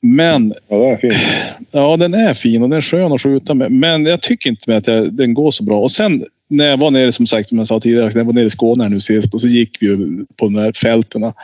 Men... 0.00 0.54
Ja, 0.68 0.76
den 0.76 0.92
är 0.92 0.96
fin. 0.96 1.12
Ja, 1.70 1.96
den 1.96 2.14
är 2.14 2.34
fin 2.34 2.62
och 2.62 2.68
den 2.68 2.76
är 2.76 2.82
skön 2.82 3.12
att 3.12 3.22
skjuta 3.22 3.54
med. 3.54 3.70
Men 3.70 4.06
jag 4.06 4.22
tycker 4.22 4.50
inte 4.50 4.70
med 4.70 4.78
att 4.78 4.86
jag, 4.86 5.14
den 5.14 5.34
går 5.34 5.50
så 5.50 5.64
bra. 5.64 5.80
Och 5.80 5.90
sen 5.90 6.22
när 6.48 6.66
jag 6.66 6.76
var 6.76 6.90
nere, 6.90 7.12
som 7.12 7.26
sagt, 7.26 7.48
som 7.48 7.58
jag 7.58 7.66
sa 7.66 7.80
tidigare, 7.80 8.06
när 8.06 8.16
jag 8.16 8.24
var 8.24 8.32
nere 8.32 8.44
i 8.44 8.50
Skåne 8.50 8.88
nu 8.88 9.00
sist 9.00 9.34
och 9.34 9.40
så 9.40 9.48
gick 9.48 9.82
vi 9.82 9.96
på 10.36 10.44
de 10.44 10.54
här 10.54 10.72
fältena. 10.72 11.34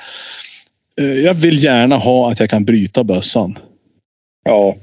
Eh, 1.00 1.06
jag 1.06 1.34
vill 1.34 1.64
gärna 1.64 1.96
ha 1.96 2.30
att 2.30 2.40
jag 2.40 2.50
kan 2.50 2.64
bryta 2.64 3.04
bössan. 3.04 3.58
Ja, 4.44 4.76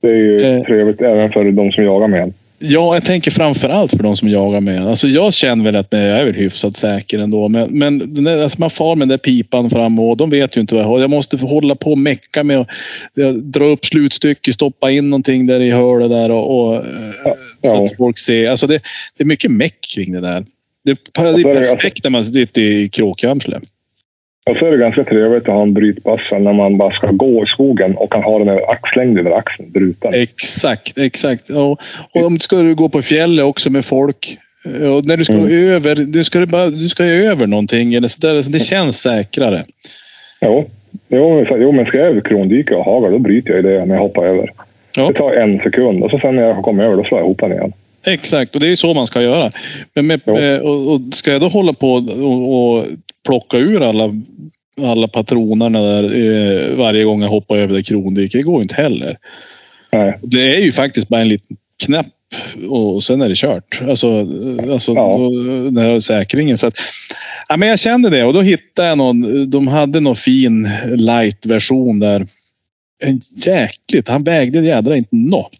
det 0.00 0.08
är 0.08 0.14
ju 0.14 0.40
eh, 0.42 0.62
trevligt 0.62 1.00
även 1.00 1.32
för 1.32 1.52
de 1.52 1.72
som 1.72 1.84
jagar 1.84 2.08
med 2.08 2.22
en. 2.22 2.34
Ja, 2.64 2.94
jag 2.94 3.04
tänker 3.04 3.30
framför 3.30 3.68
allt 3.68 3.90
för 3.90 4.02
de 4.02 4.16
som 4.16 4.28
jagar 4.28 4.60
med 4.60 4.76
en. 4.76 4.88
Alltså 4.88 5.08
jag 5.08 5.34
känner 5.34 5.64
väl 5.64 5.76
att 5.76 5.86
jag 5.90 6.00
är 6.00 6.24
väl 6.24 6.34
hyfsat 6.34 6.76
säker 6.76 7.18
ändå. 7.18 7.48
Men, 7.48 7.78
men 7.78 8.24
där, 8.24 8.42
alltså 8.42 8.60
man 8.60 8.70
far 8.70 8.96
med 8.96 9.08
den 9.08 9.18
där 9.18 9.18
pipan 9.18 9.70
fram 9.70 9.98
och 9.98 10.16
de 10.16 10.30
vet 10.30 10.56
ju 10.56 10.60
inte 10.60 10.74
vad 10.74 10.84
jag 10.84 10.88
har. 10.88 11.00
Jag 11.00 11.10
måste 11.10 11.36
hålla 11.36 11.74
på 11.74 11.90
och 11.90 11.98
mecka 11.98 12.44
med 12.44 12.60
att 12.60 12.68
dra 13.42 13.64
upp 13.64 13.86
slutstycke, 13.86 14.52
stoppa 14.52 14.90
in 14.90 15.10
någonting 15.10 15.46
där 15.46 15.60
i 15.60 15.70
hörnet 15.70 16.10
där 16.10 16.30
och, 16.30 16.74
och 16.74 16.84
ja, 17.24 17.36
ja. 17.60 17.70
så 17.70 17.84
att 17.84 17.96
folk 17.96 18.18
ser. 18.18 18.50
Alltså 18.50 18.66
det, 18.66 18.80
det 19.16 19.24
är 19.24 19.26
mycket 19.26 19.50
meck 19.50 19.80
kring 19.94 20.12
det 20.12 20.20
där. 20.20 20.44
Det, 20.84 20.98
det 21.14 21.20
är 21.20 21.70
perfekt 21.70 22.04
när 22.04 22.10
man 22.10 22.24
sitter 22.24 22.62
i 22.62 22.88
kråkgömsle. 22.88 23.60
Och 24.50 24.56
så 24.56 24.66
är 24.66 24.70
det 24.70 24.76
ganska 24.76 25.04
trevligt 25.04 25.42
att 25.42 25.54
ha 25.54 25.62
en 25.62 25.74
brytbössa 25.74 26.38
när 26.38 26.52
man 26.52 26.78
bara 26.78 26.92
ska 26.92 27.06
gå 27.06 27.44
i 27.44 27.46
skogen 27.46 27.96
och 27.96 28.12
kan 28.12 28.22
ha 28.22 28.38
den 28.38 28.48
över 28.48 28.70
axlängd 28.70 29.18
över 29.18 29.30
axeln, 29.30 29.70
bruten. 29.70 30.14
Exakt, 30.14 30.98
exakt. 30.98 31.50
Och, 31.50 31.80
och 32.12 32.26
om 32.26 32.38
ska 32.38 32.56
du 32.56 32.74
gå 32.74 32.88
på 32.88 33.02
fjället 33.02 33.44
också 33.44 33.70
med 33.70 33.84
folk. 33.84 34.38
Och 34.64 35.06
när 35.06 35.16
du 35.16 35.24
ska 35.24 35.34
mm. 35.34 35.70
över, 35.70 35.94
du 35.94 36.24
ska, 36.24 36.46
bara, 36.46 36.70
du 36.70 36.88
ska 36.88 37.04
över 37.04 37.46
någonting 37.46 37.94
eller 37.94 38.08
så 38.08 38.26
där, 38.26 38.42
så 38.42 38.50
det 38.50 38.60
känns 38.60 39.02
säkrare. 39.02 39.64
Jo, 40.40 40.70
jo, 41.08 41.46
jo 41.50 41.72
men 41.72 41.86
ska 41.86 41.98
jag 41.98 42.06
över 42.06 42.20
krondike 42.20 42.74
och 42.74 42.84
hagar 42.84 43.10
då 43.10 43.18
bryter 43.18 43.50
jag 43.50 43.58
i 43.58 43.62
det 43.62 43.84
när 43.84 43.94
jag 43.94 44.02
hoppar 44.02 44.26
över. 44.26 44.50
Ja. 44.96 45.08
Det 45.08 45.14
tar 45.14 45.32
en 45.32 45.58
sekund 45.58 46.02
och 46.02 46.10
så 46.10 46.18
sen 46.18 46.36
när 46.36 46.42
jag 46.42 46.62
kommer 46.62 46.84
över 46.84 46.96
då 46.96 47.04
slår 47.04 47.20
jag 47.20 47.26
ihop 47.26 47.40
den 47.40 47.52
igen. 47.52 47.72
Exakt, 48.06 48.54
och 48.54 48.60
det 48.60 48.68
är 48.68 48.76
så 48.76 48.94
man 48.94 49.06
ska 49.06 49.22
göra. 49.22 49.50
Men 49.94 50.06
med, 50.06 50.20
och, 50.60 50.92
och, 50.92 51.00
ska 51.12 51.32
jag 51.32 51.40
då 51.40 51.48
hålla 51.48 51.72
på 51.72 51.92
och, 51.92 52.76
och 52.76 52.84
plocka 53.26 53.58
ur 53.58 53.82
alla, 53.82 54.14
alla 54.80 55.08
patronerna 55.08 55.80
där 55.80 56.04
eh, 56.04 56.76
varje 56.76 57.04
gång 57.04 57.22
jag 57.22 57.28
hoppar 57.28 57.56
över 57.56 57.74
det 57.74 57.82
krondiket. 57.82 58.32
Det 58.32 58.42
går 58.42 58.62
inte 58.62 58.74
heller. 58.74 59.16
Nej. 59.92 60.18
Det 60.22 60.56
är 60.56 60.60
ju 60.60 60.72
faktiskt 60.72 61.08
bara 61.08 61.20
en 61.20 61.28
liten 61.28 61.56
knäpp 61.84 62.06
och 62.68 63.02
sen 63.04 63.22
är 63.22 63.28
det 63.28 63.34
kört. 63.36 63.80
Alltså, 63.88 64.28
alltså 64.72 64.92
Ja. 64.92 65.16
då, 65.18 65.30
när 65.70 66.00
säkringen. 66.00 66.58
Så 66.58 66.66
att, 66.66 66.74
ja, 67.48 67.56
men 67.56 67.68
jag 67.68 67.78
kände 67.78 68.10
det 68.10 68.24
och 68.24 68.32
då 68.32 68.40
hittade 68.40 68.88
jag 68.88 68.98
någon. 68.98 69.50
De 69.50 69.66
hade 69.66 70.00
någon 70.00 70.16
fin 70.16 70.68
light 70.96 71.46
version 71.46 72.00
där. 72.00 72.26
En 73.04 73.20
jäkligt. 73.46 74.08
Han 74.08 74.24
vägde 74.24 74.60
jädra 74.60 74.96
inte 74.96 75.16
något. 75.16 75.52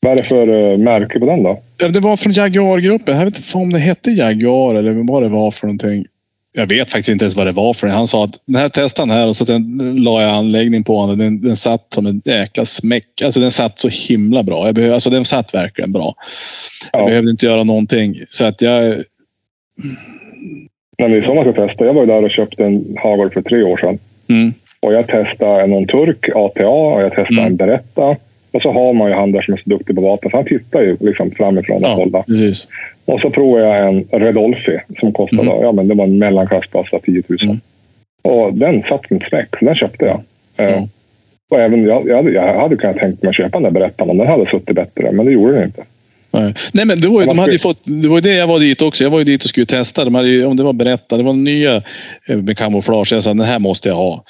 Vad 0.00 0.12
är 0.12 0.16
det 0.16 0.22
för 0.22 0.72
eh, 0.72 0.78
märke 0.78 1.18
på 1.20 1.26
den 1.26 1.42
då? 1.42 1.62
Ja, 1.78 1.88
Det 1.88 2.00
var 2.00 2.16
från 2.16 2.32
Jaguar-gruppen. 2.32 3.16
Jag 3.16 3.24
vet 3.24 3.36
inte 3.38 3.58
om 3.58 3.72
det 3.72 3.78
hette 3.78 4.10
Jaguar 4.10 4.74
eller 4.74 4.92
vad 5.12 5.22
det 5.22 5.28
var 5.28 5.50
för 5.50 5.66
någonting. 5.66 6.06
Jag 6.58 6.66
vet 6.68 6.90
faktiskt 6.90 7.08
inte 7.08 7.24
ens 7.24 7.36
vad 7.36 7.46
det 7.46 7.52
var 7.52 7.72
för. 7.72 7.86
Han 7.86 8.08
sa 8.08 8.24
att 8.24 8.40
den 8.46 8.54
här 8.56 8.68
testade 8.68 9.12
han 9.12 9.18
här 9.20 9.28
och 9.28 9.36
så 9.36 9.46
sen 9.46 9.94
la 9.98 10.22
jag 10.22 10.30
anläggning 10.30 10.84
på 10.84 10.96
honom. 10.96 11.18
Den, 11.18 11.40
den 11.42 11.56
satt 11.56 11.86
som 11.94 12.06
en 12.06 12.22
jäkla 12.24 12.64
smäck. 12.64 13.22
Alltså 13.24 13.40
den 13.40 13.50
satt 13.50 13.78
så 13.80 13.88
himla 14.08 14.42
bra. 14.42 14.66
Jag 14.66 14.74
behöv, 14.74 14.94
alltså 14.94 15.10
den 15.10 15.24
satt 15.24 15.54
verkligen 15.54 15.92
bra. 15.92 16.14
Jag 16.92 17.02
Ja. 17.02 17.06
behövde 17.06 17.30
inte 17.30 17.46
göra 17.46 17.64
någonting. 17.64 18.16
Så 18.28 18.44
att 18.44 18.62
jag... 18.62 18.96
Men 20.98 21.10
det 21.10 21.18
är 21.18 21.22
så 21.22 21.34
man 21.34 21.44
ska 21.52 21.66
testa. 21.66 21.84
Jag 21.84 21.94
var 21.94 22.00
ju 22.02 22.06
där 22.06 22.24
och 22.24 22.30
köpte 22.30 22.64
en 22.64 22.96
hagel 23.02 23.30
för 23.30 23.42
tre 23.42 23.62
år 23.62 23.76
sedan. 23.76 23.98
Mm, 24.28 24.54
Och 24.80 24.94
jag 24.94 25.06
testade 25.06 25.66
någon 25.66 25.86
turk, 25.86 26.28
ATA, 26.34 26.68
och 26.68 27.02
jag 27.02 27.10
testade 27.14 27.40
Mm. 27.40 27.46
en 27.46 27.56
Beretta. 27.56 28.16
Och 28.52 28.62
så 28.62 28.72
har 28.72 28.92
man 28.92 29.08
ju 29.08 29.14
han 29.14 29.32
där 29.32 29.42
som 29.42 29.54
är 29.54 29.58
så 29.64 29.70
duktig 29.70 29.94
på 29.96 30.02
vapen, 30.02 30.30
så 30.30 30.36
han 30.36 30.46
tittar 30.46 30.80
ju 30.80 30.96
liksom 31.00 31.30
framifrån 31.30 31.84
och 31.84 31.90
ja, 31.90 31.94
hålla. 31.94 32.24
Och 33.06 33.20
så 33.20 33.30
provade 33.30 33.64
jag 33.66 33.88
en 33.88 34.04
Redolfi 34.20 34.78
som 35.00 35.12
kostade, 35.12 35.42
Mm. 35.42 35.62
ja 35.62 35.72
men 35.72 35.88
det 35.88 35.94
var 35.94 36.04
en 36.04 36.18
mellanklassbassa, 36.18 36.98
10 37.04 37.22
000. 37.28 37.38
Mm. 37.42 37.60
Och 38.22 38.54
den 38.54 38.82
satt 38.82 39.08
som 39.08 39.16
ett 39.16 39.28
smäck, 39.28 39.48
så 39.58 39.64
den 39.64 39.74
köpte 39.74 40.04
jag. 40.04 40.20
Eh, 40.68 40.74
Ja. 40.74 40.88
Och 41.50 41.60
även 41.60 41.84
jag, 41.84 42.08
jag, 42.08 42.16
hade, 42.16 42.30
jag 42.30 42.60
hade 42.60 42.76
kunnat 42.76 42.96
tänkt 42.96 43.22
mig 43.22 43.30
att 43.30 43.36
köpa 43.36 43.60
den 43.60 43.62
där 43.62 43.80
Berettan 43.80 44.10
om 44.10 44.18
den 44.18 44.26
hade 44.26 44.50
suttit 44.50 44.76
bättre, 44.76 45.12
men 45.12 45.26
det 45.26 45.32
gjorde 45.32 45.54
den 45.54 45.64
inte. 45.64 45.82
Nej. 46.30 46.54
Nej, 46.74 46.84
men 46.84 47.00
det 47.00 47.08
var, 47.08 47.20
ju, 47.20 47.26
de 47.26 47.38
hade 47.38 47.52
ju 47.52 47.58
fått, 47.58 47.78
det 47.84 48.08
var 48.08 48.16
ju 48.16 48.20
det 48.20 48.34
jag 48.34 48.46
var 48.46 48.58
dit 48.58 48.82
också. 48.82 49.04
Jag 49.04 49.10
var 49.10 49.18
ju 49.18 49.24
dit 49.24 49.42
och 49.44 49.48
skulle 49.50 49.66
testa. 49.66 50.04
De 50.04 50.14
hade 50.14 50.28
ju, 50.28 50.44
om 50.46 50.56
det 50.56 50.62
var 50.62 50.72
berättat, 50.72 51.18
det 51.18 51.22
var 51.22 51.32
nya 51.32 51.76
eh, 52.28 52.36
med 52.36 52.58
kamouflage. 52.58 53.12
Jag 53.12 53.22
sa 53.22 53.30
den 53.30 53.40
här 53.40 53.58
måste 53.58 53.88
jag 53.88 53.96
ha. 53.96 54.24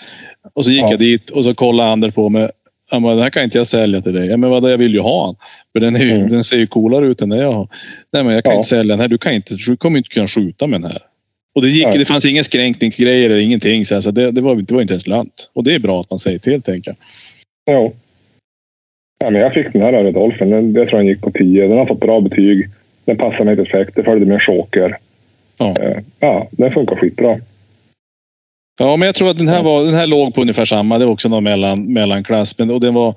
Och 0.54 0.64
så 0.64 0.70
gick 0.70 0.82
Ja. 0.82 0.90
jag 0.90 0.98
dit 0.98 1.30
och 1.30 1.44
så 1.44 1.54
kollade 1.54 1.90
Anders 1.90 2.14
på 2.14 2.28
mig. 2.28 2.48
Han 2.90 3.02
bara, 3.02 3.14
den 3.14 3.22
här 3.22 3.30
kan 3.30 3.44
inte 3.44 3.58
jag 3.58 3.66
sälja 3.66 4.00
till 4.00 4.12
dig. 4.14 4.26
Ja, 4.28 4.36
men 4.36 4.50
vadå, 4.50 4.68
jag 4.68 4.78
vill 4.78 4.94
ju 4.94 5.00
ha 5.00 5.26
den. 5.26 5.36
För 5.72 5.80
den, 5.80 5.96
ju, 6.08 6.10
Mm. 6.16 6.28
den 6.28 6.44
ser 6.44 6.56
ju 6.56 6.66
coolare 6.66 7.06
ut 7.06 7.20
än 7.20 7.28
det 7.28 7.36
jag 7.36 7.52
har. 7.52 7.68
Nej, 8.12 8.24
men 8.24 8.34
jag 8.34 8.44
kan 8.44 8.52
Ja. 8.52 8.56
inte 8.56 8.68
sälja 8.68 8.92
den 8.92 9.00
här. 9.00 9.08
Du, 9.08 9.18
kan 9.18 9.32
inte, 9.34 9.54
du 9.54 9.76
kommer 9.76 9.98
inte 9.98 10.08
kunna 10.08 10.28
skjuta 10.28 10.66
med 10.66 10.80
den 10.80 10.90
här. 10.90 11.02
Och 11.54 11.62
det, 11.62 11.68
gick, 11.68 11.92
det 11.92 12.04
fanns 12.04 12.24
inga 12.24 12.44
skränkningsgrejer 12.44 13.30
eller 13.30 13.40
ingenting. 13.40 13.84
Så 13.84 13.94
alltså, 13.94 14.10
det, 14.10 14.30
det, 14.30 14.40
var, 14.40 14.54
det 14.56 14.74
var 14.74 14.82
inte 14.82 14.94
ens 14.94 15.06
lönt. 15.06 15.50
Och 15.52 15.64
det 15.64 15.74
är 15.74 15.78
bra 15.78 16.00
att 16.00 16.10
man 16.10 16.18
säger 16.18 16.38
till, 16.38 16.62
tänker 16.62 16.90
jag. 17.66 17.74
Jo. 17.76 17.94
Ja, 19.24 19.30
men 19.30 19.40
jag 19.40 19.54
fick 19.54 19.72
den 19.72 19.82
här 19.82 19.92
Redolfen. 19.92 20.50
Den, 20.50 20.74
jag 20.74 20.88
tror 20.88 20.98
den 20.98 21.06
gick 21.08 21.20
på 21.20 21.30
10. 21.30 21.68
Den 21.68 21.78
har 21.78 21.86
fått 21.86 22.00
bra 22.00 22.20
betyg. 22.20 22.68
Den 23.04 23.16
passar 23.16 23.44
mig 23.44 23.56
perfekt. 23.56 23.96
Det 23.96 24.04
följde 24.04 24.26
med 24.26 24.42
choker. 24.42 24.96
Ja. 25.58 25.74
Eh, 25.80 25.96
ja, 26.20 26.48
den 26.50 26.72
funkar 26.72 26.96
skitbra. 26.96 27.40
Ja, 28.78 28.96
men 28.96 29.06
jag 29.06 29.14
tror 29.14 29.30
att 29.30 29.38
den 29.38 29.48
här, 29.48 29.62
var, 29.62 29.84
den 29.84 29.94
här 29.94 30.06
låg 30.06 30.34
på 30.34 30.40
ungefär 30.40 30.64
samma. 30.64 30.98
Det 30.98 31.04
var 31.04 31.12
också 31.12 31.28
någon 31.28 31.44
mellan, 31.44 31.92
mellanklass. 31.92 32.58
Men, 32.58 32.70
och 32.70 32.80
den 32.80 32.94
var, 32.94 33.08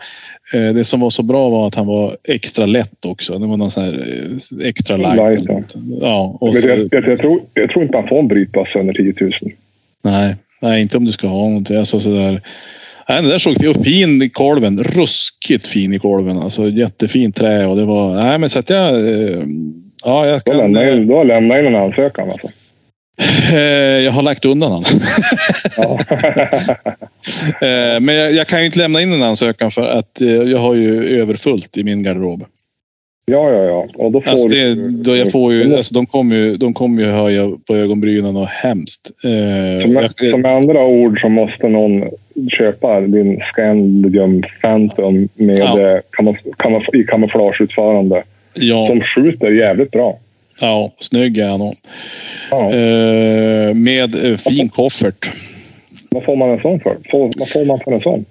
eh, 0.54 0.74
det 0.74 0.84
som 0.84 1.00
var 1.00 1.10
så 1.10 1.24
bra 1.24 1.50
var 1.50 1.68
att 1.68 1.76
han 1.76 1.88
var 1.88 2.16
extra 2.24 2.66
lätt 2.66 3.06
också. 3.06 3.40
Det 3.40 3.48
var 3.48 3.58
någon 3.58 3.72
sån 3.72 3.84
här 3.84 3.94
eh, 3.94 4.68
extra 4.68 4.98
light. 4.98 5.16
Light, 5.16 5.46
ja. 5.50 5.62
ja 6.02 6.38
Men 6.42 6.54
så, 6.54 6.68
jag, 6.68 6.80
jag, 6.92 7.08
jag, 7.08 7.20
tror, 7.20 7.42
jag 7.54 7.70
tror 7.70 7.84
inte 7.84 7.98
man 7.98 8.08
får 8.08 8.20
en 8.20 8.28
brytbassa 8.28 8.80
under 8.80 8.94
10 8.94 9.14
000. 9.22 9.32
nej, 10.04 10.36
nej, 10.62 10.82
inte 10.82 10.98
om 10.98 11.06
du 11.06 11.12
ska 11.12 11.28
ha 11.28 11.48
någonting. 11.48 11.78
Alltså, 11.78 12.00
sådär. 12.00 12.42
Nej, 13.10 13.22
den 13.22 13.32
där 13.32 13.38
såg 13.38 13.58
fin, 13.58 13.70
och 13.70 13.84
fin 13.86 14.22
i 14.22 14.30
kolven. 14.30 14.84
Ruskigt 14.84 15.68
fin 15.68 15.94
i 15.94 16.00
kolven. 16.00 16.38
Alltså 16.38 16.70
jättefint 16.70 17.36
trä 17.36 17.66
och 17.66 17.76
det 17.76 17.86
var... 17.86 18.16
Nej, 18.16 18.38
men 18.38 18.50
så 18.50 18.60
att 18.60 18.70
jag... 18.70 18.96
eh, 18.96 19.44
Ja, 20.06 20.28
jag 20.28 20.44
kan... 20.44 20.74
då 21.08 21.24
lämnar 21.24 21.56
jag 21.56 21.66
in 21.66 21.76
en 21.76 21.82
ansökan 21.82 22.30
alltså. 22.30 22.50
Eh, 23.54 23.60
jag 24.06 24.12
har 24.12 24.22
lagt 24.22 24.46
undan 24.46 24.72
den. 24.72 25.00
Ja. 25.78 26.00
Eh, 27.62 28.00
Men 28.00 28.16
jag, 28.16 28.34
jag 28.34 28.48
kan 28.48 28.60
ju 28.60 28.66
inte 28.66 28.78
lämna 28.80 29.02
in 29.02 29.14
en 29.14 29.24
ansökan 29.24 29.72
för 29.72 29.88
att 29.88 30.22
eh, 30.22 30.28
jag 30.28 30.58
har 30.58 30.76
ju 30.76 31.20
överfullt 31.22 31.78
i 31.78 31.84
min 31.84 32.04
garderob. 32.04 32.46
ja, 33.26 33.52
ja, 33.52 33.64
ja. 33.64 33.88
Och 33.96 34.12
då 34.12 34.22
får 34.22 34.32
Alltså 34.32 34.48
det, 34.48 34.74
då 35.04 35.16
jag 35.16 35.32
får 35.32 35.54
ju, 35.54 35.76
alltså 35.76 35.94
de 35.94 36.06
kommer 36.06 36.36
ju, 36.36 36.58
de 36.58 36.74
kommer 36.74 37.04
ju 37.04 37.10
höja 37.10 37.52
på 37.68 37.76
ögonbrynen 37.76 38.36
och 38.38 38.48
hemskt. 38.48 39.12
Som, 40.32 40.42
med 40.42 40.56
andra 40.56 40.84
ord 40.84 41.22
så 41.22 41.30
måste 41.30 41.68
någon 41.68 42.04
köpa 42.58 43.02
din 43.02 43.40
Scandium 43.54 44.44
Phantom 44.62 45.30
med 45.36 45.60
Ja. 45.60 46.02
kamouflageutförande. 47.08 48.24
ja, 48.54 48.88
Som 48.88 49.02
skjuter 49.02 49.52
jävligt 49.52 49.92
bra. 49.92 50.18
Ja, 50.62 50.94
snygg 50.98 51.38
är 51.38 51.50
han. 51.50 51.76
Ja. 52.52 52.74
Eh, 52.74 53.74
med 53.74 54.26
eh, 54.26 54.38
fin 54.38 54.70
koffert. 54.70 55.32
Vad 56.10 56.24
får 56.24 56.36
man 56.36 56.50
en 56.50 56.62
sån 56.62 56.80
för? 56.80 56.98
Får, 57.12 57.32
vad 57.40 57.50
får 57.50 57.66
man 57.66 57.80
för 57.80 57.92
en 57.92 58.02
sån? 58.02 58.26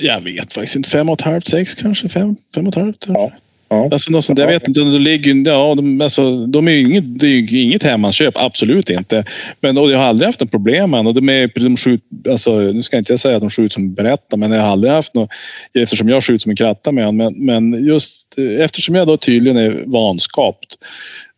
Jag 0.00 0.20
vet 0.20 0.52
faktiskt 0.52 0.76
inte. 0.76 0.90
Fem 0.90 1.08
och 1.08 1.20
ett 1.20 1.26
halvt, 1.26 1.48
sex 1.48 1.74
kanske? 1.74 2.08
Fem, 2.08 2.36
fem 2.54 2.66
och 2.66 2.72
ett 2.72 2.82
halvt? 2.82 3.04
Ja. 3.08 3.32
Ja. 3.68 3.88
Alltså 3.92 4.10
något 4.10 4.24
sånt, 4.24 4.38
jag 4.38 4.46
vet 4.46 4.68
inte. 4.68 4.80
De 4.80 4.98
ligger, 4.98 5.50
ja, 5.50 5.74
de, 5.74 6.00
alltså, 6.00 6.46
de 6.46 6.68
är 6.68 6.72
ju 6.72 6.80
inget, 6.80 7.18
det 7.20 7.26
är 7.26 7.30
ju 7.30 7.60
inget 7.62 7.82
hemmaköp, 7.82 8.34
absolut 8.36 8.90
inte. 8.90 9.24
Men 9.60 9.78
och 9.78 9.90
jag 9.90 9.98
har 9.98 10.04
aldrig 10.04 10.26
haft 10.26 10.40
något 10.40 10.50
problem 10.50 10.90
med 10.90 11.06
och 11.06 11.14
de, 11.14 11.28
är, 11.28 11.50
de 11.54 11.76
skjut, 11.76 12.02
alltså, 12.28 12.58
Nu 12.60 12.82
ska 12.82 12.98
inte 12.98 13.12
jag 13.12 13.20
säga 13.20 13.36
att 13.36 13.42
de 13.42 13.50
skjuter 13.50 13.74
som 13.74 13.94
berättar, 13.94 14.36
men 14.36 14.52
jag 14.52 14.60
har 14.60 14.68
aldrig 14.68 14.92
haft 14.92 15.14
något 15.14 15.30
eftersom 15.74 16.08
jag 16.08 16.24
skjuter 16.24 16.42
som 16.42 16.50
en 16.50 16.56
kratta 16.56 16.92
med 16.92 17.04
honom. 17.04 17.16
Men, 17.16 17.70
men 17.70 17.86
just 17.86 18.38
eh, 18.38 18.64
eftersom 18.64 18.94
jag 18.94 19.06
då 19.06 19.16
tydligen 19.16 19.56
är 19.56 19.82
vanskapt 19.86 20.76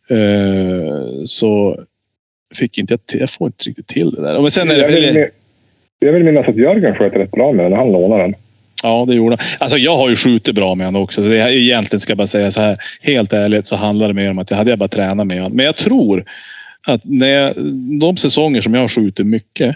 eh, 0.09 1.23
så 1.25 1.79
fick 2.55 2.77
inte 2.77 2.93
jag, 2.93 3.21
jag 3.21 3.29
får 3.29 3.47
inte 3.47 3.63
riktigt 3.63 3.87
till 3.87 4.11
det 4.11 4.21
där. 4.21 4.41
Men 4.41 4.51
sen 4.51 4.71
är 4.71 4.75
det, 4.75 4.81
jag, 4.81 4.89
vill, 4.89 5.25
jag 5.99 6.13
vill 6.13 6.23
minnas 6.23 6.47
att 6.47 6.57
Jörgen 6.57 6.95
sköt 6.95 7.13
rätt 7.13 7.31
bra 7.31 7.51
med 7.51 7.65
den 7.65 7.73
han 7.73 7.91
lånade 7.91 8.21
den. 8.23 8.35
Ja, 8.83 9.05
det 9.07 9.15
gjorde 9.15 9.37
han. 9.39 9.47
Alltså 9.59 9.77
jag 9.77 9.97
har 9.97 10.09
ju 10.09 10.15
skjutit 10.15 10.55
bra 10.55 10.75
med 10.75 10.87
honom 10.87 11.01
också. 11.01 11.23
Så 11.23 11.29
det, 11.29 11.55
egentligen 11.55 11.99
ska 11.99 12.11
jag 12.11 12.17
bara 12.17 12.27
säga 12.27 12.51
så 12.51 12.61
här. 12.61 12.77
Helt 13.01 13.33
ärligt 13.33 13.67
så 13.67 13.75
handlar 13.75 14.07
det 14.07 14.13
mer 14.13 14.31
om 14.31 14.39
att 14.39 14.51
jag 14.51 14.57
hade 14.57 14.69
jag 14.69 14.79
bara 14.79 14.89
tränat 14.89 15.27
med 15.27 15.37
honom. 15.37 15.57
Men 15.57 15.65
jag 15.65 15.75
tror 15.75 16.25
att 16.87 17.01
när 17.03 17.27
jag, 17.27 17.53
de 17.99 18.17
säsonger 18.17 18.61
som 18.61 18.73
jag 18.73 18.81
har 18.81 18.87
skjutit 18.87 19.25
mycket. 19.25 19.75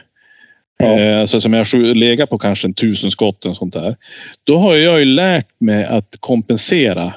Ja. 0.78 1.00
Eh, 1.00 1.22
alltså 1.22 1.41
som 1.41 1.54
jag 1.54 1.60
har 1.60 1.94
legat 1.94 2.30
på 2.30 2.38
kanske 2.38 2.67
en 2.67 2.74
tusen 2.74 3.12
skott 3.12 3.46
och 3.46 3.56
sånt 3.56 3.74
där. 3.74 3.96
Då 4.44 4.58
har 4.58 4.76
jag 4.76 5.00
ju 5.00 5.06
lärt 5.06 5.48
mig 5.60 5.86
att 5.86 6.15
kompensera. 6.20 7.13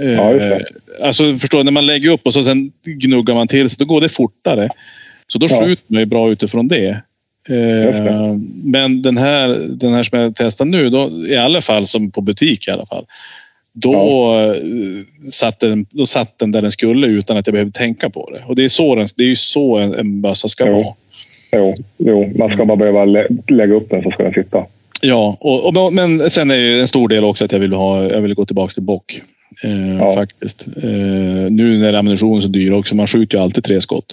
Eh, 0.00 0.12
Ja, 0.12 0.32
det. 0.32 0.64
alltså 1.02 1.36
förstår 1.36 1.58
du, 1.58 1.64
när 1.64 1.72
man 1.72 1.86
lägger 1.86 2.10
upp 2.10 2.20
och 2.26 2.34
så 2.34 2.44
sen 2.44 2.72
gnuggar 2.84 3.34
man 3.34 3.48
till 3.48 3.70
sig. 3.70 3.76
Då 3.78 3.84
går 3.84 4.00
det 4.00 4.08
fortare. 4.08 4.68
Så 5.26 5.38
då 5.38 5.46
Ja. 5.50 5.64
skjuter 5.64 5.84
man 5.86 6.00
ju 6.00 6.06
bra 6.06 6.30
utifrån 6.30 6.68
det. 6.68 7.02
Just 7.48 8.08
Eh, 8.08 8.36
men 8.64 9.02
den 9.02 9.16
här, 9.18 9.48
den 9.70 9.92
här 9.92 10.02
som 10.02 10.18
jag 10.18 10.32
testar 10.36 10.64
nu, 10.64 10.90
då, 10.90 11.10
i 11.28 11.36
alla 11.36 11.60
fall 11.60 11.86
som 11.86 12.10
på 12.10 12.20
butik 12.20 12.68
i 12.68 12.70
alla 12.70 12.86
fall. 12.86 13.04
Då, 13.72 13.94
eh, 14.40 14.54
satt 15.30 15.60
den, 15.60 15.86
då 15.90 16.06
satt 16.06 16.38
den 16.38 16.50
där 16.52 16.62
den 16.62 16.72
skulle 16.72 17.06
utan 17.06 17.36
att 17.36 17.46
jag 17.46 17.52
behövde 17.54 17.72
tänka 17.78 18.10
på 18.10 18.30
det. 18.30 18.42
Och 18.46 18.56
det 18.56 18.64
är, 18.64 18.68
så 18.68 18.94
den, 18.94 19.06
det 19.16 19.22
är 19.22 19.28
ju 19.28 19.36
så 19.36 19.76
en, 19.76 19.94
en 19.94 20.20
bössa 20.20 20.48
ska 20.48 20.66
Jo. 20.66 20.72
vara. 20.72 20.94
Jo, 21.56 21.74
jo, 21.98 22.32
man 22.38 22.50
ska 22.50 22.64
bara 22.64 22.76
behöva 22.76 23.04
lä 23.04 23.26
lägga 23.48 23.74
upp 23.74 23.90
den 23.90 24.02
så 24.02 24.10
ska 24.10 24.22
den 24.22 24.32
sitta. 24.32 24.64
Ja, 25.00 25.36
och, 25.40 25.76
och, 25.86 25.92
men 25.92 26.30
sen 26.30 26.50
är 26.50 26.56
ju 26.56 26.80
en 26.80 26.88
stor 26.88 27.08
del 27.08 27.24
också 27.24 27.44
att 27.44 27.52
jag 27.52 27.58
vill, 27.58 27.72
ha, 27.72 28.02
jag 28.02 28.20
vill 28.20 28.34
gå 28.34 28.44
tillbaka 28.44 28.72
till 28.72 28.82
bock. 28.82 29.22
Eh, 29.64 29.96
Ja. 29.98 30.14
Faktiskt. 30.14 30.66
Eh, 30.66 31.50
nu 31.50 31.78
när 31.78 31.92
ammunitionen 31.92 32.36
är 32.36 32.40
så 32.40 32.48
dyr 32.48 32.72
också. 32.72 32.94
Man 32.96 33.06
skjuter 33.06 33.38
ju 33.38 33.42
alltid 33.44 33.64
tre 33.64 33.80
skott. 33.80 34.12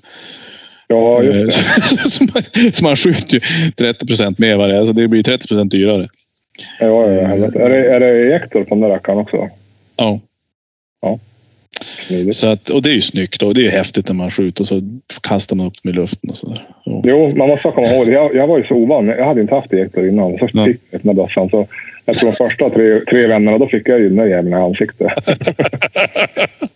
Ja, 0.87 1.23
Eh, 1.23 1.39
just 1.41 1.57
det. 2.03 2.09
så, 2.09 2.23
man, 2.23 2.43
så 2.73 2.83
man 2.83 2.95
skjuter 2.95 3.33
ju 3.33 3.71
30 3.71 4.07
procent 4.07 4.39
mer 4.39 4.57
varje. 4.57 4.79
Alltså 4.79 4.93
det 4.93 5.07
blir 5.07 5.23
30 5.23 5.47
procent 5.47 5.71
dyrare. 5.71 6.09
Ja, 6.79 6.85
ja, 6.85 7.11
ja, 7.11 7.45
är, 7.45 7.69
det, 7.69 7.85
är 7.95 7.99
det 7.99 8.07
ejektor 8.07 8.63
på 8.63 8.75
den 8.75 8.81
där 8.81 8.89
rackaren 8.89 9.17
också? 9.19 9.49
Ja. 9.95 10.19
Så 12.31 12.47
att, 12.47 12.69
och 12.69 12.81
det 12.81 12.89
är 12.89 12.93
ju 12.93 13.01
snyggt 13.01 13.41
och 13.41 13.53
det 13.53 13.65
är 13.65 13.69
häftigt 13.69 14.07
när 14.07 14.15
man 14.15 14.31
skjuter 14.31 14.61
och 14.63 14.67
så 14.67 14.81
kastar 15.21 15.55
man 15.55 15.67
upp 15.67 15.83
dem 15.83 15.93
i 15.93 15.95
luften 15.95 16.29
och 16.29 16.37
sådär. 16.37 16.61
Jo, 16.85 17.31
man 17.35 17.47
måste 17.47 17.71
komma 17.71 17.87
ihåg. 17.87 18.09
Jag, 18.09 18.35
jag 18.35 18.47
var 18.47 18.57
ju 18.57 18.63
så 18.63 18.75
ovan. 18.75 19.07
Jag 19.07 19.25
hade 19.25 19.41
inte 19.41 19.55
haft 19.55 19.73
ejektor 19.73 20.07
innan. 20.07 20.37
Så 20.37 20.47
fick 20.47 20.55
jag 20.55 21.01
den 21.01 21.15
där 21.15 21.23
bössan. 21.23 21.49
Så 21.49 21.67
jag 22.05 22.15
tror 22.15 22.29
de 22.29 22.35
första 22.35 22.69
tre, 22.69 22.99
tre 23.01 23.27
vännerna, 23.27 23.57
då 23.57 23.67
fick 23.67 23.87
jag 23.89 23.99
ju 23.99 24.07
den 24.07 24.17
där 24.17 24.25
jäveln 24.25 24.53
i 24.53 24.55
ansiktet. 24.55 25.07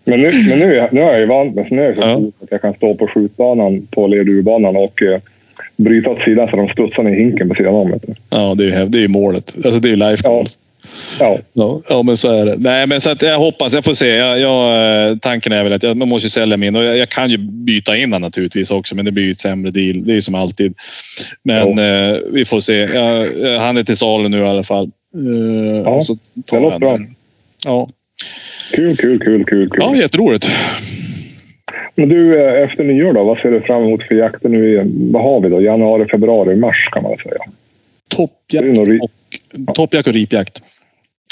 men 0.06 0.22
nu, 0.22 0.30
men 0.50 0.60
nu, 0.60 0.88
nu 0.92 1.02
är 1.02 1.12
jag 1.12 1.20
ju 1.20 1.26
van 1.26 1.48
med 1.48 1.68
så 1.68 1.76
nu 1.76 1.82
är 1.82 1.86
jag 1.86 1.98
så 1.98 2.04
Ja. 2.04 2.16
att 2.44 2.52
jag 2.52 2.62
kan 2.62 2.74
stå 2.74 2.96
på 2.96 3.08
skjutbanan 3.08 3.88
på 3.92 4.08
lerdurbanan 4.08 4.76
och 4.78 5.02
eh, 5.02 5.20
bryta 5.76 6.10
åt 6.10 6.22
sidan 6.22 6.50
så 6.50 6.56
de 6.56 6.70
studsar 6.70 7.04
ner 7.04 7.12
i 7.12 7.20
hinken 7.20 7.50
på 7.50 7.56
sidan 7.56 7.74
om. 7.76 8.00
Ja, 8.30 8.56
det 8.58 8.64
är 8.64 8.80
ju 8.80 8.86
det 8.86 8.98
är 8.98 9.02
ju 9.02 9.08
målet. 9.08 9.54
Alltså 9.66 9.80
det 9.80 9.92
är 9.92 9.96
life 9.96 10.28
goals. 10.28 10.60
Ja, 11.20 11.38
Ja, 11.54 11.82
ja, 11.90 12.04
men 12.04 12.18
så 12.18 12.30
är 12.30 12.46
det. 12.46 12.56
Nej, 12.58 12.88
men 12.88 13.02
så 13.02 13.10
att 13.10 13.22
jag 13.22 13.38
hoppas, 13.38 13.74
jag 13.74 13.84
får 13.84 13.94
se. 13.94 14.08
Jag, 14.08 14.40
jag, 14.40 15.10
eh, 15.10 15.18
tanken 15.18 15.52
är 15.52 15.64
väl 15.64 15.74
att 15.74 15.84
jag, 15.84 15.98
man 15.98 16.08
måste 16.08 16.26
ju 16.26 16.30
sälja 16.30 16.58
min 16.58 16.76
och 16.76 16.84
jag, 16.84 16.98
jag 16.98 17.10
kan 17.10 17.30
ju 17.30 17.38
byta 17.38 17.98
in 17.98 18.10
den 18.12 18.22
naturligtvis 18.22 18.72
också, 18.72 18.96
men 18.96 19.06
det 19.06 19.12
blir 19.12 19.24
ju 19.24 19.32
ett 19.32 19.40
sämre 19.40 19.72
deal. 19.72 20.04
Det 20.06 20.12
är 20.12 20.16
ju 20.16 20.22
som 20.22 20.36
alltid. 20.36 20.74
Men 21.44 21.80
eh, 21.80 22.18
vi 22.32 22.46
får 22.46 22.60
se. 22.60 22.78
Jag, 22.78 23.30
han 23.60 23.78
är 23.78 23.84
till 23.84 23.98
salu 23.98 24.30
nu 24.30 24.40
i 24.40 24.44
alla 24.44 24.64
fall. 24.64 24.92
Eh, 25.16 25.82
Ja, 25.86 26.02
så 26.02 26.18
tar 26.46 26.58
det 26.58 26.64
låter 26.64 26.80
bra. 26.80 27.00
Ja. 27.66 27.90
Kul, 28.76 28.98
kul, 28.98 29.20
kul, 29.20 29.46
kul. 29.46 29.70
kul. 29.70 29.80
Ja, 29.80 29.96
jätteroligt. 29.96 30.48
Men 31.96 32.10
du, 32.10 32.46
eh, 32.46 32.64
efter 32.64 32.84
nyår 32.84 33.14
då, 33.14 33.24
vad 33.24 33.38
ser 33.38 33.52
du 33.52 33.62
fram 33.62 33.84
emot 33.84 34.04
för 34.04 34.16
jakter 34.16 34.50
nu? 34.50 34.92
Vad 35.12 35.24
har 35.24 35.42
vi 35.42 35.50
då? 35.50 35.62
Januari, 35.62 36.10
februari, 36.12 36.56
mars 36.56 36.90
kan 36.92 37.04
man 37.04 37.12
väl 37.12 37.20
säga. 37.20 37.44
Toppjakt 38.08 38.80
och, 38.80 39.76
toppjakt 39.76 40.08
och 40.08 40.14
ripjakt. 40.14 40.62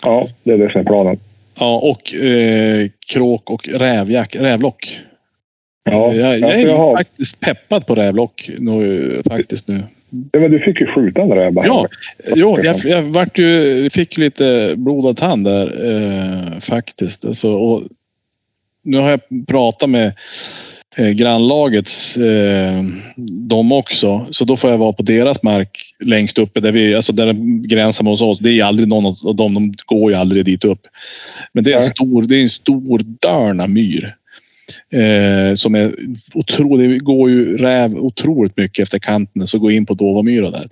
Ja, 0.03 0.27
det 0.43 0.51
är 0.51 0.57
det 0.57 0.71
som 0.71 0.81
är 0.81 0.85
planen. 0.85 1.19
Ja, 1.59 1.77
och 1.77 2.13
eh, 2.13 2.87
kråk 3.07 3.49
och 3.49 3.67
rävjakt, 3.67 4.35
rävlock. 4.35 5.01
Ja, 5.83 6.13
jag, 6.13 6.39
jag 6.39 6.61
är 6.61 6.67
jag 6.67 6.97
faktiskt 6.97 7.39
peppad 7.39 7.87
på 7.87 7.95
rävlock 7.95 8.49
nu, 8.59 9.21
faktiskt 9.29 9.67
nu. 9.67 9.83
ja, 10.31 10.39
men 10.39 10.51
du 10.51 10.59
fick 10.59 10.81
ju 10.81 10.87
skjuta 10.87 11.21
en 11.21 11.31
räv. 11.31 11.53
Ja, 11.55 11.87
jo, 12.35 12.59
jag, 12.63 12.77
jag 12.85 13.01
vart 13.01 13.39
ju, 13.39 13.89
fick 13.89 14.17
lite 14.17 14.73
blodad 14.77 15.17
tand 15.17 15.45
där 15.45 15.67
eh, 15.91 16.59
faktiskt. 16.59 17.25
Alltså, 17.25 17.51
och 17.51 17.81
nu 18.83 18.97
har 18.97 19.09
jag 19.09 19.47
pratat 19.47 19.89
med 19.89 20.13
grannlagets 20.97 22.17
eh, 22.17 22.83
de 23.47 23.71
också. 23.71 24.27
Så 24.31 24.45
då 24.45 24.57
får 24.57 24.69
jag 24.69 24.77
vara 24.77 24.93
på 24.93 25.03
deras 25.03 25.43
mark 25.43 25.93
längst 25.99 26.37
uppe 26.37 26.59
där 26.59 26.71
vi, 26.71 26.95
alltså 26.95 27.13
där 27.13 27.33
med 28.03 28.11
hos 28.11 28.21
oss. 28.21 28.39
Det 28.39 28.59
är 28.59 28.63
aldrig 28.63 28.87
någon 28.87 29.05
av 29.05 29.35
dem, 29.35 29.53
de 29.53 29.73
går 29.85 30.11
ju 30.11 30.17
aldrig 30.17 30.45
dit 30.45 30.65
upp. 30.65 30.81
Men 31.53 31.63
det 31.63 31.73
är 31.73 31.77
en 31.77 31.83
stor, 31.83 32.23
det 32.23 32.37
är 32.37 32.41
en 32.41 32.49
stor 32.49 32.99
dörna 32.99 33.67
myr. 33.67 34.15
Eh, 34.93 35.55
som 35.55 35.75
är 35.75 35.95
otroligt, 36.33 36.89
det 36.89 36.97
går 36.97 37.29
ju 37.29 37.57
räv 37.57 37.95
otroligt 37.95 38.57
mycket 38.57 38.83
efter 38.83 38.99
kanten 38.99 39.47
så 39.47 39.59
gå 39.59 39.71
in 39.71 39.85
på 39.85 39.93
Dovamyra 39.93 40.51
där. 40.51 40.67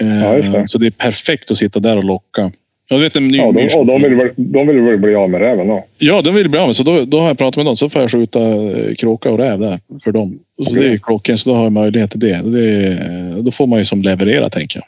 Eh, 0.00 0.22
Ja, 0.22 0.32
det. 0.32 0.68
Så 0.68 0.78
det 0.78 0.86
är 0.86 0.90
perfekt 0.90 1.50
att 1.50 1.58
sitta 1.58 1.80
där 1.80 1.96
och 1.96 2.04
locka. 2.04 2.52
Jag 2.88 2.98
vet 2.98 3.16
en 3.16 3.28
ny 3.28 3.36
Ja, 3.38 3.52
de, 3.52 3.78
och 3.78 3.86
de 3.86 4.02
vill, 4.02 4.14
väl, 4.14 4.30
de 4.36 4.66
vill 4.66 4.80
väl 4.80 4.98
bli 4.98 5.14
av 5.14 5.30
med 5.30 5.40
räven 5.40 5.68
då? 5.68 5.84
Ja, 5.98 6.22
de 6.22 6.34
vill 6.34 6.50
bli 6.50 6.60
av 6.60 6.66
med. 6.66 6.76
Så 6.76 6.82
då, 6.82 7.04
då 7.04 7.18
har 7.20 7.26
jag 7.26 7.38
pratat 7.38 7.56
med 7.56 7.66
dem. 7.66 7.76
Så 7.76 7.88
får 7.88 8.00
jag 8.00 8.10
skjuta 8.10 8.40
eh, 8.40 8.94
kråka 8.94 9.30
och 9.30 9.38
räv 9.38 9.58
där 9.58 9.78
för 10.04 10.12
dem. 10.12 10.38
Så 10.64 10.70
Okej. 10.70 10.82
det 10.82 10.94
är 10.94 10.98
klockan, 10.98 11.38
så 11.38 11.50
då 11.50 11.56
har 11.56 11.62
jag 11.62 11.72
möjlighet 11.72 12.10
till 12.10 12.20
det. 12.20 12.40
det 12.44 12.86
är, 12.86 13.42
då 13.42 13.50
får 13.50 13.66
man 13.66 13.78
ju 13.78 13.84
som 13.84 14.02
leverera, 14.02 14.48
tänker 14.48 14.80
jag. 14.80 14.86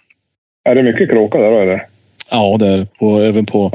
Är 0.72 0.74
det 0.74 0.82
mycket 0.82 1.10
kråka 1.10 1.38
där 1.38 1.50
då 1.50 1.58
eller? 1.60 1.86
Ja, 2.30 2.56
där 2.60 2.86
på, 2.98 3.18
även 3.20 3.46
på 3.46 3.72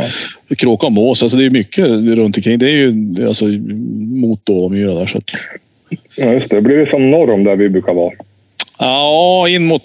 kråka 0.57 0.87
och 0.87 0.93
mås. 0.93 1.23
Alltså 1.23 1.37
det 1.37 1.45
är 1.45 1.49
mycket 1.49 1.85
runt 1.87 2.37
omkring. 2.37 2.59
Det 2.59 2.69
är 2.69 2.75
ju 2.75 3.15
alltså, 3.27 3.45
mot 4.15 4.45
Dåvamyra 4.45 4.93
där. 4.93 5.05
Så 5.05 5.17
att, 5.17 5.23
Ja, 6.17 6.33
just 6.33 6.49
det. 6.49 6.61
Blir 6.61 6.77
det 6.77 6.89
som 6.89 7.11
norr 7.11 7.29
om 7.29 7.43
där 7.43 7.55
vi 7.55 7.69
brukar 7.69 7.93
vara? 7.93 8.13
ja, 8.79 9.49
in 9.49 9.65
mot... 9.65 9.83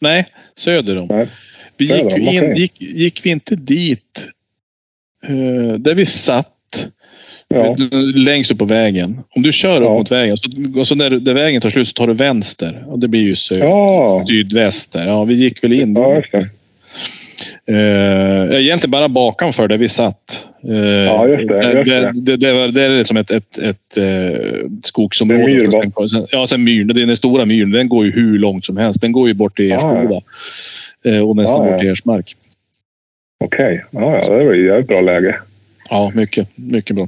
Nej, 0.00 0.26
söder 0.56 0.98
om. 0.98 1.06
Nej. 1.10 1.26
Vi 1.78 1.84
gick, 1.84 2.16
ju 2.16 2.32
in, 2.32 2.54
gick, 2.54 2.80
gick 2.80 3.26
vi 3.26 3.30
inte 3.30 3.56
dit 3.56 4.28
eh, 5.28 5.78
där 5.78 5.94
vi 5.94 6.06
satt 6.06 6.54
Ja, 7.54 7.76
längst 8.14 8.50
upp 8.50 8.58
på 8.58 8.64
vägen. 8.64 9.20
Om 9.30 9.42
du 9.42 9.52
kör 9.52 9.76
upp 9.76 9.82
Ja. 9.82 9.94
mot 9.94 10.12
vägen 10.12 10.36
så, 10.36 10.50
och 10.80 10.86
så 10.86 10.94
när, 10.94 11.10
där 11.10 11.34
vägen 11.34 11.60
tar 11.60 11.70
slut 11.70 11.88
så 11.88 11.92
tar 11.92 12.06
du 12.06 12.12
vänster. 12.14 12.84
Och 12.86 12.98
det 12.98 13.08
blir 13.08 13.20
ju 13.20 13.36
syd, 13.36 13.58
ja. 13.58 14.24
sydväster. 14.28 15.06
Ja, 15.06 15.24
vi 15.24 15.34
gick 15.34 15.64
väl 15.64 15.72
in. 15.72 15.94
ja. 15.94 16.22
Uh, 17.70 18.60
egentligen 18.60 18.90
bara 18.90 19.08
bakom 19.08 19.52
för 19.52 19.68
där 19.68 19.78
vi 19.78 19.88
satt. 19.88 20.46
Eh, 20.68 20.76
Ja, 20.76 21.28
just 21.28 21.48
det, 21.48 21.72
just 21.72 21.90
det, 21.90 22.00
det. 22.00 22.12
det, 22.14 22.36
det, 22.36 22.52
var, 22.52 22.68
det 22.68 22.82
är 22.82 23.04
som 23.04 23.16
ett, 23.16 23.30
ett, 23.30 23.58
ett 23.58 23.98
uh, 23.98 24.68
skogsområde. 24.82 25.46
Det 25.46 25.64
är 25.64 26.06
sen, 26.08 26.26
ja, 26.32 26.46
sen 26.46 26.64
myren. 26.64 26.88
Den 26.88 27.16
stora 27.16 27.44
myren. 27.44 27.70
Den 27.70 27.88
går 27.88 28.04
ju 28.04 28.12
hur 28.12 28.38
långt 28.38 28.64
som 28.64 28.76
helst. 28.76 29.00
Den 29.00 29.12
går 29.12 29.28
ju 29.28 29.34
bort 29.34 29.56
till. 29.56 29.72
Eh, 29.72 29.78
och 31.24 31.36
nästan 31.36 31.66
Ja, 31.66 31.72
ja. 31.72 31.78
till 31.78 31.90
Ersmark. 31.90 32.36
Okej. 33.44 33.84
Ja, 33.90 34.20
ja, 34.22 34.38
det 34.38 34.44
var 34.44 34.52
ju 34.52 34.78
ett 34.78 34.86
bra 34.86 35.00
läge. 35.00 35.36
Ja, 35.90 36.12
mycket, 36.14 36.48
mycket 36.54 36.96
bra. 36.96 37.06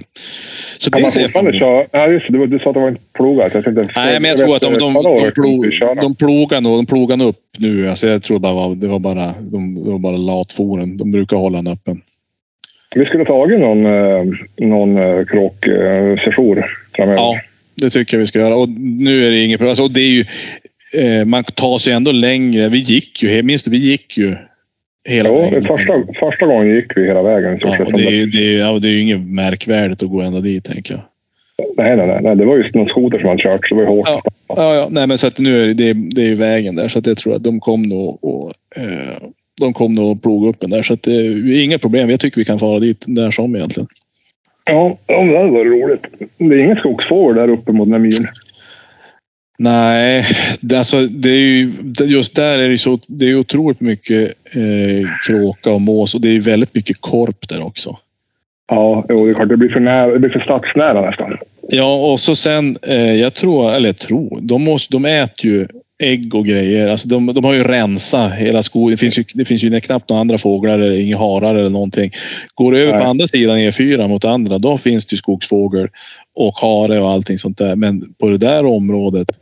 Så 0.79 0.91
Kan 0.91 0.99
det 0.99 1.03
man 1.03 1.13
fortfarande 1.13 1.53
köra? 1.53 1.87
Ja, 1.91 2.09
just 2.09 2.27
det. 2.29 2.47
Du, 2.47 2.59
sa 2.59 2.71
att 2.71 2.75
det 2.75 2.81
var 2.81 2.89
inte 2.89 3.03
plogat. 3.13 3.55
Jag 3.55 3.65
tänkte, 3.65 3.89
Nej, 3.97 4.21
men 4.21 4.31
jag 4.31 4.39
tror 4.39 4.57
att 4.57 4.63
de, 4.63 4.79
de, 4.79 4.95
de, 4.95 5.31
plog, 5.33 5.67
de 6.01 6.15
plogar 6.15 6.61
nog, 6.61 6.79
de 6.79 6.87
plogar 6.87 7.17
nog 7.17 7.29
upp 7.29 7.45
nu. 7.59 7.89
Alltså 7.89 8.07
jag 8.09 8.23
tror 8.23 8.39
bara 8.39 8.55
var, 8.55 8.75
det 8.75 8.89
var 8.89 8.99
bara, 8.99 9.35
de, 9.53 9.85
det 9.85 9.91
var 9.91 9.99
bara 9.99 10.17
latforen. 10.17 10.97
De 10.97 11.11
brukar 11.11 11.37
hålla 11.37 11.59
den 11.59 11.73
öppen. 11.73 12.03
Vi 12.95 13.07
skulle 13.07 13.25
tagit 13.25 13.61
någon, 13.61 13.87
eh, 13.87 14.25
någon 14.57 14.99
eh, 14.99 15.25
kråksession 15.25 16.63
framöver. 16.97 17.19
Ja, 17.19 17.41
det 17.75 17.91
tycker 17.91 18.17
jag 18.17 18.21
vi 18.21 18.27
ska 18.27 18.39
göra. 18.39 18.57
Och 18.57 18.69
nu 18.79 19.27
är 19.27 19.31
det 19.31 19.45
inget 19.45 19.59
problem. 19.59 19.71
Alltså, 19.71 19.85
och 19.85 19.91
det 19.91 20.01
är 20.01 20.11
ju, 20.11 20.25
eh, 20.95 21.25
man 21.25 21.45
tar 21.45 21.79
sig 21.79 21.93
ändå 21.93 22.13
längre. 22.13 22.69
Vi 22.69 22.79
gick 22.79 23.23
ju, 23.23 23.43
minns 23.43 23.63
du, 23.63 23.71
vi 23.71 23.77
gick 23.79 24.19
ju 24.19 24.35
hela 25.09 25.29
Jo, 25.29 25.37
vägen. 25.41 25.65
första, 25.65 25.95
första 26.21 26.47
gången 26.47 26.75
gick 26.75 26.97
vi 26.97 27.07
hela 27.07 27.23
vägen. 27.23 27.59
Ja, 27.63 27.85
och 27.85 27.93
det, 27.93 28.05
är, 28.07 28.11
ju- 28.11 28.27
det, 28.27 28.55
är, 28.55 28.59
ja, 28.59 28.79
det 28.79 28.89
är 28.89 28.93
ju 28.93 29.01
inget 29.01 29.21
märkvärdigt 29.21 30.03
att 30.03 30.09
gå 30.11 30.21
ända 30.21 30.41
dit, 30.41 30.65
tänker 30.65 30.95
jag. 30.95 31.03
nej, 31.77 31.97
nej, 31.97 32.19
nej. 32.23 32.37
Det 32.37 32.45
var 32.45 32.57
just 32.59 32.75
någon 32.75 32.89
skoter 32.89 33.19
som 33.19 33.29
hade 33.29 33.43
kört. 33.43 33.69
Så 33.69 33.75
det 33.75 33.85
var 33.85 33.91
ju 33.93 33.97
hårt. 33.97 34.09
Ja, 34.09 34.23
ja, 34.49 34.75
ja. 34.75 34.89
Nej, 34.91 35.07
men 35.07 35.19
så 35.19 35.27
att 35.27 35.39
nu 35.39 35.63
är 35.63 35.67
det, 35.67 35.75
det, 35.75 35.89
är- 35.89 36.15
det 36.15 36.23
är 36.23 36.27
ju 36.29 36.35
vägen 36.35 36.77
där. 36.77 36.89
Så 36.89 36.99
att 36.99 37.07
jag 37.07 37.17
tror 37.17 37.35
att 37.35 37.45
de 37.45 37.61
kom 37.61 37.83
nog 37.83 38.25
och 38.25 38.53
eh, 38.77 39.29
de 39.61 39.73
kom 39.73 39.95
nog 39.95 40.11
och 40.11 40.23
ploga 40.23 40.49
upp 40.51 40.61
den 40.61 40.71
där. 40.71 40.83
Så 40.83 40.93
att 40.95 41.03
det 41.03 41.13
är 41.17 41.65
inga 41.65 41.79
problem. 41.79 42.11
Jag 42.11 42.21
tycker 42.21 42.37
vi 42.41 42.45
kan 42.45 42.59
fara 42.59 42.79
dit 42.79 43.05
där 43.07 43.31
som 43.31 43.57
egentligen. 43.57 43.89
Ja, 44.65 44.99
ja, 45.07 45.23
det 45.25 45.39
hade 45.39 45.51
varit 45.51 45.67
roligt. 45.73 46.03
Det 46.39 46.45
är 46.55 46.59
ingen 46.59 46.77
skogsfågel 46.77 47.37
där 47.37 47.49
uppe 47.49 47.73
mot 47.73 47.87
den 47.87 47.93
här 47.93 47.99
myren. 47.99 48.27
Nej, 49.63 50.27
det, 50.61 50.79
alltså, 50.79 51.07
det 51.07 51.31
är 51.31 51.39
ju, 51.39 51.73
just 52.05 52.37
där 52.37 52.59
är 52.59 52.69
det 52.69 52.79
så, 52.79 52.99
det 53.07 53.31
är 53.31 53.35
otroligt 53.35 53.81
mycket 53.81 54.35
eh, 54.55 55.09
kråka 55.27 55.71
och 55.71 55.81
mås 55.81 56.15
och 56.15 56.21
det 56.21 56.37
är 56.37 56.41
väldigt 56.41 56.75
mycket 56.75 57.01
korp 57.01 57.49
där 57.49 57.63
också. 57.63 57.99
Ja, 58.71 59.05
jo, 59.09 59.25
det 59.25 59.31
är 59.31 59.35
klart. 59.35 59.49
Det 59.49 59.57
blir 59.57 59.69
för, 59.69 59.81
nära, 59.81 60.13
det 60.13 60.19
blir 60.19 60.31
för 60.31 60.41
stadsnära 60.41 61.11
nästan. 61.11 61.37
Ja, 61.69 62.13
och 62.13 62.21
så 62.21 62.35
sen, 62.35 62.77
eh, 62.83 63.15
jag 63.15 63.35
tror, 63.35 63.73
eller 63.73 63.89
jag 63.89 63.97
tror, 63.97 64.39
de, 64.41 64.65
måste, 64.65 64.95
de 64.95 65.05
äter 65.05 65.51
ju 65.51 65.67
ägg 65.99 66.35
och 66.35 66.47
grejer. 66.47 66.91
Alltså 66.91 67.09
de, 67.09 67.27
de 67.27 67.45
har 67.45 67.55
ju 67.55 67.65
rensat 67.65 68.33
hela 68.33 68.63
skogen. 68.63 68.91
Det 68.91 68.97
finns 68.97 69.19
ju, 69.19 69.25
det 69.35 69.45
finns 69.45 69.63
ju 69.63 69.81
knappt 69.81 70.09
några 70.09 70.21
andra 70.21 70.39
fåglar 70.39 70.79
eller 70.79 71.01
inga 71.01 71.19
harar 71.19 71.55
eller 71.55 71.71
någonting. 71.71 72.11
Går 72.55 72.73
du 72.73 72.79
över 72.79 72.93
Nej. 72.93 73.03
på 73.03 73.09
andra 73.09 73.27
sidan 73.27 73.59
E4 73.59 74.09
mot 74.09 74.25
andra, 74.25 74.59
då 74.59 74.79
finns 74.79 75.07
det 75.07 75.15
ju 75.15 75.17
skogsfågel 75.17 75.89
och 76.35 76.55
hare 76.55 77.01
och 77.01 77.11
allting 77.11 77.39
sånt 77.39 77.59
där. 77.59 77.77
Men 77.77 78.15
på 78.19 78.29
det 78.29 78.39
där 78.39 78.67
området, 78.67 79.40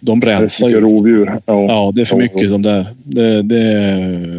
de 0.00 0.20
rensar 0.20 0.68
ju. 0.68 0.80
rovdjur. 0.80 1.40
Ja. 1.46 1.66
Ja, 1.68 1.92
det 1.94 2.00
är 2.00 2.04
för 2.04 2.16
mycket 2.16 2.50
som 2.50 2.62
där. 2.62 2.86
Det, 3.04 3.42
det, 3.42 3.62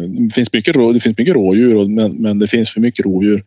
det, 0.04 0.34
finns 0.34 0.52
mycket, 0.52 0.74
det 0.94 1.00
finns 1.00 1.18
mycket 1.18 1.34
rådjur, 1.34 1.76
och- 1.76 1.90
men, 1.90 2.12
men 2.12 2.38
det 2.38 2.46
finns 2.46 2.70
för 2.70 2.80
mycket 2.80 3.06
rovdjur. 3.06 3.42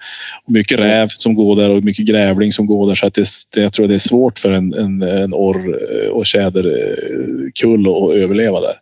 Och 0.46 0.52
mycket 0.52 0.80
räv 0.80 1.08
som 1.08 1.36
går 1.36 1.56
där 1.56 1.70
och 1.70 1.84
mycket 1.84 2.06
grävling 2.06 2.54
som 2.54 2.66
går 2.66 2.88
där. 2.88 2.96
Så 2.96 3.06
att 3.06 3.14
det, 3.14 3.28
det, 3.54 3.62
jag 3.62 3.74
tror 3.74 3.88
det 3.88 3.94
är 3.96 4.00
svårt 4.00 4.40
för 4.40 4.52
en, 4.52 4.74
en, 4.74 5.02
en 5.02 5.34
orr 5.34 5.80
eh, 5.92 6.10
och 6.10 6.26
tjäderkull 6.26 7.88
att 7.88 8.16
överleva 8.16 8.60
där. 8.62 8.74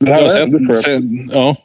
Det 0.00 0.12
här 0.12 0.22
är 0.22 0.66
för, 0.66 0.74
sen, 0.74 1.30
ja. 1.34 1.56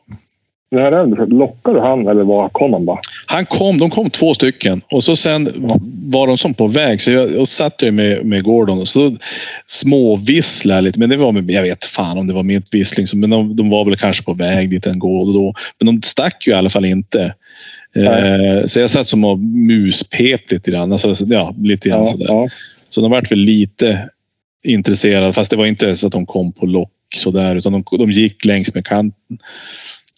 det 0.71 0.79
här 0.79 0.91
är 0.91 1.03
ändå 1.03 1.15
för, 1.15 1.27
lockade 1.27 1.81
han 1.81 2.07
eller 2.07 2.23
var 2.23 2.49
kom 2.49 2.73
han 2.73 2.85
bara? 2.85 2.99
Han 3.33 3.45
kom, 3.45 3.77
de 3.77 3.89
kom 3.89 4.09
två 4.09 4.33
stycken 4.33 4.81
och 4.91 5.03
så 5.03 5.15
sen 5.15 5.49
var 6.05 6.27
de 6.27 6.37
som 6.37 6.53
på 6.53 6.67
väg. 6.67 7.01
Så 7.01 7.11
jag, 7.11 7.35
och 7.35 7.47
satt 7.47 7.81
jag 7.81 7.93
med, 7.93 8.25
med 8.25 8.43
Gordon 8.43 8.79
och 8.79 8.87
så 8.87 9.15
småvisslade 9.65 10.77
jag 10.77 10.83
lite. 10.83 10.99
Men 10.99 11.09
det 11.09 11.17
var 11.17 11.31
med, 11.31 11.51
jag 11.51 11.61
vet 11.61 11.85
fan 11.85 12.17
om 12.17 12.27
det 12.27 12.33
var 12.33 12.43
mitt 12.43 12.73
vissling. 12.73 13.07
Men 13.13 13.29
de, 13.29 13.55
de 13.55 13.69
var 13.69 13.85
väl 13.85 13.95
kanske 13.95 14.23
på 14.23 14.33
väg 14.33 14.69
dit 14.69 14.85
en 14.85 14.99
gå 14.99 15.19
och 15.21 15.33
då. 15.33 15.53
Men 15.79 15.85
de 15.85 16.01
stack 16.01 16.47
ju 16.47 16.51
i 16.53 16.55
alla 16.55 16.69
fall 16.69 16.85
inte. 16.85 17.33
Eh, 17.95 18.65
så 18.65 18.79
jag 18.79 18.89
satt 18.89 19.07
som 19.07 19.23
och 19.23 19.39
muspep 19.39 20.51
lite 20.51 20.71
grann. 20.71 20.91
Alltså, 20.93 21.25
ja, 21.25 21.55
lite 21.57 21.89
grann 21.89 22.01
Ja, 22.01 22.07
sådär. 22.07 22.25
ja. 22.29 22.47
Så 22.89 23.01
de 23.01 23.11
vart 23.11 23.31
väl 23.31 23.39
lite 23.39 24.09
intresserade. 24.63 25.33
Fast 25.33 25.51
det 25.51 25.57
var 25.57 25.65
inte 25.65 25.95
så 25.95 26.07
att 26.07 26.13
de 26.13 26.25
kom 26.25 26.53
på 26.53 26.65
lock 26.65 26.91
sådär. 27.15 27.55
Utan 27.55 27.71
de, 27.73 27.83
de 27.97 28.11
gick 28.11 28.45
längs 28.45 28.73
med 28.75 28.85
kanten. 28.85 29.37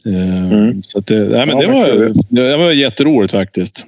Eh, 0.06 0.54
Mm. 0.54 0.84
Så 0.84 1.00
att 1.00 1.06
det, 1.08 1.16
nej, 1.30 1.46
men 1.46 1.58
Ja, 1.58 1.62
det, 1.62 1.68
var, 1.68 2.12
det 2.30 2.58
var 2.58 2.72
jätteroligt 2.72 3.32
faktiskt. 3.32 3.86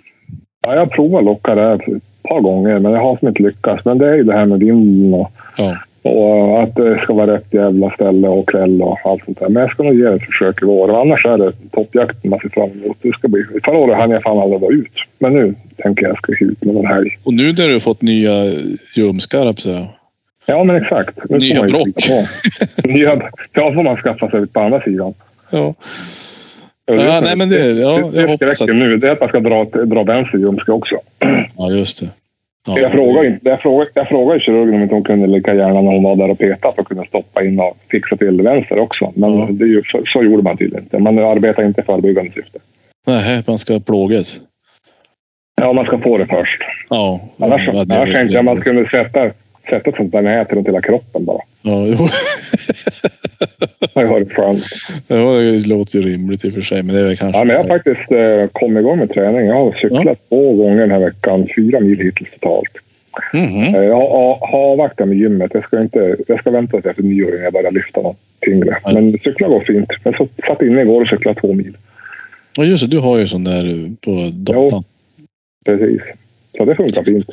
ja, 0.66 0.74
jag 0.74 0.80
har 0.80 0.86
provat 0.88 1.24
locka 1.24 1.56
det 1.56 1.62
här 1.62 1.74
ett 1.96 2.04
par 2.30 2.42
gånger, 2.42 2.80
men 2.80 2.92
jag 2.92 3.00
har 3.02 3.18
som 3.18 3.28
inte 3.28 3.44
lyckats. 3.44 3.86
Men 3.86 3.98
det 3.98 4.10
är 4.10 4.16
ju 4.16 4.24
det 4.24 4.34
här 4.34 4.46
med 4.46 4.60
vinden 4.60 5.14
och, 5.14 5.32
Ja. 5.58 5.78
och 6.12 6.64
att 6.64 6.76
det 6.76 7.00
ska 7.04 7.14
vara 7.14 7.34
rätt 7.36 7.46
jävla 7.54 7.92
ställe 7.92 8.28
och 8.28 8.50
kväll 8.50 8.82
och 8.82 8.98
allt 9.06 9.26
sånt 9.26 9.40
där. 9.40 9.50
Men 9.50 9.62
jag 9.62 9.72
ska 9.72 9.84
nog 9.84 9.96
ge 9.96 10.04
det 10.10 10.16
ett 10.16 10.26
försök 10.26 10.62
i 10.62 10.66
vår. 10.66 11.02
Annars 11.02 11.26
är 11.26 11.38
det 11.38 11.52
toppjakten 11.72 12.30
man 12.30 12.40
ser 12.40 12.50
fram 12.50 12.70
emot. 12.84 12.98
Det 13.02 13.12
ska 13.12 13.28
bli, 13.28 13.44
förra 13.66 13.78
året 13.78 13.98
hann 13.98 14.12
jag 14.12 14.24
fan 14.24 14.40
aldrig 14.40 14.62
vara 14.62 14.74
ut. 14.74 14.94
Men 15.20 15.34
nu 15.34 15.56
tänker 15.78 16.08
jag 16.08 16.18
ska 16.18 16.32
ut 16.46 16.64
med 16.66 16.76
någon 16.76 16.86
helg. 16.86 17.18
Och 17.24 17.34
nu 17.34 17.44
när 17.48 17.68
du 17.68 17.74
har 17.74 17.80
fått 17.80 18.02
nya 18.02 18.44
ljumskarp 18.96 19.60
så 19.60 19.88
Ja, 20.50 20.64
men 20.64 20.76
exakt. 20.76 21.18
Nu 21.30 21.38
Nya 21.38 21.64
block. 21.64 21.88
Nya, 22.84 23.22
ja, 23.54 23.74
får 23.74 23.84
man 23.84 23.98
skaffa 23.98 24.30
sig 24.32 24.48
på 24.48 24.60
andra 24.60 24.82
sidan. 24.82 25.14
Ja. 25.50 25.74
Och 26.92 26.96
Ja, 26.96 27.20
nej, 27.24 27.36
men 27.38 27.50
det- 27.50 27.56
ja, 27.72 27.90
det, 27.90 28.22
jag 28.22 28.40
det 28.40 28.46
räcker 28.48 28.64
att- 28.64 28.76
nu. 28.76 28.98
Det 28.98 29.08
är 29.08 29.12
att 29.12 29.20
man 29.20 29.30
ska 29.30 29.40
dra, 29.40 29.64
dra 29.64 30.04
vänster 30.04 30.38
ljumske 30.38 30.72
också. 30.72 30.96
ja, 31.58 31.70
just 31.72 32.00
det. 32.02 32.10
Ja, 32.68 32.80
Jag 32.80 32.92
frågade, 32.92 33.28
inte, 33.28 33.50
jag, 33.50 33.62
frågade, 33.62 33.92
jag 33.94 34.08
frågade 34.08 34.40
kirurgen 34.40 34.76
om 34.76 34.82
inte 34.84 34.96
hon 34.96 35.04
kunde 35.04 35.28
lika 35.28 35.54
gärna 35.56 35.82
när 35.82 35.92
hon 35.92 36.04
var 36.04 36.16
där 36.16 36.30
och 36.30 36.38
för 36.38 36.82
att 36.82 36.88
kunna 36.88 37.04
stoppa 37.06 37.44
in 37.44 37.60
och 37.60 37.78
fixa 37.92 38.18
till 38.18 38.42
vänster 38.42 38.80
också. 38.80 39.12
Men 39.16 39.40
Ja. 39.40 39.48
det 39.52 39.84
så, 39.92 40.02
så 40.06 40.24
gjorde 40.24 40.44
man 40.44 40.58
tydligen 40.58 40.84
inte. 40.84 41.00
Man 41.00 41.20
arbetar 41.20 41.64
inte 41.64 41.82
i 41.82 41.84
förebyggande 41.84 42.32
syfte. 42.32 42.60
Nej, 43.08 43.44
man 43.48 43.58
ska 43.58 43.80
plågas. 43.80 44.40
Ja, 45.62 45.74
man 45.74 45.86
ska 45.86 45.98
få 46.00 46.18
det 46.18 46.26
först. 46.28 46.62
Ja. 46.90 47.20
Annars, 47.40 47.70
ja, 47.74 47.84
det- 47.86 47.96
annars 47.96 48.12
tänkte 48.14 48.36
jag 48.36 48.46
man 48.46 48.58
skulle 48.58 48.90
sätta, 48.90 49.32
sätta 49.70 49.90
ett 49.90 49.96
sånt 49.96 50.12
där 50.12 50.22
nät 50.22 50.54
runt 50.54 50.68
hela 50.68 50.82
kroppen 50.82 51.26
bara. 51.26 51.42
Ja, 51.62 51.86
jo. 51.88 52.08
Det 53.80 54.00
har 54.00 54.06
varit 54.08 54.34
skönt. 54.34 54.64
ja, 55.08 55.16
det 55.40 55.68
låter 55.68 56.00
ju 56.00 56.06
rimligt 56.06 56.46
i 56.46 56.50
och 56.50 56.54
för 56.54 56.62
sig. 56.62 56.84
Men 56.84 56.96
det 56.96 57.12
är 57.12 57.16
kanske... 57.16 57.40
Ja, 57.40 57.44
men 57.46 57.56
jag 57.56 57.64
har 57.64 57.68
faktiskt 57.70 58.12
eh, 58.12 58.48
kommit 58.62 58.82
igång 58.82 59.00
med 59.00 59.14
träning. 59.14 59.46
Jag 59.48 59.54
har 59.56 59.72
cyklat 59.74 60.20
två 60.30 60.54
gånger 60.54 60.78
den 60.82 60.92
här 60.92 61.00
veckan. 61.00 61.48
Fyra 61.56 61.80
mil 61.80 62.00
hittills 62.00 62.30
totalt. 62.32 62.70
Mhm. 63.34 63.76
Eh, 63.76 63.84
Jag 63.84 63.96
har, 63.96 64.56
avvaktat 64.72 65.08
med 65.08 65.18
gymmet. 65.18 65.52
Jag 65.54 65.64
ska, 65.64 65.82
inte, 65.82 66.16
jag 66.28 66.40
ska 66.40 66.52
vänta 66.52 66.82
till 66.82 66.90
efter 66.90 67.04
nyår 67.04 67.30
innan 67.30 67.44
jag 67.44 67.54
börjar 67.54 67.72
lyfta 67.72 68.02
något 68.02 68.18
tyngre. 68.42 68.78
Ja. 68.84 68.94
Men 68.94 69.12
cykla 69.24 69.48
går 69.48 69.60
fint. 69.68 69.90
Jag 70.04 70.18
så- 70.18 70.28
satt 70.48 70.62
inne 70.62 70.82
igår 70.82 71.02
och 71.02 71.08
cyklade 71.08 71.40
två 71.40 71.54
mil. 71.54 71.78
Ja, 72.58 72.64
just 72.64 72.82
det. 72.84 72.88
Du 72.88 73.00
har 73.00 73.18
ju 73.20 73.28
sån 73.28 73.44
där 73.44 73.92
på 74.02 74.30
datan. 74.34 74.84
Precis. 75.66 76.02
Så 76.58 76.66
det 76.66 76.76
funkar 76.76 77.04
fint. 77.04 77.28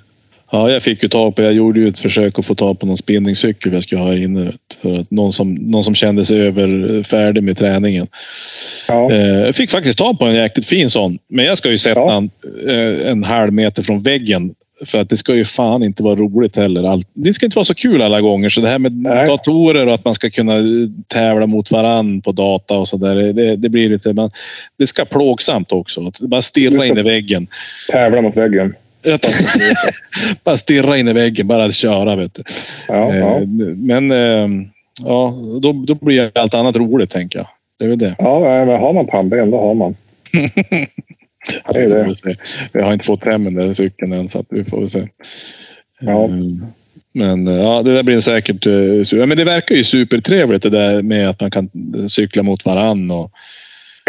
Ja, 0.51 0.71
jag 0.71 0.83
fick 0.83 1.03
ju 1.03 1.09
tag 1.09 1.37
på, 1.37 1.43
jag 1.43 1.53
gjorde 1.53 1.81
ju 1.81 1.89
ett 1.89 1.99
försök 1.99 2.39
att 2.39 2.47
få 2.47 2.55
tag 2.55 2.81
på 2.81 2.87
någon 2.87 2.97
spinningcykel 2.97 3.73
jag 3.73 3.83
skulle 3.83 4.01
ha 4.01 4.09
här 4.09 4.17
inne. 4.17 4.53
För 4.83 5.01
att 5.01 5.11
någon 5.11 5.33
som, 5.33 5.55
någon 5.55 5.85
som 5.85 5.95
kände 5.95 6.25
sig 6.25 6.41
över 6.41 7.03
färdig 7.03 7.43
med 7.43 7.59
träningen. 7.59 8.07
Ja, 8.89 9.11
Eh, 9.13 9.19
jag 9.19 9.55
fick 9.57 9.71
faktiskt 9.71 9.99
tag 9.99 10.19
på 10.19 10.25
en 10.25 10.35
jäkligt 10.35 10.67
fin 10.67 10.91
sån. 10.91 11.19
Men 11.29 11.45
jag 11.45 11.59
ska 11.59 11.71
ju 11.71 11.79
sätta 11.79 12.01
Ja. 12.01 12.17
en, 12.17 12.31
eh, 12.69 13.11
en 13.11 13.25
halv 13.25 13.53
meter 13.53 13.83
från 13.83 14.03
väggen. 14.03 14.55
För 14.87 14.99
att 14.99 15.09
det 15.09 15.17
ska 15.17 15.35
ju 15.35 15.45
fan 15.45 15.83
inte 15.83 16.03
vara 16.03 16.17
roligt 16.17 16.57
heller. 16.57 16.85
Allt, 16.85 17.09
det 17.15 17.35
ska 17.35 17.47
inte 17.47 17.57
vara 17.57 17.65
så 17.65 17.75
kul 17.75 18.03
alla 18.03 18.21
gånger. 18.21 18.49
Så 18.49 18.61
det 18.61 18.69
här 18.69 18.79
med 18.79 18.93
Nej. 18.93 19.27
datorer 19.27 19.87
och 19.87 19.95
att 19.95 20.05
man 20.05 20.15
ska 20.15 20.31
kunna 20.31 20.57
eh, 20.57 20.63
tävla 21.09 21.47
mot 21.47 21.71
varann 21.71 22.21
på 22.21 22.33
data 22.33 22.75
och 22.79 22.89
sådär. 22.89 23.33
Det, 23.33 23.57
det 23.57 23.69
blir 23.69 23.89
lite... 23.89 24.13
Man, 24.13 24.31
det 24.79 24.87
ska 24.87 25.05
plågsamt 25.05 25.73
också. 25.73 26.07
Att 26.07 26.21
bara 26.21 26.43
stirra 26.43 26.87
in 26.87 26.99
i 26.99 27.03
väggen. 27.03 27.47
tävla 27.93 28.23
mot 28.23 28.37
väggen. 28.37 28.75
Bara 30.45 30.57
stirra 30.57 30.97
in 30.99 31.09
i 31.09 31.13
väggen, 31.13 31.47
bara 31.47 31.71
köra 31.73 32.17
vet 32.17 32.35
du. 32.35 32.43
Ja, 32.89 33.15
ja. 33.15 33.37
Eh, 33.41 33.47
Men 33.77 34.11
eh, 34.11 34.49
ja, 35.05 35.35
då, 35.63 35.73
då 35.87 35.95
blir 35.95 36.31
allt 36.35 36.55
annat 36.55 36.77
roligt 36.77 37.11
tänker 37.11 37.39
jag. 37.39 37.49
Det 37.79 37.85
är 37.85 37.89
väl 37.89 37.99
det. 37.99 38.15
ja 38.19 38.65
men 38.67 38.81
har 38.81 38.93
man 38.93 39.07
pannben, 39.07 39.51
då 39.51 39.61
har 39.61 39.75
man. 39.75 39.97
Det 41.73 41.79
är 41.79 41.89
det. 42.25 42.37
Jag 42.73 42.85
har 42.85 42.93
inte 42.93 43.05
fått 43.05 43.25
hem 43.25 43.45
den 43.45 43.55
där 43.55 43.75
cykeln 43.75 44.13
än 44.13 44.29
så 44.29 44.39
att 44.39 44.47
vi 44.51 44.65
får 44.65 44.81
väl 44.81 44.91
se. 44.91 45.09
Ja. 46.01 46.25
Eh, 46.25 46.31
Men 47.13 47.49
eh, 47.49 47.55
ja, 47.55 47.83
det 47.83 47.95
där 47.95 48.03
blir 48.03 48.21
säkert... 48.21 48.67
eh, 48.67 49.19
Ja, 49.19 49.27
men 49.27 49.37
det 49.37 49.45
verkar 49.45 49.75
ju 49.75 49.85
supertrevligt 49.85 50.63
det 50.63 50.71
där 50.71 51.03
med 51.03 51.29
att 51.29 51.41
man 51.41 51.51
kan 51.51 51.71
cykla 52.09 52.43
mot 52.43 52.65
varann 52.67 53.11
och 53.11 53.31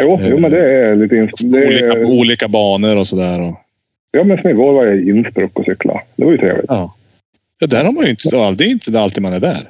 Jo, 0.01 0.19
jo, 0.23 0.37
men 0.39 0.51
det 0.51 0.77
är 0.77 0.95
lite... 0.95 1.15
Det 1.45 1.65
olika, 1.67 1.85
är, 1.85 2.03
olika 2.05 2.47
banor 2.47 2.95
och 2.95 3.07
sådär. 3.07 3.41
och- 3.41 3.55
ja, 4.15 4.23
men 4.23 4.37
som 4.41 4.49
igår 4.49 4.73
var 4.73 4.85
jag 4.85 4.97
i 4.97 5.09
Innsbruck 5.09 5.59
och 5.59 5.65
cykla. 5.65 6.01
Det 6.15 6.25
var 6.25 6.31
ju 6.31 6.37
trevligt. 6.37 6.65
Ja. 6.67 6.93
ja, 7.59 7.67
där 7.67 7.83
har 7.85 7.91
man 7.91 8.03
ju 8.03 8.09
inte... 8.09 8.29
Det 8.55 8.63
är 8.63 8.67
inte 8.67 8.99
alltid 8.99 9.23
man 9.23 9.33
är 9.33 9.39
där. 9.39 9.69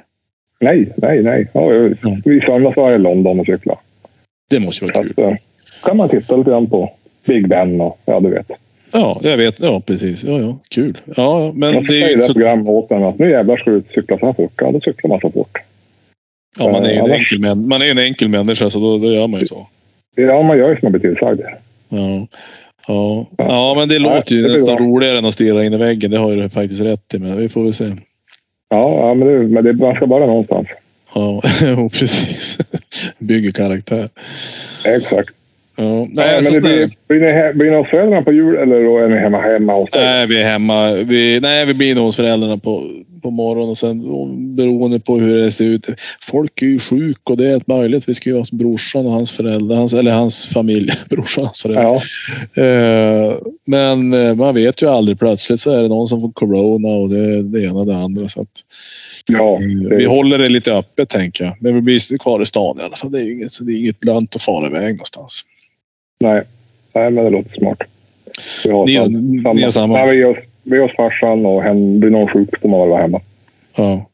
Nej, 0.60 0.92
nej, 0.96 1.22
nej. 1.22 1.46
Ja, 1.52 1.72
jag- 1.74 1.94
vi 2.24 2.40
söndags 2.40 2.76
var 2.76 2.90
jag 2.90 3.00
i 3.00 3.02
London 3.02 3.40
och 3.40 3.46
cykla. 3.46 3.74
Det 4.50 4.60
måste 4.60 4.84
ju 4.84 4.90
Så 4.92 4.94
vara 4.98 5.04
kul. 5.08 5.12
att, 5.24 5.32
eh, 5.32 5.36
kan 5.82 5.96
man 5.96 6.08
titta 6.08 6.36
lite 6.36 6.50
grann 6.50 6.66
på 6.66 6.90
Big 7.26 7.48
Ben 7.48 7.80
och 7.80 7.98
ja, 8.04 8.20
du 8.20 8.30
vet. 8.30 8.50
Ja, 8.92 9.20
jag 9.22 9.36
vet. 9.36 9.60
Ja, 9.60 9.80
precis. 9.80 10.24
Ja, 10.24 10.40
ja. 10.40 10.58
Kul. 10.68 10.98
Ja, 11.16 11.52
men 11.54 11.74
Jag 11.74 11.86
det 11.86 12.02
är 12.02 12.08
ju 12.08 12.16
det 12.16 12.24
så, 12.24 12.32
program 12.32 12.68
åt 12.68 12.88
den 12.88 13.04
att 13.04 13.18
nu 13.18 13.30
jävlar 13.30 13.56
ska 13.56 13.70
du 13.70 13.82
cykla 13.94 14.18
så 14.18 14.26
här 14.26 14.32
fort. 14.32 14.52
Ja, 14.56 14.70
då 14.70 14.80
cyklar 14.80 15.08
man 15.08 15.20
så 15.20 15.30
fort. 15.30 15.58
ja, 16.58 16.68
man 16.72 16.84
är 16.84 16.88
ju 16.90 16.94
en 16.94 17.04
annars- 17.04 17.18
enkel, 17.18 17.38
män, 17.40 17.68
man 17.68 17.82
är 17.82 17.90
en 17.90 17.98
enkel 17.98 18.28
människa 18.28 18.70
så 18.70 18.78
då, 18.80 18.98
då 18.98 19.12
gör 19.12 19.26
man 19.26 19.40
ju 19.40 19.46
så. 19.46 19.66
Ja, 20.14 20.42
man 20.42 20.58
gör 20.58 20.68
ju 20.70 20.74
som 20.76 20.80
man 20.82 20.92
blir 21.00 21.10
tillsagd. 21.10 21.40
Ja. 21.88 22.26
Ja. 22.86 23.26
ja, 23.38 23.74
men 23.76 23.88
det 23.88 23.98
låter 23.98 24.34
ju 24.34 24.42
det 24.42 24.48
blir 24.48 24.54
nästan 24.54 24.76
bra. 24.76 24.86
roligare 24.86 25.18
än 25.18 25.24
att 25.24 25.34
stirra 25.34 25.64
in 25.64 25.72
i 25.72 25.76
väggen. 25.76 26.10
Det 26.10 26.18
har 26.18 26.36
du 26.36 26.48
faktiskt 26.48 26.80
rätt 26.80 27.14
i, 27.14 27.18
men 27.18 27.36
vi 27.36 27.48
får 27.48 27.62
väl 27.62 27.74
se. 27.74 27.84
Ja, 28.68 29.08
ja 29.08 29.14
men, 29.14 29.28
det, 29.28 29.48
men 29.48 29.64
det, 29.64 29.72
man 29.72 29.96
ska 29.96 30.06
bara 30.06 30.26
någonstans. 30.26 30.68
Ja, 31.14 31.42
precis. 31.92 32.58
Bygger 33.18 33.50
karaktär. 33.52 34.08
Exakt. 34.84 35.30
Ja. 35.78 36.08
Nej, 36.10 36.42
men 36.42 36.52
det 36.52 36.60
blir, 36.60 36.90
blir, 37.08 37.20
ni, 37.20 37.26
he- 37.26 37.52
blir 37.54 37.70
ni 37.70 37.76
hos 37.76 37.88
föräldrarna 37.90 38.22
på 38.22 38.32
jul 38.32 38.56
eller 38.56 38.84
då 38.84 38.98
är 38.98 39.08
ni 39.08 39.16
hemma, 39.16 39.40
hemma 39.40 39.72
hos 39.74 39.90
dig? 39.90 40.04
Nej, 40.04 40.26
vi 40.26 40.40
är 40.42 40.44
hemma. 40.44 40.90
Vi, 40.92 41.40
nej, 41.42 41.66
vi 41.66 41.74
blir 41.74 41.94
nog 41.94 42.04
hos 42.04 42.16
föräldrarna 42.16 42.58
på, 42.58 42.90
på 43.22 43.30
morgonen 43.30 43.70
och 43.70 43.78
sen 43.78 44.56
beroende 44.56 45.00
på 45.00 45.18
hur 45.18 45.36
det 45.36 45.50
ser 45.50 45.64
ut. 45.64 45.86
Folk 46.22 46.62
är 46.62 46.66
ju 46.66 46.78
sjuka 46.78 47.20
och 47.24 47.36
det 47.36 47.48
är 47.48 47.56
ett 47.56 47.66
möjligt. 47.66 48.08
Vi 48.08 48.14
ska 48.14 48.30
ju 48.30 48.36
hos 48.38 48.52
brorsan 48.52 49.06
och 49.06 49.12
hans 49.12 49.32
föräldrar, 49.32 49.76
hans, 49.76 49.94
eller 49.94 50.10
hans 50.10 50.46
familj. 50.46 50.90
brorsan 51.10 51.42
och 51.42 51.46
hans 51.48 51.62
föräldrar. 51.62 51.82
Ja, 51.82 52.00
Eh, 52.62 53.36
men 53.66 54.12
eh, 54.14 54.34
man 54.34 54.54
vet 54.54 54.82
ju 54.82 54.88
aldrig. 54.90 55.18
Plötsligt 55.18 55.60
så 55.60 55.70
är 55.70 55.82
det 55.82 55.88
någon 55.88 56.08
som 56.08 56.20
får 56.20 56.32
corona 56.32 56.88
och 56.88 57.08
det, 57.08 57.42
det 57.42 57.64
ena 57.64 57.74
och 57.80 57.86
det 57.86 57.96
andra. 57.96 58.28
Så 58.28 58.40
att, 58.40 58.48
ja. 59.32 59.52
eh, 59.54 59.88
Det, 59.90 59.96
vi 59.96 60.04
håller 60.04 60.38
det 60.38 60.48
lite 60.48 60.72
öppet 60.72 61.08
tänker 61.08 61.44
jag. 61.44 61.56
Men 61.60 61.74
vi 61.74 61.80
blir 61.80 62.18
kvar 62.18 62.42
i 62.42 62.46
stan 62.46 62.78
i 62.80 62.84
alla 62.84 62.96
fall. 62.96 63.12
Det 63.12 63.20
är 63.20 63.32
inget, 63.32 63.52
det 63.66 63.72
är 63.72 63.76
inget 63.78 64.04
lönt 64.04 64.36
att 64.36 64.42
fara 64.42 64.66
iväg 64.68 64.92
någonstans. 64.94 65.44
Nej. 66.18 66.42
nej, 66.94 67.10
men 67.10 67.24
det 67.24 67.30
låter 67.30 67.50
smart. 67.58 67.82
Vi 68.64 68.70
har 68.70 68.86
Ni- 69.08 69.38
sam- 69.42 69.56
ni 69.56 69.62
har 69.62 69.70
samma? 69.70 69.94
Nej, 69.94 70.16
vi 70.16 70.22
är 70.22 70.26
hos, 70.26 70.36
vi 70.62 70.76
är 70.76 70.82
hos 70.82 70.96
farsan 70.96 71.46
och 71.46 71.62
hen, 71.62 72.00
blir 72.00 72.10
någon 72.10 72.28
sjuk 72.28 72.60
får 72.62 72.68
man 72.68 72.88
vara 72.88 73.00
hemma. 73.02 73.20
Ja. 73.76 74.06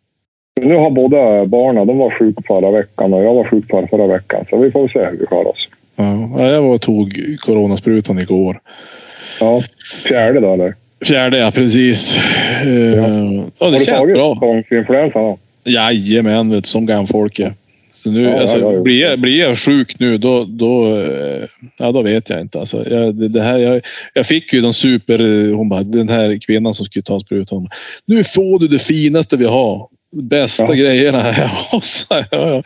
Men 0.61 0.69
Nu 0.69 0.75
har 0.77 0.91
båda 0.91 1.47
barnen, 1.47 1.87
de 1.87 1.99
var 1.99 2.11
sjuka 2.11 2.43
förra 2.47 2.71
veckan 2.71 3.15
och 3.15 3.25
jag 3.25 3.35
var 3.35 3.45
sjuk 3.45 3.65
förra, 3.71 3.87
förra 3.87 4.07
veckan. 4.07 4.45
Så 4.51 4.57
vi 4.59 4.71
får 4.71 4.89
se 4.89 4.99
hur 4.99 5.19
vi 5.19 5.27
klarar 5.27 5.49
oss. 5.49 5.69
Ja, 5.97 6.29
Ja, 6.39 6.47
jag 6.47 6.63
var 6.63 6.75
och 6.75 6.81
tog 6.81 7.15
coronasprutan 7.41 8.19
igår. 8.19 8.61
Ja, 9.41 9.63
fjärde 10.09 10.41
då 10.41 10.53
eller? 10.55 10.75
Fjärde, 11.05 11.39
ja 11.39 11.51
precis. 11.51 12.17
Eh, 12.65 12.71
ja. 12.73 13.03
Har 13.59 13.71
det 13.71 13.79
du 13.79 13.85
känns 13.85 13.99
tagit 14.01 14.17
bra. 14.17 14.35
säsongsinfluensan 14.35 15.23
då? 15.23 15.39
Jajamän, 15.65 16.51
vet 16.51 16.65
du, 16.65 16.69
som 16.69 16.87
gamfolk 16.87 17.39
är. 17.39 17.53
Så 17.93 18.11
nu, 18.11 18.23
Ja, 18.23 18.41
alltså, 18.41 18.59
ja, 18.59 18.73
ja. 18.73 18.81
Blir, 18.83 19.01
jag, 19.01 19.21
blir 19.21 19.39
jag 19.39 19.59
sjuk 19.59 19.99
nu 19.99 20.19
då, 20.19 20.45
då, 20.45 20.97
eh, 20.97 21.45
ja, 21.79 21.93
då 21.93 22.03
vet 22.03 22.31
jag 22.31 22.41
inte. 22.41 22.61
Alltså, 22.61 22.91
jag, 22.91 23.15
det, 23.15 23.29
det 23.29 23.43
här, 23.43 23.59
jag, 23.59 23.83
jag 24.15 24.27
fick 24.27 24.53
ju 24.53 24.61
de 24.61 24.75
super... 24.75 25.53
Hon 25.53 25.69
bara, 25.69 25.83
den 25.83 26.09
här 26.09 26.39
kvinnan 26.47 26.75
som 26.75 26.87
skulle 26.87 27.03
ta 27.03 27.21
sprutan. 27.21 27.69
Nu 28.07 28.25
får 28.25 28.59
du 28.59 28.69
det 28.69 28.79
finaste 28.79 29.37
vi 29.37 29.45
har. 29.45 29.89
Bästa 30.17 30.67
Ja. 30.69 30.75
grejerna. 30.75 31.25
Ja, 31.73 31.81
sa 31.83 32.17
jag. 32.17 32.27
Ja, 32.31 32.49
ja. 32.49 32.63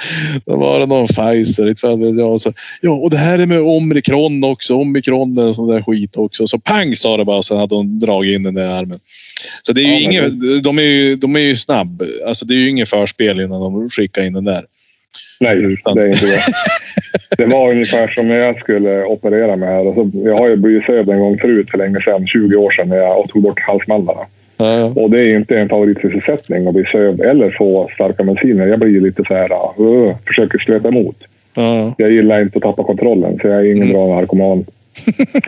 Då 0.47 0.57
var 0.57 0.81
det 0.81 0.87
någon 0.87 1.07
Pfizer. 1.07 2.25
Och 2.25 2.43
så, 2.43 2.53
ja, 2.81 2.91
och 2.91 3.11
det 3.11 3.19
här 3.19 3.39
är 3.39 3.47
med 3.47 3.61
omikron 3.61 4.45
också. 4.45 4.75
Omikron 4.75 5.39
är 5.39 5.47
en 5.47 5.55
sån 5.55 5.69
där 5.69 5.83
skit 5.83 6.17
också. 6.17 6.47
Så 6.47 6.59
pang 6.59 6.97
sa 6.97 7.17
det 7.17 7.25
bara. 7.25 7.43
Så 7.43 7.57
hade 7.57 7.75
hon 7.75 7.99
dragit 7.99 8.35
in 8.35 8.43
den 8.43 8.55
där 8.55 8.69
armen. 8.69 8.99
Så 9.63 9.73
det 9.73 9.81
är 9.81 9.85
ju 9.85 9.93
Ja, 9.93 9.99
inget, 10.01 10.63
de, 10.65 10.79
är 10.79 10.83
ju, 10.83 11.17
de 11.17 11.37
är 11.37 11.41
ju 11.41 11.57
snabb. 11.57 12.03
Alltså 12.27 12.45
det 12.45 12.55
är 12.55 12.59
ju 12.59 12.69
ingen 12.69 12.87
förspel 12.87 13.41
innan 13.41 13.61
de 13.61 13.91
skickar 13.91 14.23
in 14.27 14.33
den 14.33 14.45
där. 14.45 14.65
Nej, 15.41 15.57
Utan- 15.73 15.95
det 15.95 16.03
är 16.03 16.07
inte 16.07 16.27
det. 16.27 16.41
Det 17.39 17.45
var 17.47 17.71
ungefär 17.71 18.09
som 18.09 18.29
när 18.29 18.37
jag 18.37 18.61
skulle 18.61 19.05
operera 19.05 19.57
mig 19.57 19.69
här. 19.69 19.87
Och 19.87 19.95
så, 19.95 20.11
jag 20.25 20.37
har 20.37 20.49
ju 20.49 20.57
blivit 20.57 20.85
sövd 20.85 21.11
en 21.11 21.19
gång 21.19 21.39
förut 21.39 21.71
för 21.71 21.79
länge 21.79 22.01
sedan, 22.01 22.27
20 22.27 22.57
år 22.57 22.71
sedan, 22.71 22.89
när 22.89 22.97
jag 22.97 23.29
tog 23.29 23.43
bort 23.43 23.61
halsmandlarna. 23.61 24.21
Ja, 24.57 24.85
Och 24.85 25.11
det 25.11 25.19
är 25.21 25.37
inte 25.37 25.59
en 25.59 25.69
favoritsysselsättning 25.69 26.67
att 26.67 26.75
bli 26.75 26.85
sövd 26.85 27.21
eller 27.21 27.51
få 27.51 27.91
starka 27.95 28.23
mediciner. 28.23 28.67
Jag 28.67 28.79
blir 28.79 29.01
lite 29.01 29.23
så 29.29 29.35
här, 29.35 29.51
uh, 29.81 30.15
försöker 30.27 30.59
streta 30.59 30.89
emot. 30.89 31.17
ja, 31.55 31.95
Jag 31.99 32.11
gillar 32.11 32.41
inte 32.43 32.59
att 32.59 32.63
tappa 32.65 32.83
kontrollen, 32.85 33.39
så 33.43 33.49
jag 33.49 33.57
är 33.61 33.65
ingen 33.65 33.83
Mm. 33.83 33.93
bra 33.93 34.15
narkoman. 34.21 34.65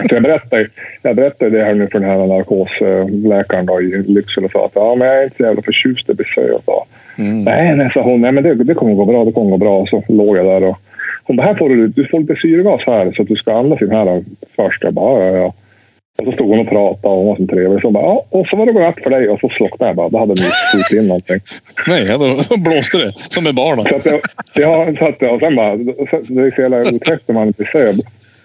Så 0.08 0.14
jag 0.14 0.22
berättade, 0.22 0.66
jag 1.02 1.16
berättade 1.16 1.58
det 1.58 1.64
här 1.64 1.74
nu 1.74 1.86
för 1.92 1.98
den 1.98 2.08
här 2.08 2.26
narkosläkaren 2.26 3.66
då 3.66 3.82
i 3.82 4.02
Lycksele 4.06 4.46
och 4.46 4.52
sa 4.52 4.64
att 4.66 4.72
ja, 4.74 4.94
men 4.94 5.08
jag 5.08 5.18
är 5.18 5.24
inte 5.24 5.36
så 5.36 5.42
jävla 5.42 5.62
förtjust 5.62 6.10
i 6.10 6.14
besök. 6.14 6.62
Mm. 7.18 7.44
Nej, 7.44 7.76
nej, 7.76 7.90
sa 7.94 8.02
hon. 8.02 8.20
Nej, 8.20 8.32
men 8.32 8.44
det, 8.44 8.54
det 8.54 8.74
kommer 8.74 8.94
gå 8.94 9.04
bra. 9.04 9.24
Det 9.24 9.32
kommer 9.32 9.50
gå 9.50 9.56
bra. 9.56 9.86
Så 9.86 10.02
låg 10.08 10.36
jag 10.36 10.46
där 10.46 10.64
och 10.68 10.76
hon 11.24 11.36
bara, 11.36 11.46
här 11.46 11.54
får 11.54 11.68
du, 11.68 11.88
du 11.88 12.06
får 12.08 12.20
lite 12.20 12.36
syrgas 12.36 12.80
här 12.86 13.12
så 13.16 13.22
att 13.22 13.28
du 13.28 13.36
ska 13.36 13.52
andas 13.54 13.82
in 13.82 13.90
här 13.90 14.24
först. 14.56 14.84
Jag 14.84 14.94
bara, 14.94 15.24
ja, 15.26 15.36
ja. 15.36 15.54
Och 16.18 16.24
så 16.24 16.32
stod 16.32 16.48
hon 16.48 16.58
och 16.58 16.68
pratade 16.68 17.14
och 17.14 17.18
hon 17.18 17.26
var 17.26 17.36
så 17.36 17.46
trevlig. 17.46 17.80
Så 17.80 17.90
bara, 17.90 18.04
ja, 18.04 18.24
och 18.30 18.46
så 18.46 18.56
var 18.56 18.66
det 18.66 18.72
godnatt 18.72 19.00
för 19.02 19.10
dig. 19.10 19.28
Och 19.28 19.40
så 19.40 19.48
slocknade 19.48 19.88
jag 19.90 19.96
bara. 19.96 20.08
Då 20.08 20.18
hade 20.18 20.32
ni 20.34 20.48
skjutit 20.72 20.98
in 21.02 21.08
någonting. 21.08 21.40
Nej, 21.86 22.06
då, 22.08 22.40
då 22.50 22.56
blåste 22.56 22.98
det. 22.98 23.12
Som 23.12 23.44
med 23.44 23.54
barnen. 23.54 23.84
Så 23.88 23.96
att 23.96 24.06
jag, 24.06 24.20
ja, 24.54 24.92
så 24.98 25.06
att, 25.06 25.22
och 25.22 25.40
sen 25.40 25.56
bara, 25.56 25.76
det 25.76 26.42
är 26.42 26.54
så 26.54 26.60
jävla 26.62 26.80
otäckt 26.80 27.28
när 27.28 27.34
man 27.34 27.46
inte 27.46 27.62
är 27.62 27.66
sövd. 27.66 28.00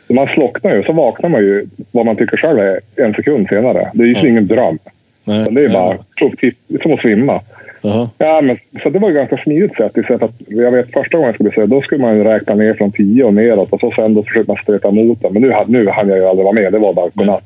Man 0.09 0.28
slocknar 0.28 0.76
ju, 0.76 0.84
så 0.84 0.93
vaknar 0.93 1.30
man 1.30 1.41
ju 1.41 1.65
vad 1.91 2.05
man 2.05 2.15
tycker 2.15 2.38
själv 2.38 2.59
är 2.59 2.80
en 2.95 3.13
sekund 3.13 3.47
senare. 3.47 3.91
Det 3.93 4.03
är 4.03 4.07
ju 4.07 4.13
Ja. 4.13 4.28
ingen 4.28 4.47
dröm. 4.47 4.78
Nej, 5.24 5.45
Det 5.51 5.63
är 5.65 5.69
bara 5.69 5.97
titt, 6.39 6.57
som 6.84 6.93
att 6.93 6.99
svimma. 7.01 7.41
Ja, 8.17 8.41
men, 8.41 8.57
så 8.84 8.89
det 8.89 8.99
var 8.99 9.09
ju 9.09 9.15
ganska 9.15 9.38
smidigt 9.38 9.75
sätt. 9.75 9.97
I 9.97 10.03
sätt 10.03 10.23
att, 10.23 10.31
jag 10.47 10.71
vet 10.71 10.91
första 10.93 11.17
gången 11.17 11.27
jag 11.27 11.36
skulle 11.36 11.51
säga, 11.51 11.65
då 11.65 11.81
skulle 11.81 12.01
man 12.01 12.23
räkna 12.23 12.55
ner 12.55 12.73
från 12.73 12.91
10 12.91 13.23
och 13.23 13.34
neråt 13.34 13.73
och 13.73 13.79
så 13.79 13.91
sen 13.91 14.13
då 14.13 14.23
försökte 14.23 14.51
man 14.51 14.57
streta 14.63 14.88
emot 14.88 15.21
den. 15.21 15.34
Men 15.34 15.41
nu, 15.41 15.53
nu 15.67 15.88
hann 15.89 16.09
jag 16.09 16.17
ju 16.17 16.25
aldrig 16.25 16.43
vara 16.43 16.53
med. 16.53 16.73
Det 16.73 16.79
var 16.79 16.93
bara 16.93 17.09
godnatt. 17.13 17.43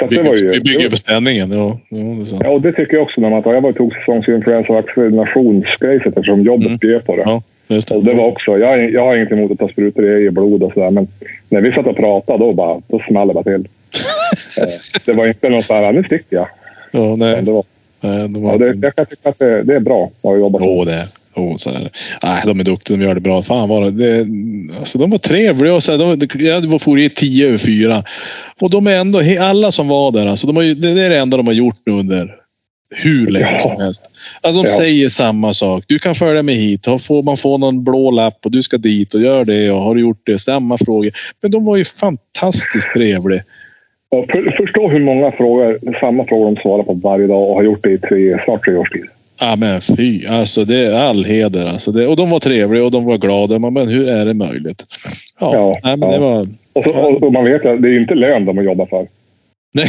Så 0.00 0.06
det 0.06 0.22
var 0.22 0.36
ju, 0.36 0.50
vi 0.50 0.60
bygger 0.60 0.90
på 0.90 0.96
spänningen. 0.96 1.52
Ja, 1.52 1.78
ja, 1.88 1.98
ja, 2.40 2.48
och 2.50 2.60
det 2.60 2.72
tycker 2.72 2.94
jag 2.94 3.02
också 3.02 3.20
när 3.20 3.30
man 3.30 3.42
tar. 3.42 3.54
Jag 3.54 3.60
var 3.60 3.72
tog 3.72 3.94
säsongsinfluensavaccinationsgrejset 3.94 6.08
eftersom 6.08 6.42
jobbet 6.42 6.66
Mm. 6.66 6.78
bjöd 6.78 7.06
på 7.06 7.16
det. 7.16 7.22
Ja, 7.26 7.42
det. 7.68 7.90
Och 7.90 8.04
det 8.04 8.14
var 8.14 8.24
också, 8.26 8.58
jag, 8.58 8.90
jag 8.90 9.04
har 9.04 9.16
inget 9.16 9.32
emot 9.32 9.52
att 9.52 9.58
ta 9.58 9.68
sprutor 9.68 10.04
i 10.04 10.08
eget 10.16 10.32
blod 10.32 10.62
och 10.62 10.72
sådär, 10.72 10.90
men 10.90 11.08
när 11.48 11.60
vi 11.60 11.72
satt 11.72 11.86
och 11.86 11.96
pratade 11.96 12.38
då 12.38 12.52
bara, 12.52 12.80
då 12.88 12.98
small 13.08 13.28
det 13.28 13.34
bara 13.34 13.44
till. 13.44 13.68
Eh, 14.58 14.68
det 15.06 15.12
var 15.12 15.26
inte 15.26 15.48
något 15.48 15.64
såhär, 15.64 15.92
nu 15.92 16.04
sticker 16.04 16.36
jag. 16.36 16.46
Ja, 16.90 17.16
nej. 17.16 17.42
Det 17.42 17.52
var, 17.52 17.64
de 18.08 18.42
var... 18.42 18.52
ja, 18.52 18.58
det, 18.58 18.78
jag 18.82 18.96
kan 18.96 19.06
tycka 19.06 19.28
att 19.28 19.38
det, 19.38 19.62
det 19.62 19.74
är 19.74 19.80
bra 19.80 20.10
att 20.22 20.38
jobba 20.38 20.58
så. 20.58 20.64
Jo, 20.64 20.84
det 20.84 20.94
är 20.94 21.06
oh, 21.34 21.56
så 21.56 21.70
är 21.70 21.74
det. 21.74 21.90
Nej, 22.24 22.42
de 22.46 22.60
är 22.60 22.64
duktiga. 22.64 22.96
De 22.96 23.04
gör 23.04 23.14
det 23.14 23.20
bra. 23.20 23.42
Fan 23.42 23.68
var 23.68 23.90
det. 23.90 23.90
det 23.90 24.26
alltså, 24.78 24.98
de 24.98 25.10
var 25.10 25.18
trevliga. 25.18 25.74
Och 25.74 25.82
så 25.82 25.92
här, 25.92 25.98
de, 25.98 26.44
jag 26.44 26.60
var 26.60 26.78
for 26.78 26.98
i 26.98 27.10
tio 27.10 27.48
över 27.48 27.58
fyra. 27.58 28.04
Och 28.60 28.70
de 28.70 28.86
är 28.86 28.96
ändå, 28.96 29.20
alla 29.40 29.72
som 29.72 29.88
var 29.88 30.12
där, 30.12 30.26
alltså, 30.26 30.46
de 30.46 30.56
har, 30.56 30.62
ju- 30.62 30.74
det 30.74 30.88
är 31.02 31.10
det 31.10 31.18
enda 31.18 31.36
de 31.36 31.46
har 31.46 31.54
gjort 31.54 31.76
nu 31.86 31.92
under 31.92 32.34
hur 32.96 33.26
länge 33.26 33.52
Ja. 33.52 33.58
som 33.58 33.80
helst. 33.80 34.02
Alltså, 34.40 34.62
de 34.62 34.68
Ja. 34.68 34.76
säger 34.76 35.08
samma 35.08 35.54
sak. 35.54 35.84
Du 35.86 35.98
kan 35.98 36.14
följa 36.14 36.42
med 36.42 36.54
hit. 36.54 36.86
Har- 36.86 36.98
Får 36.98 37.22
man 37.22 37.36
få 37.36 37.58
någon 37.58 37.84
blå 37.84 38.10
lapp 38.10 38.38
och 38.44 38.50
du 38.50 38.62
ska 38.62 38.76
dit 38.78 39.14
och 39.14 39.20
gör 39.20 39.44
det. 39.44 39.70
Och 39.70 39.82
har 39.82 39.94
du 39.94 40.00
gjort 40.00 40.20
det? 40.26 40.38
Samma 40.38 40.78
frågor. 40.78 41.10
Men 41.42 41.50
de 41.50 41.64
var 41.64 41.76
ju 41.76 41.84
fantastiskt 41.84 42.92
trevliga. 42.92 43.42
Och 44.14 44.30
för, 44.30 44.50
förstå 44.56 44.88
hur 44.88 45.04
många 45.04 45.32
frågor, 45.32 45.78
samma 46.00 46.24
frågor 46.24 46.44
de 46.54 46.56
svarar 46.60 46.82
på 46.82 46.92
varje 46.94 47.26
dag 47.26 47.48
och 47.50 47.54
har 47.54 47.62
gjort 47.62 47.82
det 47.84 47.90
i 47.90 47.98
tre, 47.98 48.38
snart 48.44 48.64
tre 48.64 48.76
års 48.76 48.90
tid. 48.90 49.04
Ja 49.40 49.56
men 49.56 49.80
fy, 49.80 50.26
alltså 50.26 50.64
det 50.64 50.76
är 50.86 50.94
all 51.00 51.24
heder. 51.24 51.66
Alltså 51.66 51.92
det, 51.92 52.06
och 52.06 52.16
de 52.16 52.30
var 52.30 52.40
trevliga 52.40 52.84
och 52.84 52.90
de 52.90 53.04
var 53.04 53.18
glada. 53.18 53.58
Man, 53.58 53.72
men 53.72 53.88
hur 53.88 54.08
är 54.08 54.24
det 54.24 54.34
möjligt? 54.34 54.84
Ja, 55.40 55.54
Ja, 55.54 55.72
nej, 55.84 55.96
men 55.96 56.08
ja. 56.10 56.14
det 56.14 56.20
var... 56.20 56.48
Och, 56.72 56.84
så, 56.84 56.90
och, 56.90 57.22
och 57.22 57.32
man 57.32 57.44
vet 57.44 57.66
att 57.66 57.82
det 57.82 57.88
är 57.88 58.00
inte 58.00 58.14
lön 58.14 58.44
de 58.44 58.64
jobbar 58.64 58.86
för. 58.86 59.06
Nej, 59.72 59.86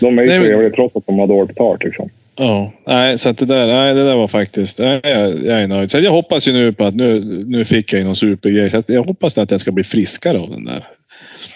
De 0.00 0.18
är 0.18 0.22
ju 0.22 0.28
Nej, 0.28 0.38
men- 0.38 0.48
trevliga 0.48 0.70
trots 0.70 0.96
att 0.96 1.06
de 1.06 1.18
har 1.18 1.26
dåligt 1.26 1.48
betalt. 1.48 1.84
Liksom. 1.84 2.08
Ja, 2.36 2.72
nej, 2.86 3.18
så 3.18 3.28
att 3.28 3.38
det 3.38 3.46
där, 3.46 3.66
nej, 3.66 3.94
det 3.94 4.04
där 4.04 4.16
var 4.16 4.28
faktiskt, 4.28 4.78
nej, 4.78 5.00
jag, 5.02 5.28
jag 5.44 5.62
är 5.62 5.68
nöjd. 5.68 5.90
Så 5.90 5.98
jag 5.98 6.10
hoppas 6.10 6.48
ju 6.48 6.52
nu 6.52 6.72
på 6.72 6.84
att 6.84 6.94
nu, 6.94 7.20
nu 7.46 7.64
fick 7.64 7.92
jag 7.92 7.98
ju 7.98 8.04
någon 8.04 8.16
supergrej. 8.16 8.70
Så 8.70 8.82
jag 8.86 9.02
hoppas 9.02 9.38
att 9.38 9.50
jag 9.50 9.60
ska 9.60 9.72
bli 9.72 9.84
friskare 9.84 10.38
av 10.38 10.50
den 10.50 10.64
där. 10.64 10.86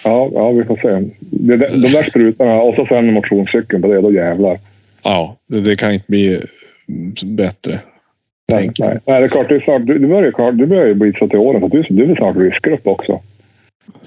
Ja, 0.05 0.31
ja, 0.35 0.51
vi 0.51 0.65
får 0.65 0.77
se. 0.77 1.11
Det, 1.21 1.57
de 1.57 1.89
där 1.89 2.11
sprutorna 2.11 2.55
och 2.63 2.75
så 2.75 2.87
sen 2.87 3.13
motionscykeln 3.13 3.83
på 3.83 3.89
det, 3.89 4.01
då 4.01 4.13
jävlar. 4.13 4.59
Ja, 5.03 5.37
det, 5.49 5.61
det 5.61 5.77
kan 5.77 5.93
inte 5.93 6.05
bli 6.09 6.29
mm, 6.89 7.37
bättre. 7.37 7.79
Nej, 8.53 8.71
nej. 8.79 8.99
nej, 9.07 9.21
det 9.21 9.27
är 9.27 9.29
klart. 9.29 9.49
Du, 9.49 9.57
är 9.57 9.61
snart, 9.61 9.87
du, 9.87 9.99
du, 9.99 10.07
börjar, 10.07 10.23
ju- 10.53 10.53
du 10.59 10.67
börjar 10.67 10.87
ju 10.87 10.95
bli 10.95 11.13
så 11.13 11.29
till 11.29 11.39
åren. 11.39 11.61
Så 11.61 11.69
du, 11.69 11.83
du 11.91 12.11
är 12.13 12.17
snart 12.17 12.37
riskgrupp 12.37 12.87
också. 12.87 13.21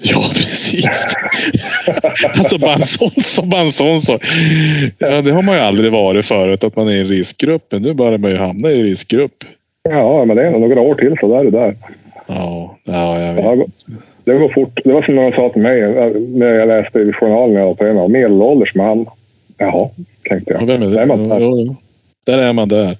Ja, 0.00 0.20
precis. 0.34 0.84
alltså 2.38 2.58
bara 2.58 2.74
en 2.74 2.80
sån, 2.80 3.10
så, 3.10 3.42
bara 3.42 3.60
en 3.60 3.72
sån 3.72 4.00
sak. 4.00 4.24
Ja, 4.98 5.22
det 5.22 5.30
har 5.32 5.42
man 5.42 5.54
ju 5.54 5.60
aldrig 5.60 5.92
varit 5.92 6.26
förut, 6.26 6.64
att 6.64 6.76
man 6.76 6.88
är 6.88 6.92
i 6.92 7.00
en 7.00 7.06
riskgrupp. 7.06 7.66
Men 7.72 7.82
nu 7.82 7.94
börjar 7.94 8.18
man 8.18 8.30
ju 8.30 8.36
hamna 8.36 8.70
i 8.70 8.82
riskgrupp. 8.82 9.44
Ja, 9.82 10.24
men 10.24 10.36
det 10.36 10.46
är 10.46 10.50
några 10.50 10.80
år 10.80 10.94
till 10.94 11.16
så 11.20 11.28
där 11.28 11.40
är 11.40 11.44
det 11.44 11.50
där. 11.50 11.76
Ja, 12.26 12.76
ja 12.84 13.20
jag 13.20 13.28
Det, 13.28 13.34
vet. 13.34 13.44
har 13.44 13.56
gått- 13.56 13.86
det 14.24 14.32
går 14.38 14.48
fort. 14.48 14.80
Det 14.84 14.92
var 14.92 15.02
som 15.02 15.14
någon 15.14 15.32
sa 15.32 15.48
till 15.48 15.62
mig 15.62 15.80
eh, 15.82 16.10
när 16.28 16.54
jag 16.54 16.68
läste 16.68 16.98
i 16.98 17.12
journalen 17.12 17.56
jag 17.56 17.66
var 17.66 17.74
på 17.74 17.84
en 17.84 18.12
medelålders 18.12 18.74
man. 18.74 19.06
Jaha, 19.58 19.88
tänkte 20.28 20.52
Ja, 20.52 20.60
jag. 20.60 20.66
vem 20.66 20.82
är 20.82 20.86
det? 20.88 20.94
Där 20.96 21.02
är 21.02 21.06
man 21.06 21.28
där. 21.28 21.38
Jo. 21.40 21.76
Där 22.26 22.38
är 22.38 22.52
man 22.52 22.68
där. 22.68 22.96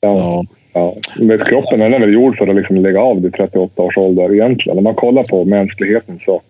Ja, 0.00 0.18
Ja. 0.18 0.44
ja. 0.72 0.94
Men 1.20 1.38
kroppen 1.38 1.80
den 1.80 1.94
är 1.94 1.98
väl 1.98 2.12
gjord 2.12 2.36
för 2.38 2.46
att 2.46 2.56
liksom 2.56 2.76
lägga 2.76 3.00
av 3.00 3.22
vid 3.22 3.34
38 3.34 3.82
års 3.82 3.98
ålder 3.98 4.34
egentligen. 4.34 4.78
Om 4.78 4.84
man 4.84 4.94
kollar 4.94 5.22
på 5.24 5.44
mänskligheten 5.44 6.18
så 6.24 6.42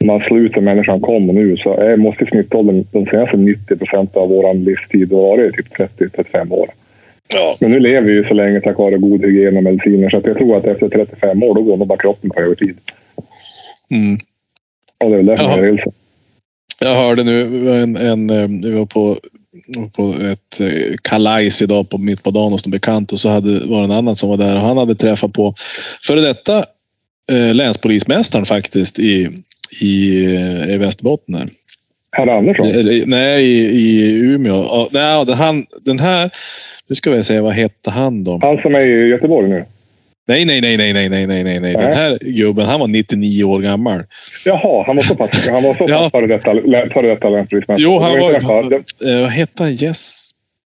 om 0.00 0.06
man 0.06 0.20
slår 0.20 0.38
ut 0.40 0.56
hur 0.56 0.60
människan 0.62 1.00
kom 1.00 1.28
och 1.28 1.34
nu 1.34 1.56
så 1.56 1.74
är, 1.76 1.96
måste 1.96 2.26
snittåldern 2.26 2.84
de 2.92 3.06
senaste 3.06 3.36
90 3.36 3.76
procent 3.76 4.16
av 4.16 4.28
vår 4.28 4.54
livstid 4.54 5.10
vara 5.10 5.50
typ 5.50 5.76
30-35 5.98 6.52
år. 6.52 6.68
Ja. 7.34 7.56
Men 7.60 7.70
nu 7.70 7.80
lever 7.80 8.06
vi 8.06 8.12
ju 8.12 8.24
så 8.24 8.34
länge 8.34 8.60
tack 8.60 8.78
vare 8.78 8.98
god 8.98 9.24
hygien 9.24 9.56
och 9.56 9.62
mediciner 9.62 10.10
så 10.10 10.20
jag 10.24 10.36
tror 10.38 10.56
att 10.56 10.66
efter 10.66 10.88
35 10.88 11.42
år 11.42 11.54
då 11.54 11.62
går 11.62 11.76
nog 11.76 11.86
bara 11.88 11.98
kroppen 11.98 12.30
på 12.30 12.40
övertid. 12.40 12.76
Mm. 13.90 14.18
Och 15.04 15.10
det 15.10 15.14
är 15.14 15.16
väl 15.16 15.26
därför 15.26 15.44
jag 15.44 15.62
vill. 15.62 15.82
Jag 16.80 16.94
hörde 16.94 17.24
nu 17.24 17.70
en, 17.82 17.96
en 17.96 18.30
eh, 18.30 18.48
vi 18.48 18.70
var 18.70 18.86
på, 18.86 19.16
på 19.96 20.14
ett 20.22 20.60
eh, 20.60 20.96
kalajs 21.02 21.62
idag 21.62 21.90
på 21.90 21.98
mitt 21.98 22.22
på 22.22 22.30
dagen 22.30 22.52
hos 22.52 22.64
en 22.64 22.70
bekant 22.70 23.12
och 23.12 23.20
så 23.20 23.28
hade, 23.28 23.66
var 23.66 23.78
det 23.78 23.84
en 23.84 23.90
annan 23.90 24.16
som 24.16 24.28
var 24.28 24.36
där 24.36 24.56
och 24.56 24.62
han 24.62 24.78
hade 24.78 24.94
träffat 24.94 25.32
på 25.32 25.54
före 26.02 26.20
detta 26.20 26.58
eh, 27.32 27.54
länspolismästaren 27.54 28.46
faktiskt 28.46 28.98
i, 28.98 29.28
i, 29.80 30.24
eh, 30.34 30.74
i 30.74 30.78
Västerbotten. 30.78 31.34
Här. 31.34 31.48
Herr 32.12 32.26
Andersson? 32.26 32.66
Nej, 33.06 33.44
i, 33.44 33.64
i 33.64 34.18
Umeå. 34.20 34.54
Ja, 34.54 34.88
nej, 34.92 35.26
den, 35.26 35.34
han, 35.34 35.66
den 35.84 35.98
här, 35.98 36.30
nu 36.88 36.96
ska 36.96 37.10
vi 37.10 37.24
se, 37.24 37.40
vad 37.40 37.52
hette 37.52 37.90
han 37.90 38.24
då? 38.24 38.38
Han 38.42 38.58
som 38.58 38.74
är 38.74 38.80
i 38.80 39.08
Göteborg 39.08 39.48
nu? 39.48 39.64
Nej, 40.26 40.44
nej, 40.44 40.60
nej, 40.60 40.76
nej, 40.76 40.92
nej, 40.92 41.08
nej, 41.08 41.26
nej, 41.26 41.44
nej, 41.44 41.60
nej. 41.60 41.74
Den 41.74 41.92
här 41.92 42.18
gubben, 42.20 42.66
han 42.66 42.80
var 42.80 42.88
99 42.88 43.44
år 43.44 43.60
gammal. 43.60 44.02
Jaha, 44.44 44.84
han 44.86 44.96
var 44.96 45.02
så 45.02 45.14
pass, 45.14 45.48
han 45.48 45.62
var 45.62 45.74
så 45.74 45.84
Ja. 45.88 45.98
pass 45.98 46.10
före 46.10 46.26
detta, 46.26 46.50
före 46.94 47.08
detta 47.08 47.28
länspolismästare. 47.28 47.82
Jo, 47.82 47.98
han 47.98 48.18
var, 48.20 48.30
eh, 48.34 49.20
vad 49.20 49.30
hette 49.30 49.62
han? 49.62 49.72
Yes. 49.72 50.30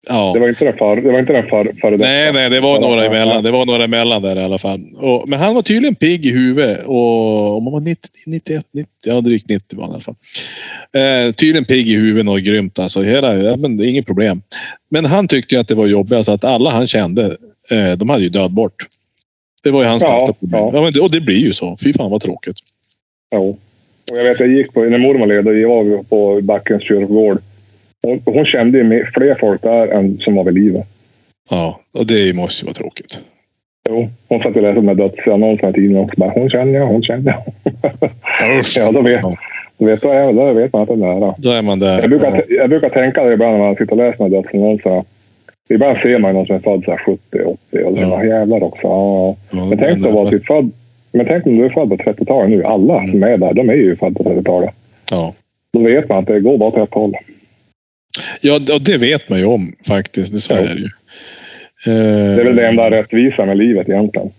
Ja. 0.07 0.31
det 0.33 0.39
var 0.39 0.49
inte 0.49 0.65
den 0.65 0.77
för, 0.77 0.95
det 0.95 1.11
var 1.11 1.19
inte 1.19 1.33
den 1.33 1.43
för, 1.47 1.73
före 1.81 1.91
detta. 1.97 2.03
Nej, 2.09 2.33
nej, 2.33 2.49
det 2.49 2.59
var 2.59 2.79
några 2.79 3.05
emellan. 3.05 3.43
Det 3.43 3.51
var 3.51 3.65
några 3.65 3.83
emellan 3.83 4.21
där 4.21 4.35
i 4.39 4.43
alla 4.43 4.57
fall. 4.57 4.81
Och, 4.97 5.29
men 5.29 5.39
han 5.39 5.55
var 5.55 5.61
tydligen 5.61 5.95
pigg 5.95 6.25
i 6.25 6.31
huvudet. 6.31 6.85
Och 6.85 7.57
om 7.57 7.63
han 7.63 7.73
var 7.73 7.79
90, 7.79 8.09
91, 8.25 8.65
90, 8.73 8.89
ja 9.05 9.21
drygt 9.21 9.49
90 9.49 9.77
var 9.77 9.83
han 9.83 9.91
i 9.91 9.93
alla 9.93 10.01
fall. 10.03 10.15
Eh, 11.27 11.31
tydligen 11.33 11.65
pigg 11.65 11.89
i 11.89 11.95
huvudet 11.95 12.29
och 12.29 12.39
grymt 12.41 12.79
alltså. 12.79 13.01
Hela, 13.01 13.37
ja, 13.37 13.55
men 13.55 13.77
det 13.77 13.85
är 13.85 13.89
inget 13.89 14.05
problem. 14.05 14.41
Men 14.91 15.05
han 15.05 15.27
tyckte 15.27 15.55
ju 15.55 15.61
att 15.61 15.67
det 15.67 15.75
var 15.75 15.87
jobbigast 15.87 16.29
att 16.29 16.43
alla 16.43 16.69
han 16.69 16.87
kände, 16.87 17.37
eh, 17.71 17.91
de 17.97 18.09
hade 18.09 18.23
ju 18.23 18.29
död 18.29 18.51
bort. 18.51 18.73
Det 19.63 19.71
var 19.71 19.81
ju 19.83 19.87
hans 19.89 20.03
Ja, 20.03 20.35
problem. 20.39 20.61
ja. 20.61 20.71
Ja, 20.85 20.91
det, 20.93 20.99
och 21.01 21.11
det 21.11 21.21
blir 21.21 21.37
ju 21.37 21.53
så. 21.53 21.77
Fy 21.83 21.93
fan 21.93 22.11
vad 22.11 22.21
tråkigt. 22.21 22.55
Jo. 23.35 23.57
Och 24.11 24.17
jag 24.17 24.23
vet, 24.23 24.39
jag 24.39 24.49
gick 24.49 24.73
på, 24.73 24.83
när 24.83 24.97
mormor 24.97 25.27
levde, 25.27 25.59
jag 25.59 25.83
var 25.85 26.03
på 26.03 26.41
Backens 26.41 26.83
kyrkogård. 26.83 27.37
Och 28.25 28.33
hon 28.33 28.45
kände 28.45 28.77
ju 28.77 29.05
fler 29.13 29.35
folk 29.39 29.61
där 29.61 29.87
än 29.87 30.17
som 30.17 30.35
var 30.35 30.43
vid 30.43 30.53
livet. 30.53 30.85
Ja, 31.49 31.79
och 31.93 32.05
det 32.07 32.33
måste 32.35 32.61
ju 32.61 32.65
vara 32.65 32.73
tråkigt. 32.73 33.19
Jo, 33.89 34.09
hon 34.27 34.41
satt 34.41 34.55
och 34.55 34.61
läste 34.61 34.75
de 34.75 34.85
där 34.85 34.95
dödsannonserna 34.95 35.69
i 35.69 35.73
tidningen 35.73 36.03
också. 36.03 36.19
Bara, 36.19 36.29
hon 36.29 36.49
känner 36.49 36.73
jag, 36.79 36.85
hon 36.87 37.03
känner 37.03 37.31
jag. 37.31 37.53
ja, 38.75 38.91
då 38.91 39.01
vet, 39.01 39.21
Ja. 39.21 39.37
då 39.77 39.85
vet, 39.85 40.01
då 40.01 40.09
är, 40.11 40.33
då 40.33 40.53
vet 40.53 40.73
man 40.73 40.81
att 40.81 40.87
det 40.87 40.93
är 40.93 40.97
nära. 40.97 41.35
Då 41.37 41.51
är 41.51 41.61
man 41.61 41.79
där. 41.79 41.99
Jag 42.01 42.09
brukar, 42.09 42.43
jag 42.49 42.69
brukar 42.69 42.89
tänka 42.89 43.23
det 43.23 43.33
ibland 43.33 43.57
när 43.57 43.65
man 43.65 43.75
sitter 43.75 43.91
och 43.91 43.97
läser 43.97 44.17
de 44.17 44.23
här 44.23 44.41
dödsannonserna. 44.41 45.03
Ibland 45.69 45.97
ser 45.97 46.19
man 46.19 46.33
någon 46.33 46.45
som 46.45 46.55
är 46.55 46.59
född 46.59 46.83
så 46.85 46.91
här 46.91 46.97
70, 46.97 47.19
80 47.71 47.83
och 47.83 47.97
Ja. 47.97 48.25
jävlar 48.25 48.63
också. 48.63 48.87
Ja, 48.87 49.35
ja. 49.51 49.65
Men 49.65 49.77
tänk 49.77 50.03
då 50.03 50.11
vara 50.11 50.29
typ 50.29 50.45
född. 50.45 50.71
Men 51.11 51.25
tänk 51.25 51.45
om 51.47 51.57
du 51.57 51.65
är 51.65 51.69
född 51.69 51.89
på 51.89 51.97
30-talet 51.97 52.49
nu. 52.49 52.63
Alla 52.63 53.07
som 53.07 53.23
är 53.23 53.37
där, 53.37 53.53
de 53.53 53.69
är 53.69 53.73
ju 53.73 53.95
födda 53.95 54.23
på 54.23 54.29
30-talet. 54.29 54.69
Ja. 55.11 55.33
Då 55.73 55.79
vet 55.79 56.09
man 56.09 56.17
att 56.17 56.27
det 56.27 56.39
går 56.39 56.57
bara 56.57 56.69
åt 56.69 56.77
rätt 56.77 56.93
håll. 56.93 57.13
Ja, 58.41 58.55
och 58.75 58.81
det 58.81 58.97
vet 58.97 59.29
man 59.29 59.39
ju 59.39 59.45
om 59.45 59.73
faktiskt. 59.87 60.33
Det 60.33 60.39
så 60.39 60.53
Ja. 60.53 60.59
är 60.59 60.63
det 60.75 60.79
ju. 60.79 60.85
Eh, 61.93 62.35
Det 62.35 62.41
är 62.41 62.45
väl 62.45 62.55
det 62.55 62.67
enda 62.67 62.91
rättvisa 62.91 63.45
med 63.45 63.57
livet 63.57 63.89
egentligen. 63.89 64.29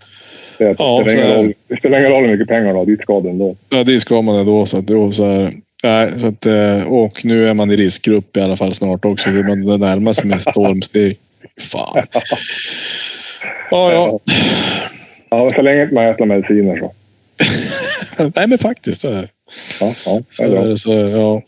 Det, 0.57 0.69
att 0.69 0.79
Ja, 0.79 1.01
det, 1.05 1.11
spelar 1.11 1.25
ingen 1.27 1.37
roll, 1.37 1.53
det 1.67 1.77
spelar 1.77 1.99
ingen 1.99 2.11
roll 2.11 2.23
hur 2.25 2.31
mycket 2.31 2.47
pengar 2.47 2.67
du 2.69 2.73
har, 2.77 2.85
dit 2.85 3.01
ska 3.01 3.19
du 3.21 3.29
ändå. 3.29 3.55
Ja, 3.69 3.83
det 3.83 3.99
ska 3.99 4.21
man 4.21 4.39
ändå. 4.39 4.65
Så 4.65 4.77
att, 4.77 4.87
då, 4.87 5.11
så 5.11 5.25
här, 5.25 5.51
nej, 5.83 6.19
så 6.19 6.27
att, 6.27 6.45
eh, 6.45 6.83
och 6.87 7.25
nu 7.25 7.47
är 7.47 7.53
man 7.53 7.71
i 7.71 7.75
riskgrupp 7.75 8.37
i 8.37 8.41
alla 8.41 8.57
fall 8.57 8.73
snart 8.73 9.05
också. 9.05 9.29
Man, 9.29 9.79
närmar 9.79 10.13
sig 10.13 10.25
med 10.25 10.41
stormsteg. 10.41 11.17
Fan. 11.59 12.05
Ja, 13.71 13.93
ja. 13.93 14.19
Ja, 15.29 15.49
så 15.55 15.61
länge 15.61 15.89
man 15.91 16.07
äter 16.07 16.25
mediciner 16.25 16.77
så. 16.77 16.91
Nej, 18.35 18.47
men 18.47 18.57
faktiskt 18.57 19.01
så 19.01 19.07
är 19.07 19.21
det. 19.21 19.29
Ja, 19.79 19.93
ja, 20.05 20.21
Så 20.29 20.43
är 20.43 20.69
det, 20.69 20.77
så 20.77 20.93
ja. 20.93 21.41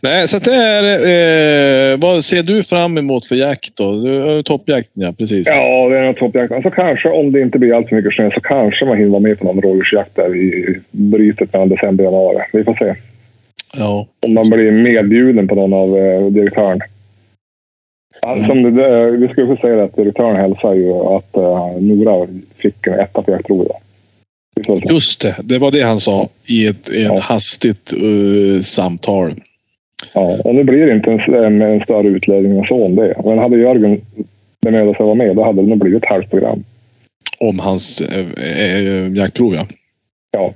Nej, 0.00 0.28
så 0.28 0.38
det 0.38 0.54
är... 0.54 1.92
Eh, 1.92 1.98
vad 1.98 2.24
ser 2.24 2.42
du 2.42 2.62
fram 2.62 2.98
emot 2.98 3.26
för 3.26 3.34
jakt 3.34 3.76
då? 3.76 4.04
Du, 4.04 4.18
har 4.18 4.42
toppjakten, 4.42 5.02
ja. 5.02 5.12
Precis. 5.18 5.46
Ja, 5.46 5.88
det 5.88 5.98
är 5.98 6.02
en 6.02 6.14
toppjakt. 6.14 6.52
Alltså 6.52 6.70
kanske 6.70 7.08
om 7.08 7.32
det 7.32 7.40
inte 7.40 7.58
blir 7.58 7.74
allt 7.76 7.88
för 7.88 7.96
mycket 7.96 8.14
snö 8.14 8.30
så 8.34 8.40
kanske 8.40 8.84
man 8.84 8.96
hinner 8.96 9.10
vara 9.10 9.20
med 9.20 9.38
på 9.38 9.44
någon 9.44 9.62
rådjursjakt 9.62 10.16
där 10.16 10.36
i 10.36 10.80
brytet 10.90 11.52
mellan 11.52 11.68
december 11.68 12.06
och 12.06 12.12
januari. 12.12 12.44
Vi 12.52 12.64
får 12.64 12.74
se. 12.74 12.94
Ja. 13.76 14.06
Om 14.26 14.34
man 14.34 14.50
blir 14.50 14.70
medbjuden 14.70 15.48
på 15.48 15.54
någon 15.54 15.72
av 15.72 15.98
eh, 15.98 16.26
direktören. 16.26 16.80
Mm. 18.26 18.46
Som 18.46 18.76
det, 18.76 19.10
vi 19.10 19.28
skulle 19.28 19.52
också 19.52 19.66
säga 19.66 19.84
att 19.84 19.96
direktören 19.96 20.36
hälsar 20.36 20.74
ju 20.74 20.92
att 20.92 21.36
eh, 21.36 21.80
Nora 21.80 22.26
fick 22.56 22.86
en 22.86 23.00
etta 23.00 23.22
på 23.22 23.30
jaktprovet. 23.30 23.72
Just 24.90 25.20
det. 25.20 25.36
Det 25.42 25.58
var 25.58 25.70
det 25.70 25.82
han 25.82 26.00
sa 26.00 26.28
i 26.46 26.66
ett, 26.66 26.90
i 26.90 27.04
ett 27.04 27.12
Ja. 27.14 27.20
hastigt 27.20 27.92
eh, 27.92 28.60
samtal. 28.60 29.34
Ja, 30.14 30.38
och 30.44 30.54
nu 30.54 30.64
blir 30.64 30.86
det 30.86 30.92
inte 30.94 31.10
en, 31.12 31.34
en, 31.34 31.62
en 31.62 31.80
större 31.80 32.08
utläggning 32.08 32.58
än 32.58 32.64
så 32.66 32.84
om 32.84 32.96
det. 32.96 33.14
Men 33.24 33.38
hade 33.38 33.56
Jörgen 33.56 34.00
bemödat 34.62 34.96
sig 34.96 35.02
att 35.02 35.06
vara 35.06 35.14
med, 35.14 35.36
då 35.36 35.44
hade 35.44 35.62
det 35.62 35.68
nog 35.68 35.78
blivit 35.78 36.02
ett 36.02 36.08
halvt 36.08 36.30
program. 36.30 36.64
Om 37.38 37.58
hans 37.58 38.00
eh, 38.00 38.26
eh, 38.60 39.12
jaktprov, 39.12 39.54
ja. 39.54 39.66
Ja. 40.30 40.54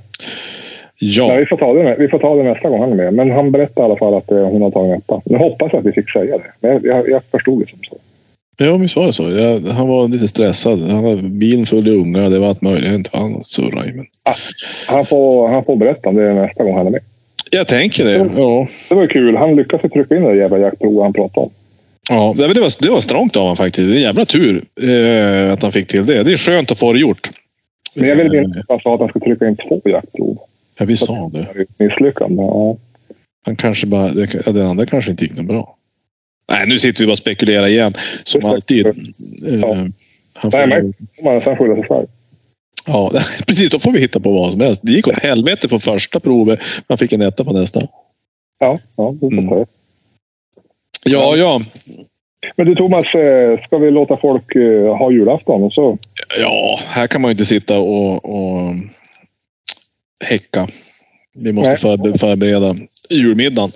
Ja. 0.99 1.29
Men 1.29 1.39
vi, 1.39 1.47
får 1.47 1.57
ta 1.57 1.73
det, 1.73 1.97
vi 1.99 2.09
får 2.09 2.19
ta 2.19 2.37
det 2.37 2.43
nästa 2.43 2.69
gång 2.69 2.81
han 2.81 2.93
är 2.93 2.97
med. 2.97 3.15
Men 3.15 3.31
han 3.31 3.53
berättade 3.53 3.81
i 3.81 3.85
alla 3.85 3.97
fall 3.97 4.15
att 4.15 4.31
eh, 4.31 4.39
hon 4.39 4.63
har 4.63 4.71
tagit 4.71 4.93
en 4.93 4.99
etta. 4.99 5.21
Nu 5.25 5.39
hoppas 5.39 5.73
jag 5.73 5.81
att 5.81 5.87
vi 5.87 5.93
fick 5.93 6.11
säga 6.11 6.39
det. 6.39 6.53
Men 6.61 6.81
jag, 6.85 7.09
jag, 7.09 7.23
förstod 7.31 7.61
det 7.61 7.71
som 7.71 7.79
så. 7.83 7.97
Ja, 8.59 8.77
visst 8.77 8.97
var 8.97 9.07
det 9.07 9.13
så. 9.13 9.31
Jag, 9.31 9.61
han 9.61 9.89
var 9.89 10.09
lite 10.09 10.29
stressad. 10.29 10.91
Han 10.91 11.05
var 11.05 11.17
bilen 11.17 11.67
full 11.67 11.89
i 11.89 11.91
ungar. 11.91 12.31
Det 12.31 12.39
var 12.39 12.49
allt 12.49 12.63
möjligt. 12.63 12.93
Inte 12.93 13.11
han 13.13 13.45
surrade 13.45 13.89
i. 13.89 13.93
Men... 13.93 14.07
Han 14.87 15.07
får, 15.07 15.49
han 15.49 15.65
får 15.65 15.77
berätta 15.77 16.09
om 16.09 16.17
det 16.17 16.35
nästa 16.35 16.65
gång 16.65 16.77
han 16.77 16.87
är 16.87 16.91
med. 16.91 17.01
Jag 17.51 17.69
tänker 17.69 18.05
det. 18.05 18.31
Ja. 18.37 18.69
Det 18.89 18.95
var 18.95 19.07
kul. 19.07 19.37
Han 19.37 19.57
lyckades 19.57 19.93
trycka 19.93 20.17
in 20.17 20.23
det 20.23 20.37
jävla 20.37 20.59
jaktprovet 20.59 21.03
han 21.03 21.13
pratade 21.13 21.47
om. 21.47 21.53
Ja, 22.11 22.35
det 22.37 22.47
var, 22.47 22.83
det 22.83 22.91
var 22.91 23.01
strångt 23.01 23.37
av 23.37 23.43
honom 23.43 23.57
faktiskt. 23.57 23.89
Det 23.89 23.95
är 23.95 23.97
en 23.97 24.03
jävla 24.03 24.25
tur 24.25 24.65
eh, 24.83 25.53
att 25.53 25.63
han 25.63 25.73
fick 25.73 25.87
till 25.87 26.07
det. 26.07 26.23
Det 26.23 26.33
är 26.33 26.37
skönt 26.37 26.71
att 26.71 26.79
få 26.79 26.93
det 26.93 26.99
gjort. 26.99 27.31
Men 27.95 28.09
jag 28.09 28.17
vill 28.17 28.31
minnas 28.31 28.57
att 28.57 28.65
han 28.69 28.81
sa 28.81 28.95
att 28.95 29.01
han 29.01 29.09
skulle 29.09 29.25
trycka 29.25 29.49
in 29.49 29.57
två 29.57 29.81
jaktprov. 29.85 30.39
Ja, 30.79 30.85
vi 30.87 30.97
sa 30.97 31.31
det. 31.33 31.67
Misslyckande. 31.79 32.43
Ja. 32.43 32.77
Han 33.47 33.57
kanske 33.57 33.87
bara, 33.87 34.09
det, 34.09 34.67
andra 34.69 34.87
kanske 34.87 35.11
inte 35.11 35.25
gick 35.25 35.37
något 35.37 35.47
bra. 35.47 35.77
Nej, 36.53 36.69
nu 36.69 36.79
sitter 36.79 37.01
vi 37.01 37.07
bara 37.07 37.13
och 37.13 37.19
spekulerar 37.19 37.67
igen. 37.67 37.95
Som 38.25 38.45
alltid. 38.45 38.87
Eh, 38.87 38.93
Ja. 39.61 39.75
han 40.35 40.51
Nej, 40.53 40.53
får, 40.53 40.67
men 40.67 40.95
man 41.25 41.35
har 41.35 41.41
sen 41.41 41.57
skylla 41.57 41.75
sig 41.75 41.85
själv. 41.85 42.07
ja, 42.87 43.13
precis. 43.47 43.71
Då 43.71 43.79
får 43.79 43.93
vi 43.93 44.01
hitta 44.01 44.21
på 44.21 44.33
vad 44.33 44.51
som 44.53 44.61
helst. 44.61 44.81
Det 44.85 44.93
gick 44.93 45.09
åt 45.09 45.19
helvete 45.19 45.69
på 45.69 45.79
första 45.79 46.21
provet. 46.21 46.61
Man 46.89 46.99
fick 46.99 47.13
en 47.13 47.23
etta 47.23 47.45
på 47.45 47.53
nästa. 47.53 47.81
Ja, 48.59 48.79
ja 48.97 49.15
det 49.21 49.27
Mm. 49.27 49.49
mm. 49.49 49.67
Ja, 51.05 51.37
ja. 51.37 51.63
Men 52.57 52.67
du 52.67 52.75
Thomas, 52.75 53.15
eh, 53.15 53.61
ska 53.65 53.79
vi 53.79 53.91
låta 53.91 54.17
folk 54.17 54.55
eh, 54.57 54.97
ha 54.97 55.11
julafton 55.11 55.63
och 55.63 55.73
så? 55.73 55.99
Ja, 56.41 56.81
här 56.87 57.07
kan 57.07 57.21
man 57.23 57.29
ju 57.29 57.33
inte 57.33 57.45
sitta 57.45 57.79
och, 57.79 58.25
och 58.25 58.73
häcka. 60.25 60.69
Vi 61.35 61.53
måste 61.53 61.69
Nej. 61.71 61.77
förbe- 61.79 62.19
förbereda 62.19 62.77
julmiddagen. 63.11 63.71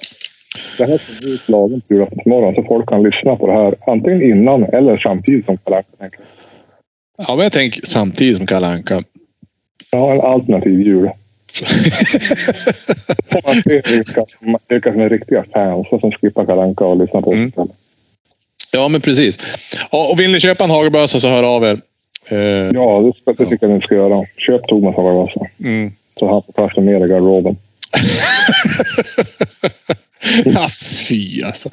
Det 0.78 0.84
här 0.86 0.99
ska 0.99 1.12
bli 1.20 1.38
slagen 1.38 1.80
på 1.80 1.95
julaftonsmorgon 1.95 2.55
så 2.55 2.62
folk 2.62 2.88
kan 2.88 3.03
lyssna 3.03 3.36
på 3.36 3.47
det 3.47 3.53
här 3.53 3.74
antingen 3.86 4.22
innan 4.22 4.64
eller 4.64 4.99
samtidigt 4.99 5.45
som 5.47 5.57
Kalle 5.59 5.82
Anka. 5.99 6.18
Ja, 7.28 7.34
men 7.36 7.43
jag 7.43 7.53
tänker 7.53 7.80
samtidigt 7.86 8.36
som 8.36 8.47
Kalle 8.47 8.66
Anka. 8.66 9.05
Ja, 9.91 10.12
en 10.14 10.20
alternativ 10.20 10.80
jul. 10.80 11.11
Man 13.45 13.55
se 13.55 13.82
vilka, 13.97 14.24
vilka 14.68 14.93
som 14.93 15.01
är 15.01 15.09
riktiga 15.09 15.45
fans 15.53 15.86
och 15.91 16.01
som 16.01 16.12
skippar 16.12 16.47
Kalle 16.47 16.62
Anka 16.62 16.84
och 16.84 16.97
lyssnar 16.97 17.20
på 17.22 17.32
Mm. 17.32 17.53
Ja, 18.72 18.88
men 18.88 19.01
precis. 19.01 19.38
Ja, 19.93 20.11
och 20.12 20.20
vill 20.20 20.32
ni 20.32 20.41
köpa 20.41 20.64
en 20.64 20.70
hagelbössa 20.70 21.20
så 21.20 21.28
hör 21.28 21.43
av 21.57 21.64
er. 21.64 21.80
Eh, 22.30 22.38
Ja, 22.74 23.01
det, 23.01 23.12
ska, 23.22 23.45
det 23.45 23.51
tycker 23.51 23.66
jag 23.68 23.74
ni 23.76 23.80
ska 23.82 23.95
göra. 23.95 24.26
Köp 24.36 24.66
Thomas 24.68 24.97
Hagalvassa. 24.97 25.41
mm. 25.64 25.93
Så 26.20 26.28
han 26.56 26.70
får 26.72 26.80
med 26.82 26.92
mer 26.94 27.04
i 27.04 27.08
garderoben. 27.08 27.56
ja, 30.44 30.68
fy 31.08 31.42
alltså. 31.42 31.68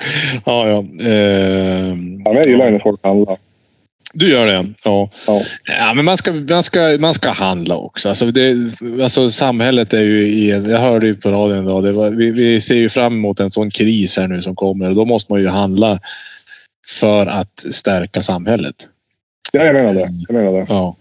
Ja, 0.46 0.68
ja. 0.70 0.86
Eh, 1.10 1.96
Ja, 2.26 2.34
jag 2.34 2.48
gillar 2.48 2.66
ju 2.66 2.72
när 2.72 2.80
folk 2.80 3.00
handlar. 3.04 3.38
du 4.14 4.30
gör 4.32 4.46
det? 4.48 4.74
Ja. 4.84 5.10
Ja. 5.28 5.42
Ja, 5.80 5.94
men 5.94 6.06
man 6.06 6.18
ska, 6.18 6.34
man 6.34 6.64
ska, 6.64 6.98
man 7.00 7.14
ska 7.14 7.30
handla 7.30 7.76
också. 7.78 8.10
Alltså 8.10 8.26
det, 8.26 8.56
alltså 9.04 9.30
samhället 9.30 9.94
är 9.94 10.02
ju 10.02 10.28
i 10.28 10.52
en... 10.52 10.70
Jag 10.70 10.80
hörde 10.80 11.08
ju 11.08 11.16
på 11.16 11.30
radion 11.32 11.64
idag. 11.64 11.84
Det 11.84 11.92
var, 11.92 12.10
vi, 12.10 12.32
vi 12.32 12.62
ser 12.62 12.76
ju 12.76 12.90
fram 12.90 13.14
emot 13.14 13.40
en 13.40 13.52
sån 13.52 13.70
kris 13.70 14.18
här 14.18 14.28
nu 14.28 14.42
som 14.42 14.56
kommer. 14.56 14.90
Och 14.90 14.96
då 14.96 15.06
måste 15.06 15.32
man 15.34 15.42
ju 15.42 15.48
handla 15.48 16.00
för 17.00 17.26
att 17.28 17.66
stärka 17.72 18.22
samhället. 18.22 18.76
ja, 19.54 19.64
jag 19.64 19.74
menar 19.76 19.94
det. 19.94 20.10
Jag 20.28 20.34
menar 20.36 20.52
det. 20.60 20.66
Ja. 20.70 20.96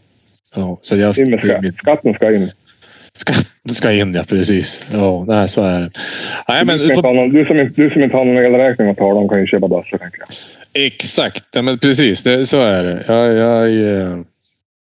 ja 0.54 0.78
så 0.80 0.96
jag, 0.96 1.18
In 1.18 1.30
med 1.30 1.38
det 1.42 1.44
är 1.44 1.48
skatt. 1.48 1.62
mitt- 1.62 1.76
Skatten 1.78 2.14
ska 2.14 2.34
in. 2.34 2.50
Ska, 3.16 3.32
ska 3.72 3.92
in, 3.92 4.14
ja 4.14 4.22
precis. 4.28 4.86
Ja, 4.92 5.24
nej, 5.28 5.48
så 5.48 5.62
är 5.62 5.80
det. 5.80 5.90
Nej, 6.48 6.64
men, 6.64 6.78
du, 6.78 6.94
som 6.94 7.16
någon, 7.16 7.32
du, 7.32 7.44
som 7.44 7.60
inte, 7.60 7.82
du 7.82 7.90
som 7.90 8.02
inte 8.02 8.16
har 8.16 8.24
någon 8.24 8.44
elräkning 8.44 8.90
att 8.90 8.96
tala 8.96 9.20
om 9.20 9.28
kan 9.28 9.40
ju 9.40 9.46
köpa 9.46 9.68
bössor, 9.68 9.98
tänker 9.98 10.18
jag. 10.18 10.28
Exakt, 10.86 11.48
ja, 11.54 11.62
men 11.62 11.78
precis. 11.78 12.22
Det, 12.22 12.46
så 12.46 12.60
är 12.60 12.82
det. 12.84 13.04
Jag, 13.08 13.34
jag, 13.34 13.70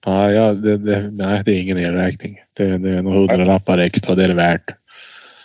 ja, 0.06 0.32
jag, 0.32 0.58
det, 0.58 0.78
det, 0.78 1.12
nej, 1.12 1.42
det 1.46 1.52
är 1.52 1.62
ingen 1.62 1.78
elräkning. 1.78 2.38
Det, 2.58 2.78
det 2.78 2.90
är 2.90 3.02
några 3.02 3.18
hundralappar 3.18 3.78
extra. 3.78 4.16
Det 4.16 4.24
är 4.24 4.28
det 4.28 4.34
värt. 4.34 4.70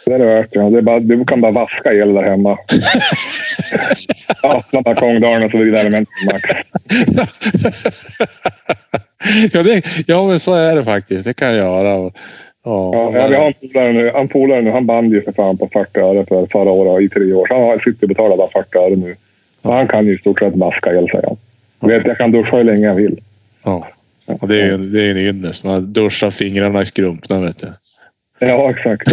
Det 0.07 0.15
är 0.15 0.19
det 0.19 0.25
värt. 0.25 0.49
Ja. 0.51 0.71
Det 0.71 0.79
är 0.79 0.83
bara, 0.83 1.01
du 1.01 1.25
kan 1.25 1.41
bara 1.41 1.53
vaska 1.53 1.93
el 1.93 2.15
där 2.15 2.23
hemma. 2.23 2.59
Öppna 4.59 4.83
balkongdörren 4.83 5.43
och 5.43 5.51
så 5.51 5.59
vrider 5.59 5.81
elementen 5.81 6.13
max. 6.33 6.45
ja, 9.53 9.63
det, 9.63 9.83
ja, 10.07 10.27
men 10.27 10.41
så 10.41 10.55
är 10.55 10.77
det 10.77 10.85
faktiskt. 10.85 11.25
Det 11.25 11.35
kan 11.35 11.49
jag 11.49 11.57
göra. 11.57 11.95
Och, 11.95 12.17
ja, 12.71 12.91
Ja, 12.95 13.19
ja, 13.19 13.27
vi 13.29 13.35
har 13.37 13.45
en 13.47 13.55
polare 13.63 13.93
nu. 13.93 14.09
En 14.11 14.29
polare 14.29 14.63
nu. 14.63 14.71
Han 14.71 14.87
band 14.87 15.13
ju 15.13 15.23
för 15.23 15.33
fan 15.33 15.59
på 15.59 15.69
40 15.73 16.01
öre 16.01 16.25
för 16.29 16.47
förra 16.47 16.71
året 16.71 17.03
i 17.05 17.09
tre 17.09 17.33
år. 17.33 17.47
Så 17.47 17.55
han 17.55 17.63
har- 17.63 17.79
sitter 17.79 18.03
och 18.05 18.09
betalar 18.09 18.37
bara 18.37 18.49
40 18.49 18.79
öre 18.79 18.97
nu. 18.97 19.17
Och 19.63 19.75
han 19.75 19.89
kan 19.89 20.07
ju 20.07 20.15
i 20.15 20.19
stort 20.19 20.39
sett 20.39 20.57
vaska 20.57 20.91
el, 20.91 21.07
säger 21.13 21.27
han. 21.27 21.89
Vet, 21.91 22.07
jag 22.07 22.19
kan 22.19 22.31
duscha 22.33 22.57
hur 22.57 22.65
länge 22.65 22.87
jag 22.87 22.95
vill. 22.95 23.21
ja. 23.65 23.89
Och 24.41 24.49
det 24.49 24.61
är, 24.61 24.79
det 24.79 25.05
är 25.05 25.11
en 25.11 25.17
ynnest. 25.19 25.65
Man 25.65 25.93
duschar 25.93 26.31
fingrarna 26.31 26.85
skrumpna, 26.85 27.41
vet 27.41 27.59
du. 27.59 27.67
Ja, 28.47 28.71
exakt. 28.71 29.09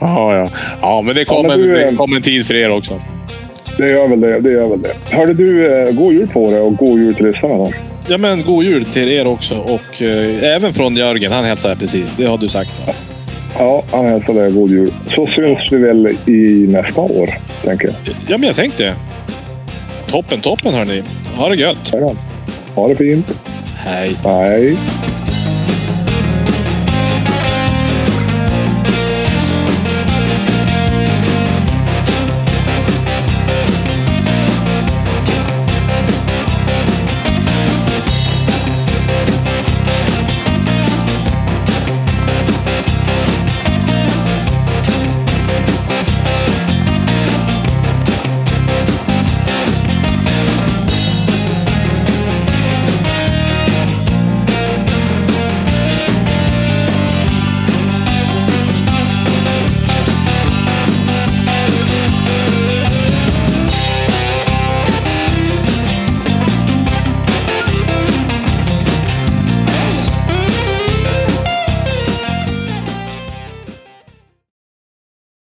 Ja, 0.00 0.36
ja. 0.36 0.50
ja 0.82 1.02
men 1.02 1.14
det 1.14 1.20
Ja, 1.20 1.26
kommer, 1.26 1.48
men 1.48 1.58
du, 1.58 1.74
det 1.74 1.96
kommer 1.96 2.16
en 2.16 2.22
tid 2.22 2.46
för 2.46 2.54
er 2.54 2.70
också. 2.70 3.00
Det 3.76 3.88
gör 3.88 4.08
väl 4.08 4.20
det. 4.20 4.40
det, 4.40 4.50
gör 4.52 4.68
väl 4.68 4.82
det. 4.82 4.94
Hörde 5.16 5.34
du, 5.34 5.72
eh, 5.88 5.94
god 5.94 6.12
jul 6.12 6.28
på 6.28 6.50
dig 6.50 6.60
och 6.60 6.76
god 6.76 6.98
jul 6.98 7.14
till 7.14 7.26
lyssnarna. 7.26 7.68
Ja, 8.08 8.18
men 8.18 8.42
god 8.42 8.64
jul 8.64 8.84
till 8.84 9.08
er 9.08 9.26
också. 9.26 9.58
Och 9.58 10.02
eh, 10.02 10.54
även 10.54 10.72
från 10.74 10.96
Jörgen. 10.96 11.32
Han 11.32 11.44
hälsar 11.44 11.74
precis. 11.74 12.16
Det 12.16 12.24
har 12.24 12.38
du 12.38 12.48
sagt. 12.48 12.86
va? 12.88 12.92
Ja, 13.58 13.82
han 13.92 14.06
hälsar 14.08 14.34
dig 14.34 14.52
god 14.52 14.70
jul. 14.70 14.90
Så 15.14 15.26
syns 15.26 15.58
vi 15.72 15.76
väl 15.76 16.08
i 16.26 16.66
nästa 16.68 17.00
år, 17.00 17.30
tänker 17.64 17.86
jag. 17.86 17.94
Ja, 18.28 18.38
men 18.38 18.46
jag 18.46 18.56
tänkte. 18.56 18.94
Toppen, 20.06 20.40
toppen 20.40 20.74
hörni. 20.74 21.02
Ha 21.36 21.48
det 21.48 21.56
gött. 21.56 21.90
Ja. 21.92 22.12
Ha 22.74 22.88
det 22.88 22.96
fint. 22.96 23.44
Hej. 23.76 24.16
Hej. 24.24 24.76